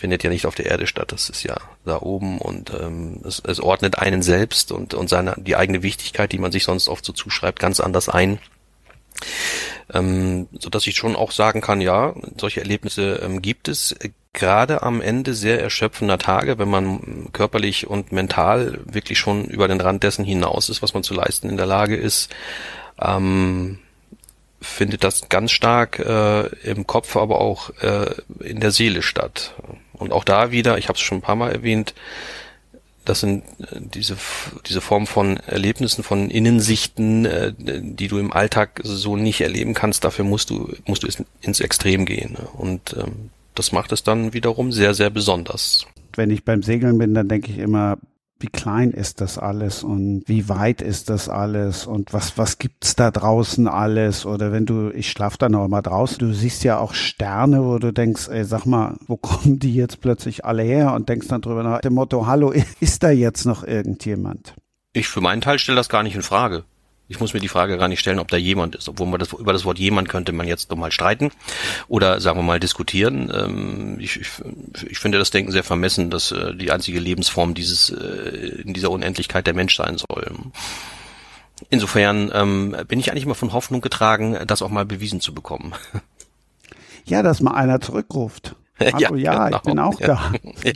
[0.00, 3.42] Findet ja nicht auf der Erde statt, das ist ja da oben und ähm, es,
[3.46, 7.04] es ordnet einen selbst und, und seine, die eigene Wichtigkeit, die man sich sonst oft
[7.04, 8.38] so zuschreibt, ganz anders ein
[9.92, 13.94] ähm, so dass ich schon auch sagen kann, ja, solche Erlebnisse ähm, gibt es
[14.32, 19.80] gerade am Ende sehr erschöpfender Tage, wenn man körperlich und mental wirklich schon über den
[19.80, 22.32] Rand dessen hinaus ist, was man zu leisten in der Lage ist,
[23.00, 23.78] ähm,
[24.60, 29.54] findet das ganz stark äh, im Kopf, aber auch äh, in der Seele statt.
[30.00, 31.94] Und auch da wieder, ich habe es schon ein paar Mal erwähnt,
[33.04, 34.16] das sind äh, diese,
[34.66, 40.04] diese Form von Erlebnissen, von Innensichten, äh, die du im Alltag so nicht erleben kannst.
[40.04, 41.08] Dafür musst du, musst du
[41.40, 42.36] ins Extrem gehen.
[42.56, 45.86] Und ähm, das macht es dann wiederum sehr, sehr besonders.
[46.14, 47.98] Wenn ich beim Segeln bin, dann denke ich immer,
[48.40, 52.96] wie klein ist das alles und wie weit ist das alles und was, was gibt's
[52.96, 54.24] da draußen alles?
[54.24, 57.78] Oder wenn du, ich schlaf dann auch mal draußen, du siehst ja auch Sterne, wo
[57.78, 60.94] du denkst, ey, sag mal, wo kommen die jetzt plötzlich alle her?
[60.94, 64.54] Und denkst dann drüber nach dem Motto, hallo, ist da jetzt noch irgendjemand?
[64.92, 66.64] Ich für meinen Teil stelle das gar nicht in Frage.
[67.10, 68.88] Ich muss mir die Frage gar nicht stellen, ob da jemand ist.
[68.88, 71.32] Obwohl man das über das Wort jemand könnte man jetzt nochmal streiten
[71.88, 73.32] oder sagen wir mal diskutieren.
[73.34, 74.28] Ähm, ich, ich,
[74.88, 78.92] ich finde das Denken sehr vermessen, dass äh, die einzige Lebensform dieses äh, in dieser
[78.92, 80.30] Unendlichkeit der Mensch sein soll.
[81.68, 85.74] Insofern ähm, bin ich eigentlich immer von Hoffnung getragen, das auch mal bewiesen zu bekommen.
[87.06, 88.54] Ja, dass mal einer zurückruft.
[88.78, 89.56] Hallo, ja, ja genau.
[89.56, 90.06] ich bin auch ja.
[90.06, 90.32] da.
[90.62, 90.72] Ja.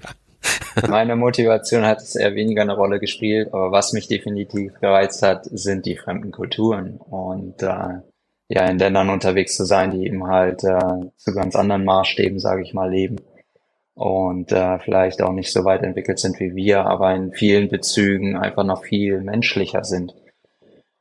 [0.88, 5.44] Meine Motivation hat es eher weniger eine Rolle gespielt, aber was mich definitiv gereizt hat,
[5.44, 8.00] sind die fremden Kulturen und äh,
[8.48, 12.62] ja in Ländern unterwegs zu sein, die eben halt äh, zu ganz anderen Maßstäben, sage
[12.62, 13.16] ich mal, leben
[13.94, 18.36] und äh, vielleicht auch nicht so weit entwickelt sind wie wir, aber in vielen Bezügen
[18.36, 20.14] einfach noch viel menschlicher sind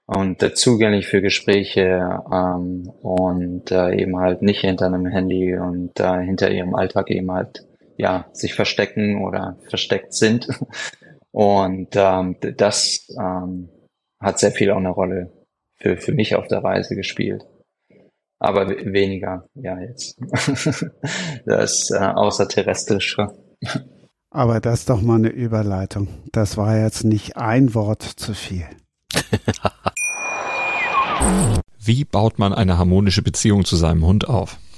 [0.06, 6.00] und äh, zugänglich für Gespräche ähm, und äh, eben halt nicht hinter einem Handy und
[6.00, 7.66] äh, hinter ihrem Alltag eben halt
[7.98, 10.48] ja, sich verstecken oder versteckt sind.
[11.32, 13.70] Und ähm, das ähm,
[14.20, 15.32] hat sehr viel auch eine Rolle
[15.78, 17.46] für, für mich auf der Reise gespielt.
[18.40, 20.20] Aber weniger, ja, jetzt.
[21.46, 23.30] das äh, außerterrestrische.
[24.30, 26.08] Aber das ist doch mal eine Überleitung.
[26.32, 28.66] Das war jetzt nicht ein Wort zu viel.
[31.80, 34.58] Wie baut man eine harmonische Beziehung zu seinem Hund auf?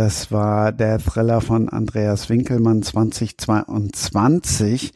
[0.00, 4.92] Das war der Thriller von Andreas Winkelmann 2022.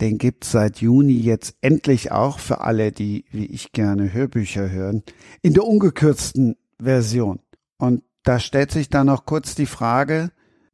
[0.00, 5.04] Den gibt's seit Juni jetzt endlich auch für alle, die wie ich gerne Hörbücher hören,
[5.42, 7.38] in der ungekürzten Version.
[7.78, 10.32] Und da stellt sich dann noch kurz die Frage,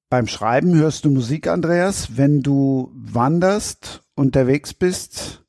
[0.09, 2.17] beim Schreiben hörst du Musik, Andreas?
[2.17, 5.45] Wenn du wanderst, unterwegs bist,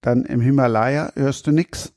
[0.00, 1.92] dann im Himalaya hörst du nix?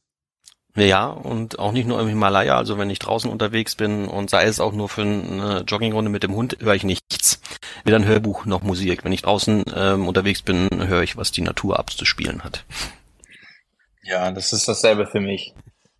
[0.75, 4.43] Ja, und auch nicht nur im Himalaya, also wenn ich draußen unterwegs bin und sei
[4.43, 7.39] es auch nur für eine Joggingrunde mit dem Hund, höre ich nichts.
[7.85, 9.05] Weder ein Hörbuch noch Musik.
[9.05, 12.65] Wenn ich draußen ähm, unterwegs bin, höre ich, was die Natur abzuspielen hat.
[14.03, 15.53] Ja, das ist dasselbe für mich.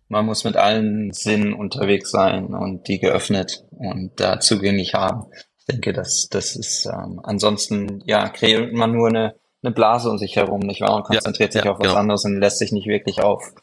[0.08, 5.24] Man muss mit allen Sinnen unterwegs sein und die geöffnet und da zugänglich haben.
[5.58, 10.18] Ich denke, das, das ist ähm, ansonsten, ja, kreiert man nur eine, eine Blase um
[10.18, 10.96] sich herum, nicht wahr?
[10.96, 11.98] Und konzentriert ja, sich ja, auf was genau.
[11.98, 13.54] anderes und lässt sich nicht wirklich auf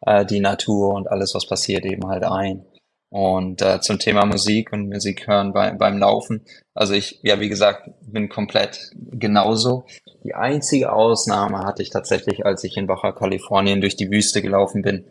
[0.00, 2.64] äh, die Natur und alles, was passiert, eben halt ein.
[3.10, 6.44] Und äh, zum Thema Musik und Musik hören bei, beim Laufen.
[6.74, 9.86] Also ich, ja, wie gesagt, bin komplett genauso.
[10.24, 14.82] Die einzige Ausnahme hatte ich tatsächlich, als ich in Baja Kalifornien durch die Wüste gelaufen
[14.82, 15.06] bin.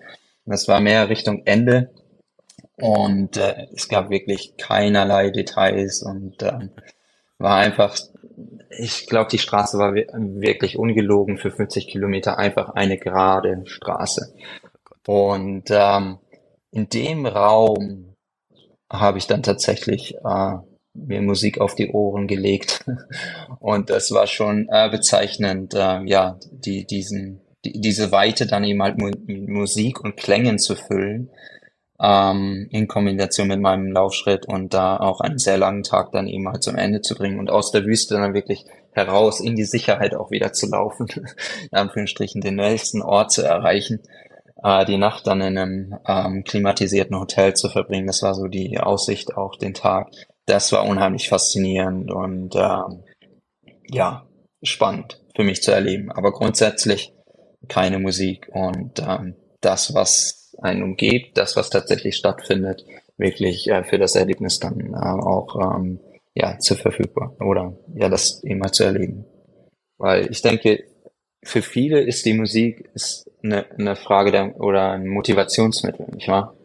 [0.45, 1.89] Das war mehr Richtung Ende.
[2.79, 6.69] Und äh, es gab wirklich keinerlei Details und äh,
[7.39, 7.97] war einfach,
[8.69, 14.35] ich glaube, die Straße war wirklich ungelogen für 50 Kilometer einfach eine gerade Straße.
[15.07, 16.19] Und ähm,
[16.71, 18.13] in dem Raum
[18.91, 20.57] habe ich dann tatsächlich äh,
[20.93, 22.83] mir Musik auf die Ohren gelegt.
[23.59, 28.83] Und das war schon äh, bezeichnend, äh, ja, die, diesen, die, diese Weite dann eben
[28.83, 31.29] halt mit Musik und Klängen zu füllen.
[31.99, 36.47] ähm, in Kombination mit meinem Laufschritt und da auch einen sehr langen Tag dann eben
[36.47, 40.15] halt zum Ende zu bringen und aus der Wüste dann wirklich heraus in die Sicherheit
[40.15, 41.07] auch wieder zu laufen,
[41.71, 44.01] in Anführungsstrichen den nächsten Ort zu erreichen,
[44.63, 48.07] äh, die Nacht dann in einem ähm, klimatisierten Hotel zu verbringen.
[48.07, 50.11] Das war so die Aussicht auch den Tag.
[50.45, 53.03] Das war unheimlich faszinierend und ähm,
[53.89, 54.25] ja,
[54.63, 56.11] spannend für mich zu erleben.
[56.11, 57.13] Aber grundsätzlich
[57.67, 62.85] keine Musik und ähm, das, was einen umgebt, das, was tatsächlich stattfindet,
[63.17, 65.99] wirklich äh, für das Erlebnis dann äh, auch ähm,
[66.33, 69.25] ja, zu verfügbar oder ja, das immer zu erleben.
[69.97, 70.83] Weil ich denke,
[71.43, 76.55] für viele ist die Musik ist eine, eine Frage der oder ein Motivationsmittel, nicht wahr?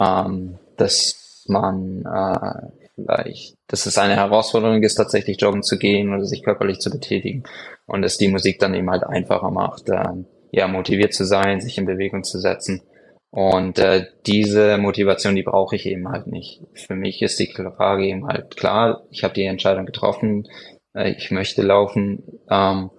[0.00, 6.24] Ähm, dass man äh, vielleicht, dass es eine Herausforderung ist, tatsächlich joggen zu gehen oder
[6.24, 7.44] sich körperlich zu betätigen
[7.86, 10.04] und dass die Musik dann eben halt einfacher macht, äh,
[10.50, 12.82] ja, motiviert zu sein, sich in Bewegung zu setzen.
[13.30, 16.60] Und äh, diese Motivation, die brauche ich eben halt nicht.
[16.74, 20.46] Für mich ist die Frage eben halt klar, ich habe die Entscheidung getroffen,
[20.94, 22.90] äh, ich möchte laufen ähm,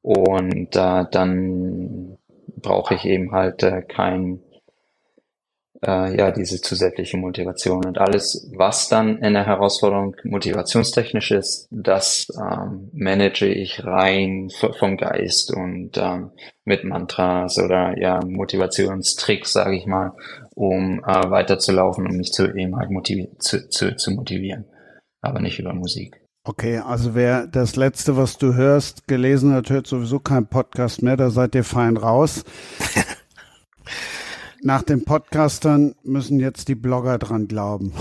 [0.00, 2.16] und äh, dann
[2.62, 4.40] brauche ich eben halt äh, kein
[5.84, 12.28] äh, ja diese zusätzliche Motivation und alles, was dann in der Herausforderung motivationstechnisch ist, das
[12.38, 16.30] ähm, manage ich rein vom Geist und ähm,
[16.64, 20.12] mit Mantras oder ja Motivationstricks, sage ich mal,
[20.54, 24.66] um äh, weiterzulaufen und mich zu eben halt motivi zu, zu, zu motivieren,
[25.20, 26.21] aber nicht über Musik.
[26.44, 31.16] Okay, also wer das letzte, was du hörst, gelesen hat, hört sowieso keinen Podcast mehr,
[31.16, 32.42] da seid ihr fein raus.
[34.60, 37.92] Nach den Podcastern müssen jetzt die Blogger dran glauben.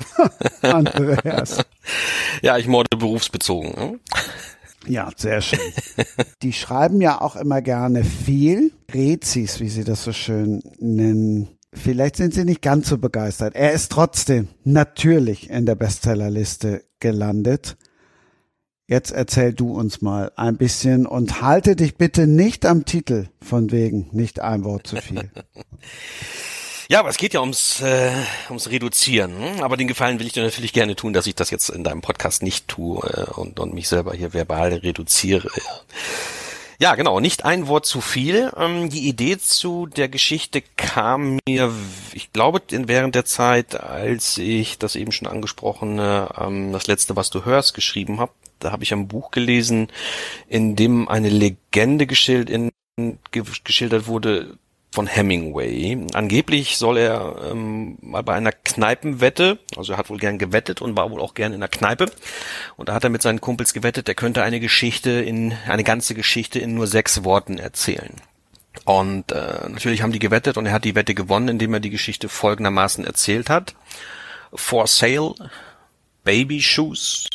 [0.62, 1.58] Andreas.
[2.40, 3.72] Ja, ich morde berufsbezogen.
[3.72, 4.00] Ne?
[4.86, 5.60] Ja, sehr schön.
[6.42, 8.72] Die schreiben ja auch immer gerne viel.
[8.90, 11.58] Rezis, wie sie das so schön nennen.
[11.74, 13.54] Vielleicht sind sie nicht ganz so begeistert.
[13.54, 17.76] Er ist trotzdem natürlich in der Bestsellerliste gelandet.
[18.86, 23.72] Jetzt erzähl du uns mal ein bisschen und halte dich bitte nicht am Titel von
[23.72, 25.30] wegen nicht ein Wort zu viel.
[26.88, 28.10] Ja, aber es geht ja ums, äh,
[28.50, 29.62] ums Reduzieren.
[29.62, 32.02] Aber den Gefallen will ich dir natürlich gerne tun, dass ich das jetzt in deinem
[32.02, 35.48] Podcast nicht tue äh, und, und mich selber hier verbal reduziere.
[36.82, 38.50] Ja, genau, nicht ein Wort zu viel.
[38.56, 41.72] Ähm, die Idee zu der Geschichte kam mir,
[42.12, 47.30] ich glaube, während der Zeit, als ich das eben schon angesprochene, ähm, das letzte, was
[47.30, 49.88] du hörst, geschrieben habe da habe ich ein Buch gelesen,
[50.48, 54.56] in dem eine Legende geschildert, in, geschildert wurde
[54.92, 56.06] von Hemingway.
[56.12, 60.96] Angeblich soll er ähm, mal bei einer Kneipenwette, also er hat wohl gern gewettet und
[60.96, 62.10] war wohl auch gern in der Kneipe.
[62.76, 66.14] Und da hat er mit seinen Kumpels gewettet, er könnte eine Geschichte in, eine ganze
[66.14, 68.14] Geschichte in nur sechs Worten erzählen.
[68.84, 71.90] Und äh, natürlich haben die gewettet und er hat die Wette gewonnen, indem er die
[71.90, 73.74] Geschichte folgendermaßen erzählt hat.
[74.54, 75.34] For sale,
[76.24, 77.28] baby shoes,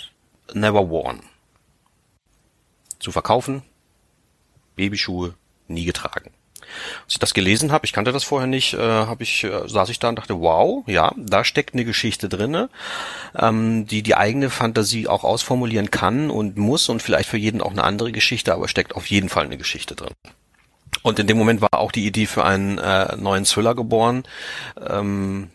[0.54, 1.22] never worn.
[3.00, 3.64] Zu verkaufen,
[4.76, 5.34] Babyschuhe
[5.68, 6.32] nie getragen.
[7.04, 9.90] Als ich das gelesen habe, ich kannte das vorher nicht, äh, habe ich äh, saß
[9.90, 12.70] ich da und dachte, wow, ja, da steckt eine Geschichte drinne,
[13.38, 17.72] ähm, die die eigene Fantasie auch ausformulieren kann und muss und vielleicht für jeden auch
[17.72, 20.14] eine andere Geschichte, aber steckt auf jeden Fall eine Geschichte drin.
[21.04, 24.24] Und in dem Moment war auch die Idee für einen äh, neuen Thriller geboren.
[24.86, 25.50] Ähm,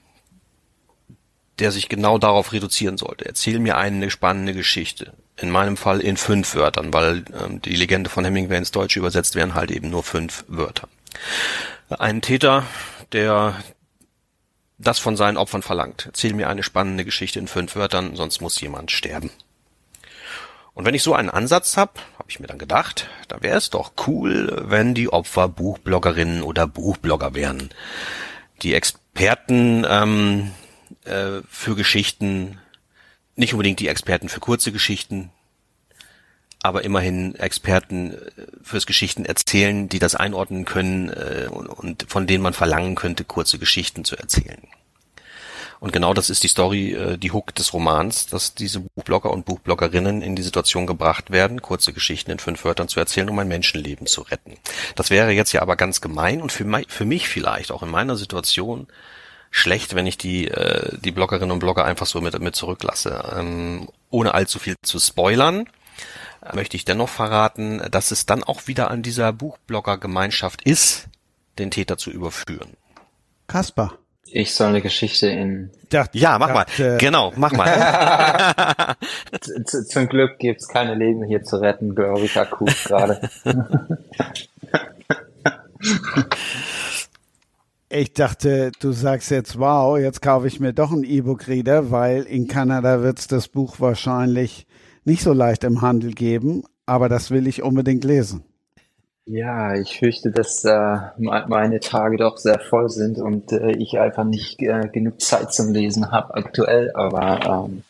[1.59, 3.25] der sich genau darauf reduzieren sollte.
[3.25, 5.13] Erzähl mir eine spannende Geschichte.
[5.37, 9.35] In meinem Fall in fünf Wörtern, weil ähm, die Legende von Hemingway ins Deutsche übersetzt
[9.35, 10.89] werden halt eben nur fünf Wörter.
[11.89, 12.65] Ein Täter,
[13.13, 13.55] der
[14.79, 16.07] das von seinen Opfern verlangt.
[16.07, 19.31] Erzähl mir eine spannende Geschichte in fünf Wörtern, sonst muss jemand sterben.
[20.75, 23.71] Und wenn ich so einen Ansatz habe, habe ich mir dann gedacht, da wäre es
[23.71, 27.71] doch cool, wenn die Opfer Buchbloggerinnen oder Buchblogger wären.
[28.63, 30.53] Die Experten ähm,
[31.05, 32.59] äh, für Geschichten,
[33.37, 35.31] nicht unbedingt die Experten für kurze Geschichten,
[36.63, 38.19] aber immerhin Experten äh,
[38.63, 43.59] fürs Geschichten erzählen, die das einordnen können äh, und, von denen man verlangen könnte, kurze
[43.59, 44.63] Geschichten zu erzählen.
[45.81, 49.45] Und genau das ist die Story, äh, die Hook des Romans, dass diese Buchblogger und
[49.45, 53.49] Buchbloggerinnen in die Situation gebracht werden, kurze Geschichten in fünf Wörtern zu erzählen, um ein
[53.49, 54.57] Menschenleben zu retten.
[54.95, 58.17] Das wäre jetzt ja aber ganz gemein und für, für mich vielleicht auch in meiner
[58.17, 58.87] Situation
[59.51, 63.35] schlecht, wenn ich die, äh, die Bloggerinnen und Blogger einfach so mit, mit zurücklasse.
[63.37, 65.67] Ähm, ohne allzu viel zu spoilern,
[66.55, 71.09] möchte ich dennoch verraten, dass es dann auch wieder an dieser Buchblogger-Gemeinschaft ist,
[71.59, 72.77] den Täter zu überführen.
[73.47, 73.95] Kasper.
[74.35, 75.71] Ich soll eine Geschichte in.
[75.93, 76.65] Ja, ja mach mal.
[76.79, 78.97] Äh, genau, mach mal.
[79.67, 83.29] Zum Glück gibt's keine Leben hier zu retten, glaube ich, akut gerade.
[87.95, 92.49] Ich dachte, du sagst jetzt, wow, jetzt kaufe ich mir doch einen E-Book-Reader, weil in
[92.49, 94.67] Kanada wird es das Buch wahrscheinlich
[95.05, 98.45] nicht so leicht im Handel geben, aber das will ich unbedingt lesen.
[99.25, 104.25] Ja, ich fürchte, dass äh, meine Tage doch sehr voll sind und äh, ich einfach
[104.25, 107.85] nicht äh, genug Zeit zum Lesen habe aktuell, aber ähm,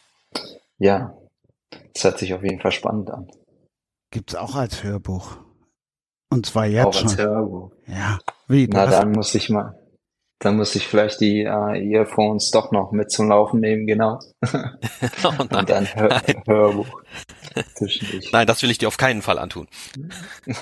[0.79, 1.15] ja,
[1.95, 3.31] es hört sich auf jeden Fall spannend an.
[4.11, 5.39] Gibt's auch als Hörbuch.
[6.29, 7.09] Und zwar jetzt auch schon.
[7.09, 7.73] Als Hörbuch.
[7.87, 8.19] Ja.
[8.49, 8.69] Wie?
[8.69, 9.75] Na, dann muss ich mal,
[10.43, 14.19] dann muss ich vielleicht die äh, Earphones doch noch mit zum Laufen nehmen, genau.
[15.25, 17.03] oh Und dann Hör Hörbuch.
[18.33, 19.69] Nein, das will ich dir auf keinen Fall antun.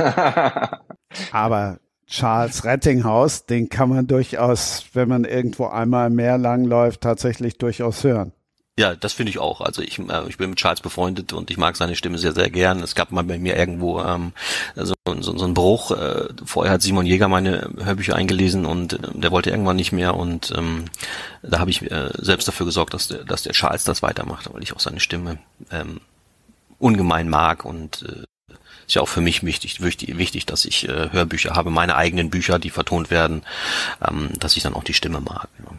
[1.33, 8.05] Aber Charles Rettinghaus, den kann man durchaus, wenn man irgendwo einmal mehr langläuft, tatsächlich durchaus
[8.05, 8.33] hören.
[8.81, 9.61] Ja, das finde ich auch.
[9.61, 12.49] Also ich, äh, ich bin mit Charles befreundet und ich mag seine Stimme sehr, sehr
[12.49, 12.83] gern.
[12.83, 14.33] Es gab mal bei mir irgendwo ähm,
[14.75, 15.91] so, so, so einen Bruch.
[15.91, 20.15] Äh, vorher hat Simon Jäger meine Hörbücher eingelesen und äh, der wollte irgendwann nicht mehr
[20.15, 20.87] und ähm,
[21.43, 24.63] da habe ich äh, selbst dafür gesorgt, dass der, dass der Charles das weitermacht, weil
[24.63, 25.37] ich auch seine Stimme
[25.71, 26.01] ähm,
[26.79, 28.55] ungemein mag und äh,
[28.87, 32.31] ist ja auch für mich wichtig, wichtig, wichtig dass ich äh, Hörbücher habe, meine eigenen
[32.31, 33.43] Bücher, die vertont werden,
[34.01, 35.51] ähm, dass ich dann auch die Stimme mag.
[35.59, 35.77] Ja.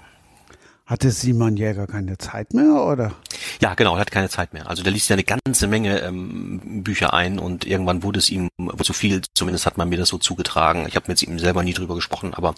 [0.92, 3.14] Hatte Simon Jäger keine Zeit mehr, oder?
[3.62, 4.70] Ja, genau, er hat keine Zeit mehr.
[4.70, 8.50] Also der liest ja eine ganze Menge ähm, Bücher ein und irgendwann wurde es ihm
[8.84, 10.86] zu viel, zumindest hat man mir das so zugetragen.
[10.90, 12.56] Ich habe mit ihm selber nie drüber gesprochen, aber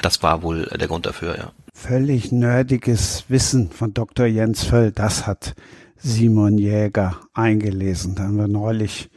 [0.00, 1.50] das war wohl der Grund dafür, ja.
[1.74, 4.26] Völlig nerdiges Wissen von Dr.
[4.26, 5.56] Jens Völl, das hat
[5.96, 8.14] Simon Jäger eingelesen.
[8.14, 9.10] Da haben wir neulich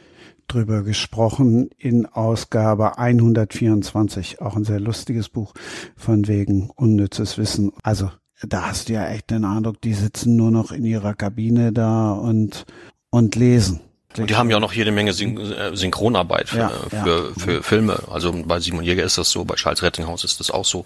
[0.48, 5.54] drüber gesprochen in Ausgabe 124, auch ein sehr lustiges Buch
[5.94, 7.70] von wegen unnützes Wissen.
[7.84, 8.10] Also
[8.42, 12.12] da hast du ja echt den Eindruck, die sitzen nur noch in ihrer Kabine da
[12.12, 12.64] und,
[13.10, 13.80] und lesen.
[14.18, 17.24] Und die haben ja auch noch jede Menge Syn äh, Synchronarbeit für, ja, für, ja.
[17.36, 18.02] für Filme.
[18.10, 20.84] Also bei Simon Jäger ist das so, bei Charles Rettinghaus ist das auch so.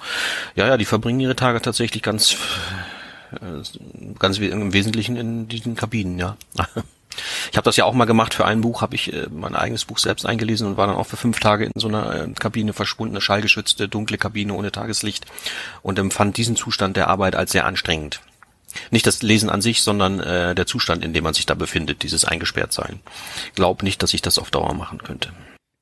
[0.56, 2.36] Ja, ja, die verbringen ihre Tage tatsächlich ganz,
[3.32, 6.36] äh, ganz im Wesentlichen in diesen Kabinen, ja.
[7.50, 8.34] Ich habe das ja auch mal gemacht.
[8.34, 11.06] Für ein Buch habe ich äh, mein eigenes Buch selbst eingelesen und war dann auch
[11.06, 15.26] für fünf Tage in so einer äh, Kabine verschwundene, schallgeschützte, dunkle Kabine ohne Tageslicht
[15.82, 18.20] und empfand diesen Zustand der Arbeit als sehr anstrengend.
[18.90, 22.02] Nicht das Lesen an sich, sondern äh, der Zustand, in dem man sich da befindet,
[22.02, 23.00] dieses Eingesperrtsein.
[23.54, 25.30] Glaub nicht, dass ich das auf Dauer machen könnte.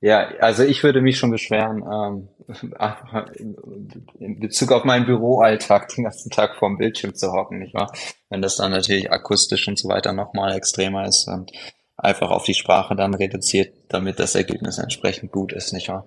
[0.00, 2.28] Ja, also ich würde mich schon beschweren, ähm,
[4.18, 7.92] in Bezug auf meinen Büroalltag den ganzen Tag vorm Bildschirm zu hocken, nicht wahr?
[8.30, 11.52] Wenn das dann natürlich akustisch und so weiter nochmal extremer ist und
[11.96, 16.06] einfach auf die Sprache dann reduziert, damit das Ergebnis entsprechend gut ist, nicht wahr?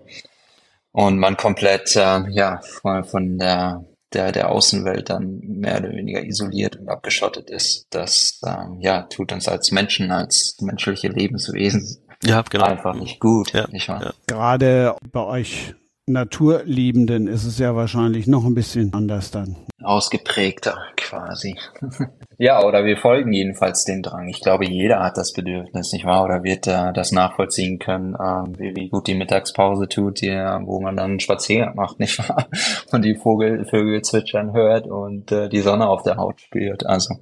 [0.92, 6.24] Und man komplett, äh, ja, von, von der, der, der Außenwelt dann mehr oder weniger
[6.24, 7.86] isoliert und abgeschottet ist.
[7.92, 12.66] Das, ähm, ja, tut uns als Menschen, als menschliche Lebenswesen ja, genau.
[12.66, 13.54] einfach nicht gut.
[13.54, 14.04] Ja, nicht wahr?
[14.04, 14.14] Ja.
[14.28, 15.76] Gerade bei euch
[16.08, 19.56] Naturliebenden ist es ja wahrscheinlich noch ein bisschen anders dann.
[19.84, 21.56] Ausgeprägter quasi.
[22.38, 24.28] ja, oder wir folgen jedenfalls dem Drang.
[24.28, 26.24] Ich glaube, jeder hat das Bedürfnis, nicht wahr?
[26.26, 30.82] Oder wird äh, das nachvollziehen können, äh, wie, wie, gut die Mittagspause tut, die, wo
[30.82, 32.48] man dann einen Spaziergang macht, nicht wahr?
[32.92, 36.86] Und die Vogel, Vögel zwitschern hört und äh, die Sonne auf der Haut spürt.
[36.86, 37.16] Also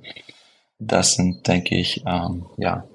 [0.79, 2.85] das sind, denke ich, ähm, ja,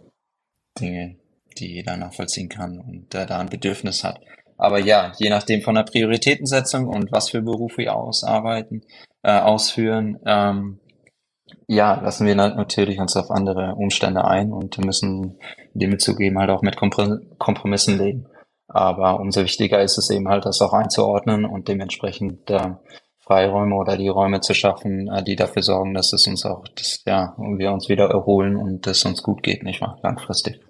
[0.81, 1.17] Dinge,
[1.59, 4.21] die jeder nachvollziehen kann und der da ein Bedürfnis hat.
[4.65, 8.83] Aber ja, je nachdem von der Prioritätensetzung und was für Berufe wir ausarbeiten,
[9.23, 10.81] äh, ausführen, ähm,
[11.67, 15.39] ja, lassen wir natürlich uns auf andere Umstände ein und müssen
[15.73, 18.27] dem zugeben halt auch mit Kompromissen leben.
[18.69, 22.75] Aber umso wichtiger ist es eben halt, das auch einzuordnen und dementsprechend äh,
[23.21, 27.03] Freiräume oder die Räume zu schaffen, äh, die dafür sorgen, dass es uns auch, dass,
[27.07, 29.99] ja, wir uns wieder erholen und es uns gut geht, nicht wahr?
[30.03, 30.61] Langfristig.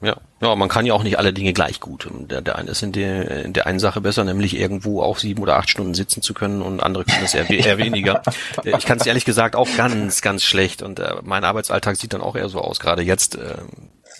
[0.00, 2.08] Ja, ja, man kann ja auch nicht alle Dinge gleich gut.
[2.12, 5.42] Der, der eine ist in der, in der einen Sache besser, nämlich irgendwo auch sieben
[5.42, 8.22] oder acht Stunden sitzen zu können und andere können es eher, eher weniger.
[8.64, 12.20] Ich kann es ehrlich gesagt auch ganz, ganz schlecht und äh, mein Arbeitsalltag sieht dann
[12.20, 12.78] auch eher so aus.
[12.78, 13.56] Gerade jetzt äh,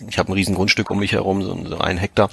[0.07, 2.29] ich habe ein riesen Grundstück um mich herum, so, so ein Hektar,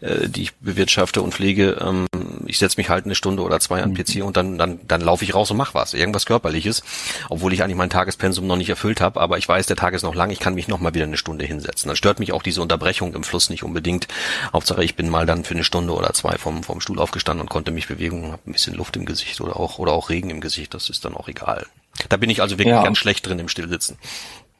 [0.00, 1.78] äh, die ich bewirtschafte und pflege.
[1.80, 2.06] Ähm,
[2.46, 5.00] ich setze mich halt eine Stunde oder zwei an den PC und dann, dann, dann
[5.00, 6.82] laufe ich raus und mach was, irgendwas Körperliches,
[7.30, 10.02] obwohl ich eigentlich mein Tagespensum noch nicht erfüllt habe, aber ich weiß, der Tag ist
[10.02, 11.88] noch lang, ich kann mich noch mal wieder eine Stunde hinsetzen.
[11.88, 14.08] Dann stört mich auch diese Unterbrechung im Fluss nicht unbedingt.
[14.52, 17.50] Hauptsache, ich bin mal dann für eine Stunde oder zwei vom, vom Stuhl aufgestanden und
[17.50, 20.40] konnte mich bewegen, habe ein bisschen Luft im Gesicht oder auch, oder auch Regen im
[20.40, 21.66] Gesicht, das ist dann auch egal.
[22.08, 22.82] Da bin ich also wirklich ja.
[22.82, 23.98] ganz schlecht drin im Stillsitzen.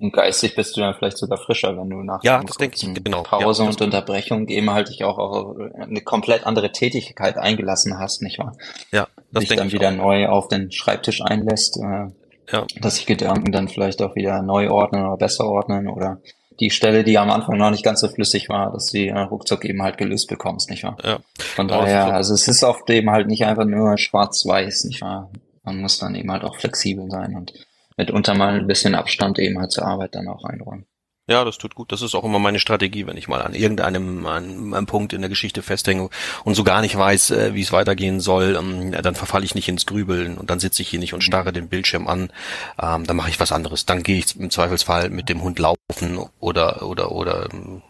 [0.00, 3.04] Und geistig bist du dann vielleicht sogar frischer, wenn du nach ja, das denke ich,
[3.04, 3.22] genau.
[3.22, 8.20] Pause ja, und Unterbrechung eben halt dich auch auf eine komplett andere Tätigkeit eingelassen hast,
[8.20, 8.56] nicht wahr?
[8.90, 9.96] Ja, das dich dann wieder auch.
[9.96, 12.08] neu auf den Schreibtisch einlässt, äh,
[12.52, 12.66] ja.
[12.80, 16.20] dass sich Gedanken dann vielleicht auch wieder neu ordnen oder besser ordnen oder
[16.60, 19.18] die Stelle, die am Anfang noch nicht ganz so flüssig war, dass du die äh,
[19.18, 20.96] ruckzuck eben halt gelöst bekommst, nicht wahr?
[21.02, 21.18] Ja.
[21.38, 25.30] Von daher, also es ist oft eben halt nicht einfach nur schwarz-weiß, nicht wahr?
[25.62, 27.52] Man muss dann eben halt auch flexibel sein und
[27.96, 30.86] mitunter mal ein bisschen Abstand eben halt zur Arbeit dann auch einräumen.
[31.26, 31.90] Ja, das tut gut.
[31.90, 35.22] Das ist auch immer meine Strategie, wenn ich mal an irgendeinem an einem Punkt in
[35.22, 36.10] der Geschichte festhänge
[36.44, 39.68] und so gar nicht weiß, äh, wie es weitergehen soll, ähm, dann verfalle ich nicht
[39.70, 42.30] ins Grübeln und dann sitze ich hier nicht und starre den Bildschirm an.
[42.78, 43.86] Ähm, dann mache ich was anderes.
[43.86, 47.80] Dann gehe ich im Zweifelsfall mit dem Hund laufen oder oder oder ähm,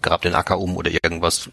[0.00, 1.50] grab den Acker um oder irgendwas.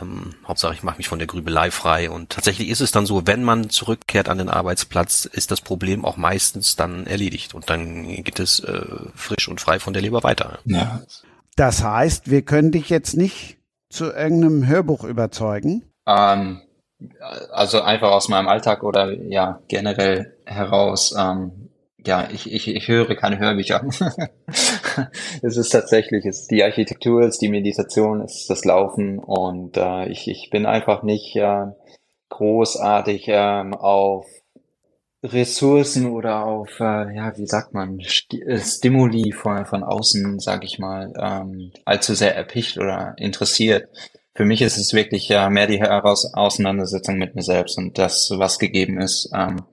[0.00, 2.10] Ähm, Hauptsache, ich mache mich von der Grübelei frei.
[2.10, 6.04] Und tatsächlich ist es dann so, wenn man zurückkehrt an den Arbeitsplatz, ist das Problem
[6.04, 7.54] auch meistens dann erledigt.
[7.54, 8.84] Und dann geht es äh,
[9.14, 10.58] frisch und frei von der Leber weiter.
[10.64, 11.02] Ja.
[11.56, 13.58] Das heißt, wir können dich jetzt nicht
[13.88, 15.84] zu irgendeinem Hörbuch überzeugen.
[16.06, 16.60] Ähm,
[17.52, 21.14] also einfach aus meinem Alltag oder ja generell heraus.
[21.16, 21.63] Ähm,
[22.06, 23.84] ja, ich, ich, ich höre keine Hörbücher.
[25.42, 29.18] es ist tatsächlich, es ist die Architektur, es ist die Meditation, es ist das Laufen
[29.18, 31.66] und äh, ich, ich bin einfach nicht äh,
[32.28, 34.26] großartig ähm, auf
[35.24, 40.64] Ressourcen oder auf, äh, ja, wie sagt man, Sti äh, Stimuli von, von außen, sag
[40.64, 43.88] ich mal, ähm, allzu sehr erpicht oder interessiert.
[44.34, 48.30] Für mich ist es wirklich äh, mehr die Heraus Auseinandersetzung mit mir selbst und das,
[48.36, 49.64] was gegeben ist, ähm,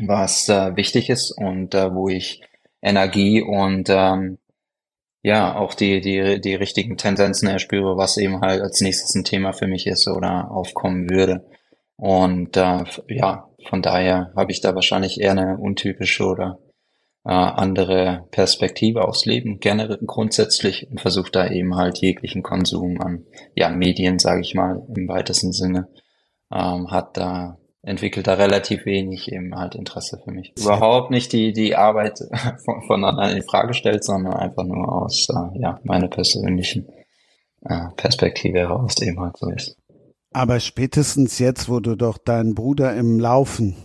[0.00, 2.42] was äh, wichtig ist und äh, wo ich
[2.80, 4.38] Energie und ähm,
[5.22, 9.52] ja auch die die die richtigen Tendenzen erspüre, was eben halt als nächstes ein Thema
[9.52, 11.46] für mich ist oder aufkommen würde.
[11.96, 16.58] Und äh, ja, von daher habe ich da wahrscheinlich eher eine untypische oder
[17.24, 23.24] äh, andere Perspektive aufs Leben, gerne grundsätzlich und versuche da eben halt jeglichen Konsum an
[23.54, 25.88] ja Medien, sage ich mal im weitesten Sinne,
[26.52, 30.52] ähm, hat da entwickelt da relativ wenig eben halt Interesse für mich.
[30.58, 32.20] Überhaupt nicht die, die Arbeit
[32.64, 36.88] von, von anderen in Frage stellt, sondern einfach nur aus, äh, ja, meiner persönlichen
[37.64, 39.76] äh, Perspektive heraus eben halt so ist.
[40.32, 43.76] Aber spätestens jetzt, wo du doch deinen Bruder im Laufen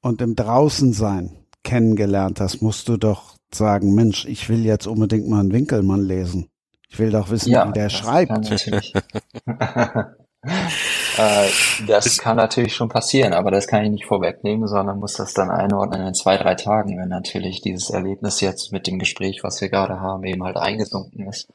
[0.00, 5.40] und im Draußensein kennengelernt hast, musst du doch sagen, Mensch, ich will jetzt unbedingt mal
[5.40, 6.48] einen Winkelmann lesen.
[6.88, 8.30] Ich will doch wissen, Ja, wie der schreibt.
[10.46, 11.48] äh,
[11.86, 15.50] das kann natürlich schon passieren, aber das kann ich nicht vorwegnehmen, sondern muss das dann
[15.50, 19.68] einordnen in zwei, drei Tagen, wenn natürlich dieses Erlebnis jetzt mit dem Gespräch, was wir
[19.68, 21.48] gerade haben, eben halt eingesunken ist.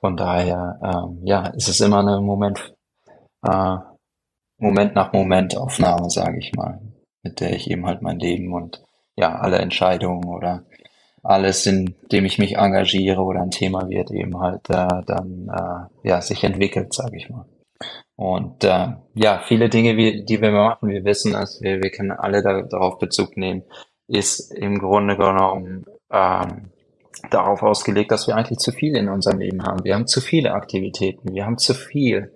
[0.00, 2.74] Von daher, ähm, ja, es ist immer eine Moment,
[3.46, 3.76] äh,
[4.58, 6.80] Moment nach Moment Aufnahme, sage ich mal,
[7.22, 8.82] mit der ich eben halt mein Leben und
[9.16, 10.64] ja, alle Entscheidungen oder
[11.22, 16.08] alles, in dem ich mich engagiere oder ein Thema wird, eben halt äh, dann äh,
[16.08, 17.46] ja sich entwickelt, sage ich mal.
[18.16, 22.12] Und äh, ja, viele Dinge, wie, die wir machen, wir wissen es, wir, wir können
[22.12, 23.64] alle da, darauf Bezug nehmen,
[24.06, 26.70] ist im Grunde genommen ähm,
[27.30, 29.84] darauf ausgelegt, dass wir eigentlich zu viel in unserem Leben haben.
[29.84, 32.32] Wir haben zu viele Aktivitäten, wir haben zu viel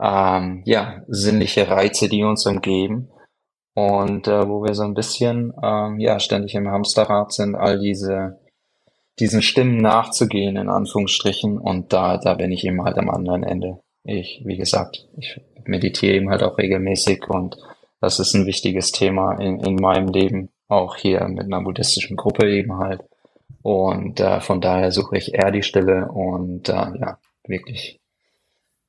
[0.00, 3.10] ähm, ja, sinnliche Reize, die uns umgeben
[3.74, 8.38] und äh, wo wir so ein bisschen ähm, ja ständig im Hamsterrad sind, all diese
[9.18, 13.80] diesen Stimmen nachzugehen in Anführungsstrichen und da da bin ich eben halt am anderen Ende.
[14.04, 17.56] Ich wie gesagt, ich meditiere eben halt auch regelmäßig und
[18.00, 22.50] das ist ein wichtiges Thema in, in meinem Leben, auch hier mit einer buddhistischen Gruppe
[22.50, 23.02] eben halt.
[23.62, 28.00] Und äh, von daher suche ich eher die Stille und äh, ja, wirklich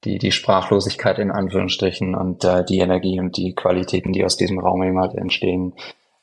[0.03, 4.59] die, die Sprachlosigkeit in Anführungsstrichen und äh, die Energie und die Qualitäten, die aus diesem
[4.59, 5.73] Raum eben halt entstehen,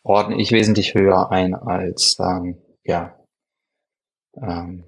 [0.03, 3.15] ordne ich wesentlich höher ein als ähm, ja,
[4.37, 4.85] ähm,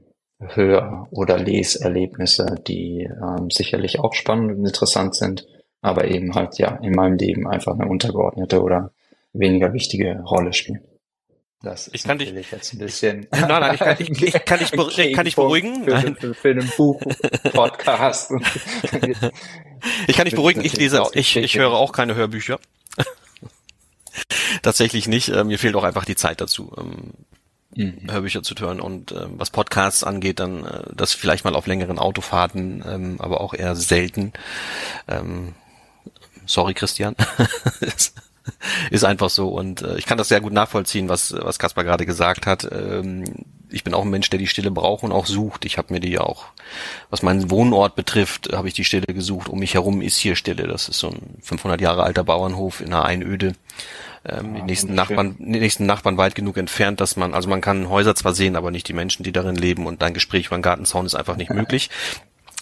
[0.48, 5.46] Hör- oder Leserlebnisse, die ähm, sicherlich auch spannend und interessant sind,
[5.80, 8.92] aber eben halt ja in meinem Leben einfach eine untergeordnete oder
[9.32, 10.82] weniger wichtige Rolle spielen.
[11.62, 13.28] Das Ich kann dich- jetzt ein bisschen.
[13.32, 15.84] Nein, nein, ich kann- ich- ich kann dich ein kann dich beruhigen.
[15.84, 16.16] Für, Nein.
[16.16, 18.32] für, für einen Buch-Podcast.
[20.06, 22.60] Ich kann dich beruhigen, ich lese ich, ich höre auch keine Hörbücher.
[24.62, 25.30] Tatsächlich nicht.
[25.30, 27.12] äh, Mir fehlt auch einfach die Zeit dazu, ähm,
[27.74, 28.10] Mhm.
[28.10, 28.80] Hörbücher zu hören.
[28.80, 33.40] Und ähm, was Podcasts angeht, dann äh, das vielleicht mal auf längeren Autofahrten, ähm, aber
[33.40, 34.32] auch eher selten.
[35.08, 35.54] Ähm,
[36.46, 37.16] sorry, Christian.
[37.80, 38.14] ist,
[38.90, 39.48] ist einfach so.
[39.48, 42.68] Und äh, ich kann das sehr gut nachvollziehen, was, was Kaspar gerade gesagt hat.
[42.70, 43.24] Ähm,
[43.70, 45.64] ich bin auch ein Mensch, der die Stille braucht und auch sucht.
[45.64, 46.44] Ich habe mir die auch,
[47.08, 49.48] was meinen Wohnort betrifft, habe ich die Stille gesucht.
[49.48, 50.66] Um mich herum ist hier Stille.
[50.66, 53.54] Das ist so ein 500 Jahre alter Bauernhof in einer Einöde.
[54.24, 55.16] Ähm, die nächsten wunderschön.
[55.16, 58.56] Nachbarn, die nächsten Nachbarn weit genug entfernt, dass man, also man kann Häuser zwar sehen,
[58.56, 59.86] aber nicht die Menschen, die darin leben.
[59.86, 61.90] Und ein Gespräch über einen Gartenzaun ist einfach nicht möglich.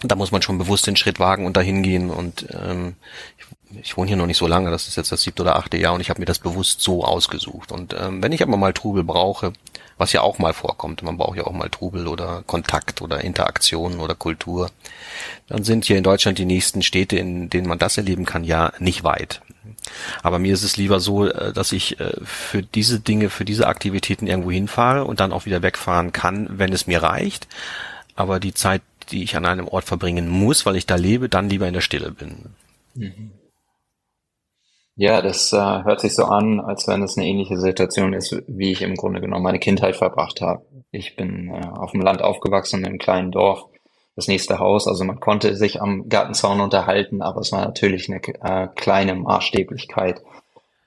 [0.03, 2.11] Da muss man schon bewusst den Schritt wagen und dahin gehen.
[2.11, 2.95] Und ähm,
[3.39, 5.77] ich, ich wohne hier noch nicht so lange, das ist jetzt das siebte oder achte
[5.77, 7.71] Jahr und ich habe mir das bewusst so ausgesucht.
[7.71, 9.53] Und ähm, wenn ich aber mal Trubel brauche,
[10.01, 11.03] was ja auch mal vorkommt.
[11.03, 14.71] Man braucht ja auch mal Trubel oder Kontakt oder Interaktion oder Kultur.
[15.47, 18.73] Dann sind hier in Deutschland die nächsten Städte, in denen man das erleben kann, ja
[18.79, 19.43] nicht weit.
[20.23, 23.67] Aber mir ist es lieber so, äh, dass ich äh, für diese Dinge, für diese
[23.67, 27.49] Aktivitäten irgendwo hinfahre und dann auch wieder wegfahren kann, wenn es mir reicht.
[28.15, 31.49] Aber die Zeit, die ich an einem Ort verbringen muss, weil ich da lebe, dann
[31.49, 32.55] lieber in der Stille bin.
[32.95, 33.33] Mhm.
[34.97, 38.73] Ja, das äh, hört sich so an, als wenn es eine ähnliche Situation ist, wie
[38.73, 40.63] ich im Grunde genommen meine Kindheit verbracht habe.
[40.91, 43.70] Ich bin auf dem Land aufgewachsen, in einem kleinen Dorf,
[44.21, 44.87] das nächste Haus.
[44.87, 50.23] Also man konnte sich am Gartenzaun unterhalten, aber es war natürlich eine äh, kleine Maßstäblichkeit,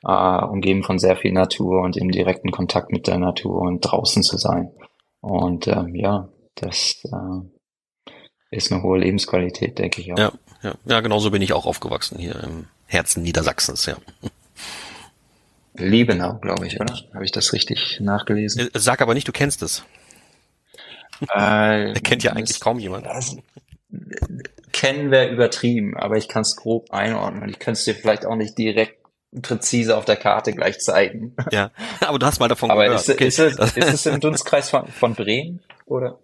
[0.04, 4.22] äh, umgeben von sehr viel Natur und im direkten Kontakt mit der Natur und draußen
[4.22, 4.72] zu sein.
[5.20, 8.16] Und ähm, ja, das äh,
[8.52, 10.18] ist eine hohe Lebensqualität, denke ich auch.
[10.20, 10.32] Ja,
[10.62, 13.96] ja, ja, genauso bin ich auch aufgewachsen hier im Herzen Niedersachsens, ja.
[15.76, 16.94] Liebenau, glaube ich, oder?
[17.16, 18.70] Habe ich das richtig nachgelesen?
[18.72, 19.84] Äh, sag aber nicht, du kennst es.
[21.34, 23.06] Äh, kennt ja eigentlich kaum jemand.
[23.06, 23.38] Das,
[24.72, 27.50] kennen wäre übertrieben, aber ich kann es grob einordnen.
[27.50, 28.98] Ich könnte es dir vielleicht auch nicht direkt
[29.42, 31.36] präzise auf der Karte gleich zeigen.
[31.52, 31.72] Ja,
[32.02, 33.10] aber du hast mal davon aber gehört.
[33.10, 36.20] Aber ist, ist, es, ist es im Dunstkreis von, von Bremen, oder?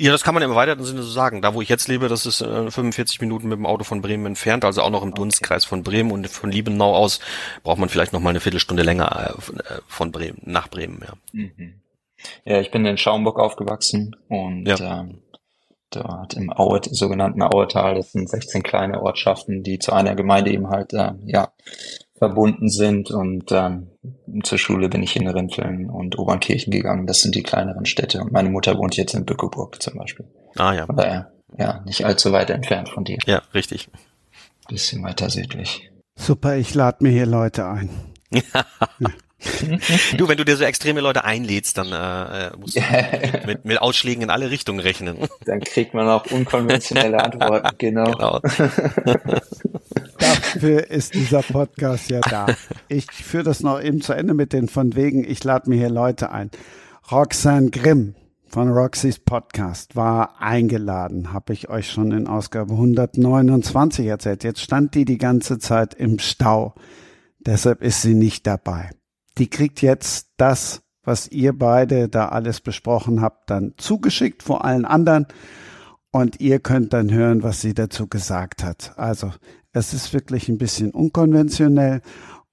[0.00, 1.42] Ja, das kann man im weiteren Sinne so sagen.
[1.42, 4.26] Da, wo ich jetzt lebe, das ist äh, 45 Minuten mit dem Auto von Bremen
[4.26, 5.18] entfernt, also auch noch im okay.
[5.18, 7.18] Dunstkreis von Bremen und von Liebenau aus
[7.64, 11.02] braucht man vielleicht noch mal eine Viertelstunde länger äh, äh von Bremen nach Bremen.
[11.04, 11.14] Ja.
[11.32, 11.80] Mhm.
[12.44, 15.00] Ja, ich bin in Schaumburg aufgewachsen und ja.
[15.00, 15.22] ähm,
[15.90, 20.68] dort im Aue, sogenannten Auetal, das sind 16 kleine Ortschaften, die zu einer Gemeinde eben
[20.68, 21.52] halt äh, ja
[22.18, 23.10] verbunden sind.
[23.10, 23.88] Und ähm,
[24.42, 27.06] zur Schule bin ich in Rinteln und Obernkirchen gegangen.
[27.06, 28.20] Das sind die kleineren Städte.
[28.20, 30.26] Und meine Mutter wohnt jetzt in Bückeburg zum Beispiel.
[30.56, 30.86] Ah ja.
[30.86, 33.18] Daher, ja, nicht allzu weit entfernt von dir.
[33.26, 33.88] Ja, richtig.
[34.68, 35.90] Bisschen weiter südlich.
[36.16, 37.88] Super, ich lade mir hier Leute ein.
[38.30, 38.66] ja.
[40.16, 42.80] du, wenn du dir so extreme Leute einlädst, dann äh, musst du
[43.46, 45.16] mit, mit Ausschlägen in alle Richtungen rechnen.
[45.44, 48.10] Dann kriegt man auch unkonventionelle Antworten, genau.
[48.12, 48.40] genau.
[50.18, 52.46] Dafür ist dieser Podcast ja da.
[52.88, 55.90] Ich führe das noch eben zu Ende mit den von wegen, ich lade mir hier
[55.90, 56.50] Leute ein.
[57.10, 58.14] Roxanne Grimm
[58.48, 64.42] von Roxys Podcast war eingeladen, habe ich euch schon in Ausgabe 129 erzählt.
[64.42, 66.74] Jetzt stand die die ganze Zeit im Stau.
[67.38, 68.90] Deshalb ist sie nicht dabei.
[69.38, 74.84] Die kriegt jetzt das, was ihr beide da alles besprochen habt, dann zugeschickt vor allen
[74.84, 75.26] anderen.
[76.10, 78.92] Und ihr könnt dann hören, was sie dazu gesagt hat.
[78.96, 79.32] Also
[79.72, 82.00] es ist wirklich ein bisschen unkonventionell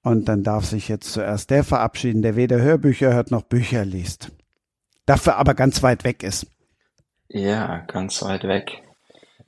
[0.02, 4.30] und dann darf sich jetzt zuerst der verabschieden, der weder Hörbücher hört noch Bücher liest.
[5.04, 6.46] Dafür aber ganz weit weg ist.
[7.28, 8.82] Ja, ganz weit weg.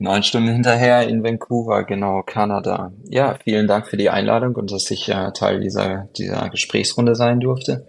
[0.01, 2.93] Neun Stunden hinterher in Vancouver, genau, Kanada.
[3.09, 7.41] Ja, vielen Dank für die Einladung und dass ich äh, Teil dieser, dieser Gesprächsrunde sein
[7.41, 7.85] durfte.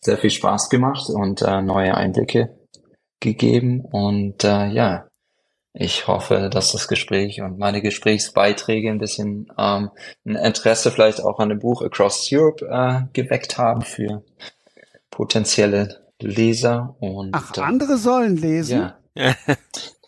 [0.00, 2.56] Sehr viel Spaß gemacht und äh, neue Einblicke
[3.18, 3.80] gegeben.
[3.80, 5.08] Und äh, ja,
[5.74, 9.90] ich hoffe, dass das Gespräch und meine Gesprächsbeiträge ein bisschen ähm,
[10.24, 14.22] ein Interesse vielleicht auch an dem Buch Across Europe äh, geweckt haben für
[15.10, 16.94] potenzielle Leser.
[17.00, 18.92] Und, Ach, äh, andere sollen lesen?
[19.16, 19.34] Ja.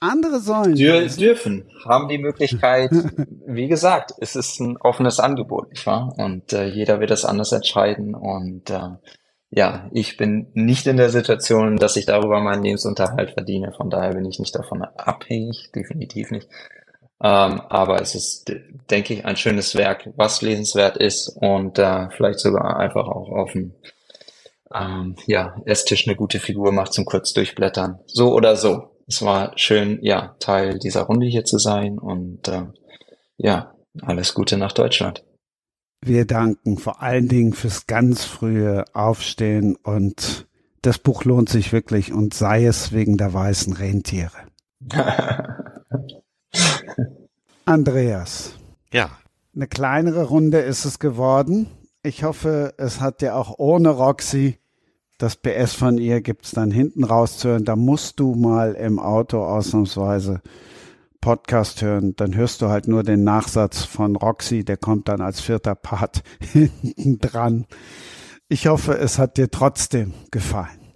[0.00, 2.90] andere sollen Dür dürfen, haben die Möglichkeit.
[3.46, 6.14] Wie gesagt, es ist ein offenes Angebot, nicht wahr?
[6.16, 8.14] Und äh, jeder wird das anders entscheiden.
[8.14, 8.90] Und äh,
[9.50, 13.72] ja, ich bin nicht in der Situation, dass ich darüber meinen Lebensunterhalt verdiene.
[13.72, 16.48] Von daher bin ich nicht davon abhängig, definitiv nicht.
[17.20, 18.52] Ähm, aber es ist,
[18.90, 23.52] denke ich, ein schönes Werk, was lesenswert ist und äh, vielleicht sogar einfach auch auf
[23.52, 23.74] dem
[24.72, 27.98] ähm, ja, Esstisch eine gute Figur macht zum kurz durchblättern.
[28.06, 28.90] So oder so.
[29.08, 32.66] Es war schön, ja, Teil dieser Runde hier zu sein und äh,
[33.38, 35.24] ja, alles Gute nach Deutschland.
[36.04, 40.46] Wir danken vor allen Dingen fürs ganz frühe Aufstehen und
[40.82, 44.46] das Buch lohnt sich wirklich und sei es wegen der weißen Rentiere.
[47.64, 48.54] Andreas.
[48.92, 49.10] Ja.
[49.56, 51.66] Eine kleinere Runde ist es geworden.
[52.02, 54.58] Ich hoffe, es hat dir auch ohne Roxy
[55.18, 57.64] das PS von ihr gibt's dann hinten rauszuhören.
[57.64, 60.40] Da musst du mal im Auto ausnahmsweise
[61.20, 65.40] Podcast hören, dann hörst du halt nur den Nachsatz von Roxy, der kommt dann als
[65.40, 67.66] vierter Part hinten dran.
[68.48, 70.87] Ich hoffe, es hat dir trotzdem gefallen.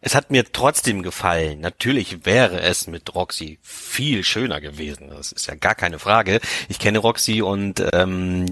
[0.00, 1.60] Es hat mir trotzdem gefallen.
[1.60, 5.08] Natürlich wäre es mit Roxy viel schöner gewesen.
[5.10, 6.40] Das ist ja gar keine Frage.
[6.68, 8.46] Ich kenne Roxy und ähm,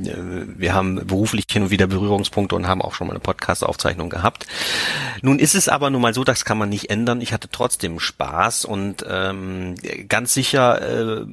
[0.59, 4.47] wir haben beruflich hin und wieder Berührungspunkte und haben auch schon mal eine Podcast-Aufzeichnung gehabt.
[5.23, 7.21] Nun ist es aber nun mal so, das kann man nicht ändern.
[7.21, 9.77] Ich hatte trotzdem Spaß und ähm,
[10.09, 11.27] ganz sicher äh,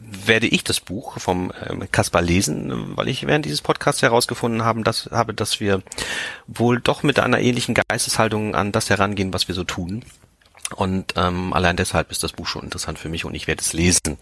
[0.00, 4.84] werde ich das Buch vom ähm, Kaspar lesen, weil ich während dieses Podcasts herausgefunden haben,
[4.84, 5.82] dass, habe, dass wir
[6.46, 10.04] wohl doch mit einer ähnlichen Geisteshaltung an das herangehen, was wir so tun.
[10.74, 13.72] Und ähm, allein deshalb ist das Buch schon interessant für mich und ich werde es
[13.72, 14.16] lesen.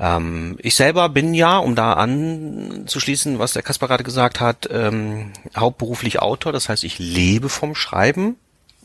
[0.00, 5.32] Ähm, ich selber bin ja, um da anzuschließen, was der Kaspar gerade gesagt hat, ähm,
[5.56, 6.52] hauptberuflich Autor.
[6.52, 8.36] Das heißt, ich lebe vom Schreiben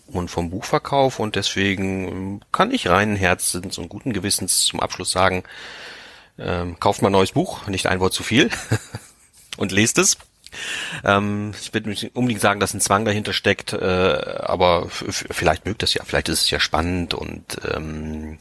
[0.08, 5.44] und vom Buchverkauf und deswegen kann ich reinen Herzens und guten Gewissens zum Abschluss sagen,
[6.44, 8.50] ähm, kauft mal ein neues Buch, nicht ein Wort zu viel
[9.58, 10.18] und lest es.
[11.04, 15.84] Ähm, ich würde nicht unbedingt sagen, dass ein Zwang dahinter steckt, äh, aber vielleicht mögt
[15.84, 18.38] es ja, vielleicht ist es ja spannend und ähm,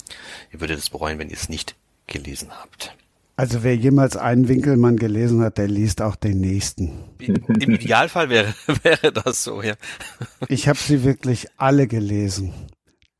[0.52, 2.94] ihr würdet es bereuen, wenn ihr es nicht gelesen habt.
[3.40, 6.92] Also wer jemals einen Winkelmann gelesen hat, der liest auch den nächsten.
[7.20, 9.76] Im Idealfall wäre, wäre das so, ja.
[10.48, 12.52] Ich habe sie wirklich alle gelesen.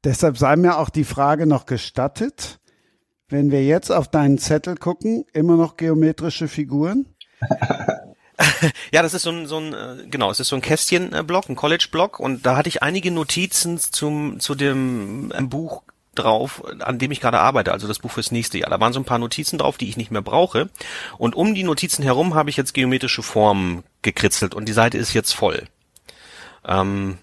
[0.05, 2.60] Deshalb sei mir auch die Frage noch gestattet,
[3.31, 7.07] wenn wir jetzt auf deinen Zettel gucken, immer noch geometrische Figuren?
[8.93, 11.57] ja, das ist so ein, so ein, äh, genau, es ist so ein Kästchenblock, ein
[11.57, 15.83] College-Block und da hatte ich einige Notizen zum, zu dem ähm, Buch
[16.15, 18.71] drauf, an dem ich gerade arbeite, also das Buch fürs nächste Jahr.
[18.71, 20.69] Da waren so ein paar Notizen drauf, die ich nicht mehr brauche.
[21.19, 25.15] Und um die Notizen herum habe ich jetzt geometrische Formen gekritzelt und die Seite ist
[25.15, 25.65] jetzt voll.
[26.67, 27.19] Ähm,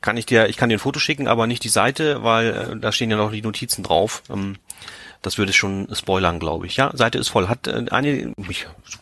[0.00, 2.76] kann ich dir, ich kann dir ein Foto schicken, aber nicht die Seite, weil äh,
[2.78, 4.22] da stehen ja noch die Notizen drauf.
[4.30, 4.56] Ähm,
[5.24, 6.76] das würde schon spoilern, glaube ich.
[6.76, 7.48] Ja, Seite ist voll.
[7.48, 8.34] Hat äh, eine,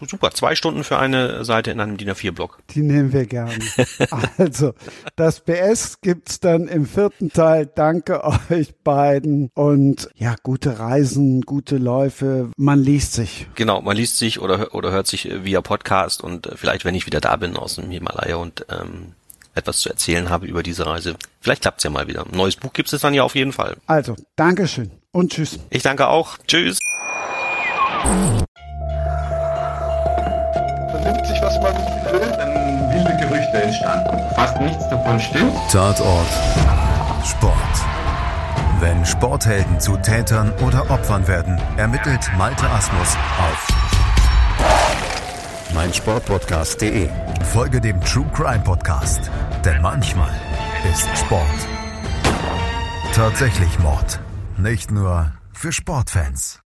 [0.07, 2.61] super, zwei Stunden für eine Seite in einem DIN A4-Block.
[2.71, 3.59] Die nehmen wir gerne.
[4.39, 4.73] also,
[5.17, 7.67] das BS gibt's dann im vierten Teil.
[7.67, 12.51] Danke euch beiden und ja, gute Reisen, gute Läufe.
[12.57, 13.49] Man liest sich.
[13.57, 17.07] Genau, man liest sich oder, oder hört sich via Podcast und äh, vielleicht, wenn ich
[17.07, 19.15] wieder da bin aus dem Himalaya und ähm,
[19.55, 21.17] etwas zu erzählen habe über diese Reise.
[21.41, 22.25] Vielleicht klappt's ja mal wieder.
[22.25, 23.77] Ein neues Buch gibt es dann ja auf jeden Fall.
[23.87, 25.59] Also, Dankeschön und tschüss.
[25.71, 26.39] Ich danke auch.
[26.47, 26.79] Tschüss.
[30.91, 31.75] Vernimmt sich, was man
[32.13, 34.35] will, dann wilde Gerüchte entstanden.
[34.35, 35.55] Fast nichts davon stimmt.
[35.71, 36.27] Tatort
[37.25, 37.57] Sport.
[38.81, 43.82] Wenn Sporthelden zu Tätern oder Opfern werden, ermittelt Malte Asmus auf
[45.75, 47.09] meinsportpodcast.de.
[47.53, 49.31] Folge dem True Crime Podcast,
[49.65, 50.33] denn manchmal
[50.91, 51.69] ist Sport
[53.13, 54.21] tatsächlich Mord.
[54.57, 56.61] Nicht nur für Sportfans.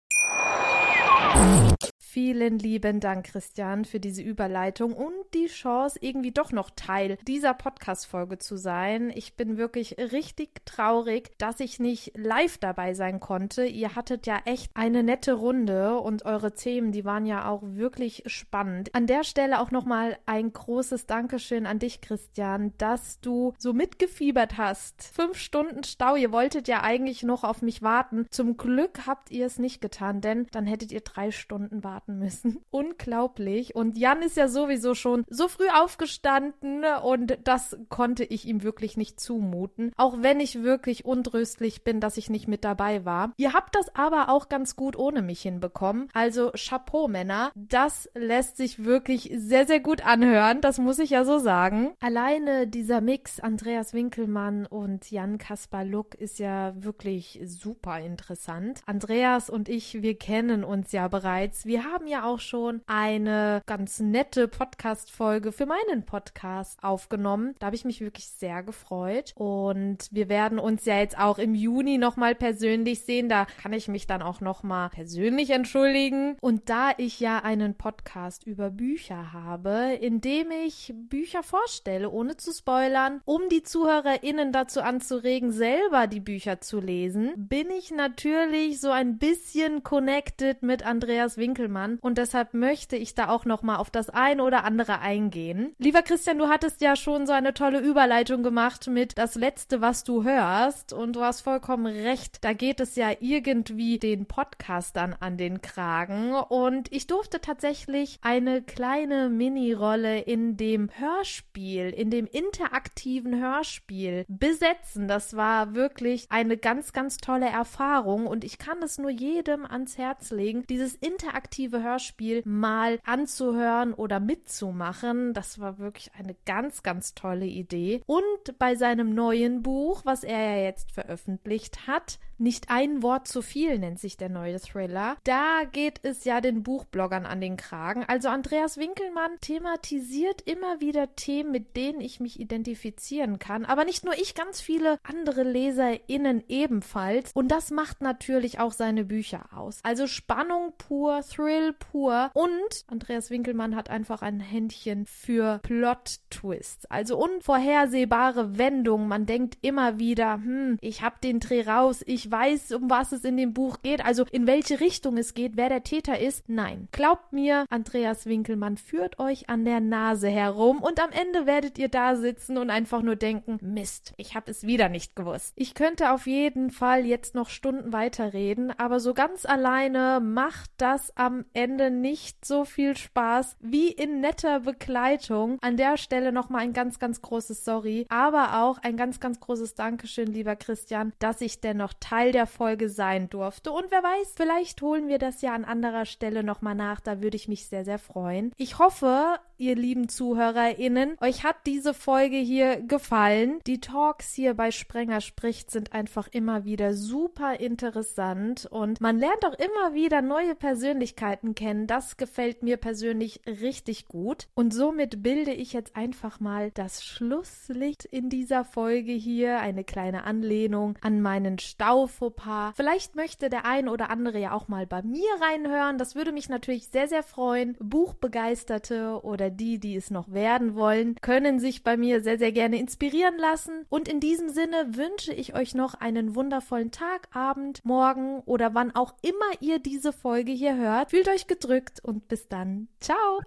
[2.16, 7.52] Vielen lieben Dank, Christian, für diese Überleitung und die Chance, irgendwie doch noch Teil dieser
[7.52, 9.12] Podcast-Folge zu sein.
[9.14, 13.66] Ich bin wirklich richtig traurig, dass ich nicht live dabei sein konnte.
[13.66, 18.22] Ihr hattet ja echt eine nette Runde und eure Themen, die waren ja auch wirklich
[18.24, 18.94] spannend.
[18.94, 24.56] An der Stelle auch nochmal ein großes Dankeschön an dich, Christian, dass du so mitgefiebert
[24.56, 25.02] hast.
[25.02, 28.24] Fünf Stunden Stau, ihr wolltet ja eigentlich noch auf mich warten.
[28.30, 32.18] Zum Glück habt ihr es nicht getan, denn dann hättet ihr drei Stunden warten warten
[32.18, 32.60] müssen.
[32.70, 33.74] Unglaublich.
[33.74, 38.96] Und Jan ist ja sowieso schon so früh aufgestanden und das konnte ich ihm wirklich
[38.96, 39.92] nicht zumuten.
[39.96, 43.32] Auch wenn ich wirklich untröstlich bin, dass ich nicht mit dabei war.
[43.36, 46.08] Ihr habt das aber auch ganz gut ohne mich hinbekommen.
[46.12, 47.50] Also Chapeau, Männer.
[47.54, 50.60] Das lässt sich wirklich sehr, sehr gut anhören.
[50.60, 51.92] Das muss ich ja so sagen.
[52.00, 58.82] Alleine dieser Mix Andreas Winkelmann und Jan Kaspar Luck ist ja wirklich super interessant.
[58.86, 61.66] Andreas und ich, wir kennen uns ja bereits.
[61.66, 67.54] Wir haben ja auch schon eine ganz nette Podcast-Folge für meinen Podcast aufgenommen.
[67.58, 69.32] Da habe ich mich wirklich sehr gefreut.
[69.36, 73.28] Und wir werden uns ja jetzt auch im Juni nochmal persönlich sehen.
[73.28, 76.36] Da kann ich mich dann auch nochmal persönlich entschuldigen.
[76.40, 82.36] Und da ich ja einen Podcast über Bücher habe, in dem ich Bücher vorstelle, ohne
[82.36, 88.80] zu spoilern, um die ZuhörerInnen dazu anzuregen, selber die Bücher zu lesen, bin ich natürlich
[88.80, 93.62] so ein bisschen connected mit Andreas Winkelmann Jahren und deshalb möchte ich da auch noch
[93.62, 95.74] mal auf das ein oder andere eingehen.
[95.78, 100.04] Lieber Christian, du hattest ja schon so eine tolle Überleitung gemacht mit das letzte, was
[100.04, 102.38] du hörst und du hast vollkommen recht.
[102.42, 108.62] Da geht es ja irgendwie den Podcastern an den Kragen und ich durfte tatsächlich eine
[108.62, 115.08] kleine Mini-Rolle in dem Hörspiel, in dem interaktiven Hörspiel besetzen.
[115.08, 119.98] Das war wirklich eine ganz, ganz tolle Erfahrung und ich kann es nur jedem ans
[119.98, 120.64] Herz legen.
[120.68, 125.34] Dieses interaktive interaktive Hörspiel mal anzuhören oder mitzumachen.
[125.34, 128.02] Das war wirklich eine ganz, ganz tolle Idee.
[128.06, 133.40] Und bei seinem neuen Buch, was er ja jetzt veröffentlicht hat, Nicht ein Wort zu
[133.40, 135.16] viel nennt sich der neue Thriller.
[135.24, 138.04] Da geht es ja den Buchbloggern an den Kragen.
[138.06, 143.64] Also Andreas Winkelmann thematisiert immer wieder Themen, mit denen ich mich identifizieren kann.
[143.64, 147.32] Aber nicht nur ich, ganz viele andere LeserInnen ebenfalls.
[147.32, 149.80] Und das macht natürlich auch seine Bücher aus.
[149.82, 156.84] Also Spannung pur, Thrill pur und Andreas Winkelmann hat einfach ein Händchen für Plot-Twists.
[156.90, 159.08] Also unvorhersehbare Wendungen.
[159.08, 163.24] Man denkt immer wieder, hm, ich hab den Dreh raus, ich weiß, um was es
[163.24, 166.48] in dem Buch geht, also in welche Richtung es geht, wer der Täter ist.
[166.48, 166.88] Nein.
[166.92, 171.88] Glaubt mir, Andreas Winkelmann führt euch an der Nase herum und am Ende werdet ihr
[171.88, 175.52] da sitzen und einfach nur denken, Mist, ich hab es wieder nicht gewusst.
[175.56, 181.16] Ich könnte auf jeden Fall jetzt noch Stunden weiterreden, aber so ganz alleine macht das
[181.16, 185.58] am Ende nicht so viel Spaß wie in netter Begleitung.
[185.60, 189.74] An der Stelle nochmal ein ganz, ganz großes Sorry, aber auch ein ganz, ganz großes
[189.74, 193.72] Dankeschön, lieber Christian, dass ich dennoch Teil der Folge sein durfte.
[193.72, 197.00] Und wer weiß, vielleicht holen wir das ja an anderer Stelle nochmal nach.
[197.00, 198.52] Da würde ich mich sehr, sehr freuen.
[198.56, 203.60] Ich hoffe, ihr lieben ZuhörerInnen, euch hat diese Folge hier gefallen.
[203.66, 209.44] Die Talks hier bei Sprenger spricht sind einfach immer wieder super interessant und man lernt
[209.44, 211.86] auch immer wieder neue Persönlichkeiten kennen.
[211.86, 214.48] Das gefällt mir persönlich richtig gut.
[214.54, 219.60] Und somit bilde ich jetzt einfach mal das Schlusslicht in dieser Folge hier.
[219.60, 222.72] Eine kleine Anlehnung an meinen Staufauxpas.
[222.76, 225.98] Vielleicht möchte der ein oder andere ja auch mal bei mir reinhören.
[225.98, 227.76] Das würde mich natürlich sehr, sehr freuen.
[227.80, 232.78] Buchbegeisterte oder die, die es noch werden wollen, können sich bei mir sehr, sehr gerne
[232.78, 233.84] inspirieren lassen.
[233.88, 238.94] Und in diesem Sinne wünsche ich euch noch einen wundervollen Tag, Abend, Morgen oder wann
[238.94, 241.10] auch immer ihr diese Folge hier hört.
[241.10, 242.88] Fühlt euch gedrückt und bis dann.
[243.00, 243.40] Ciao.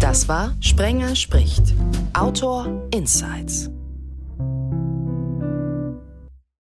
[0.00, 1.74] Das war Sprenger spricht.
[2.12, 3.70] Autor Insights.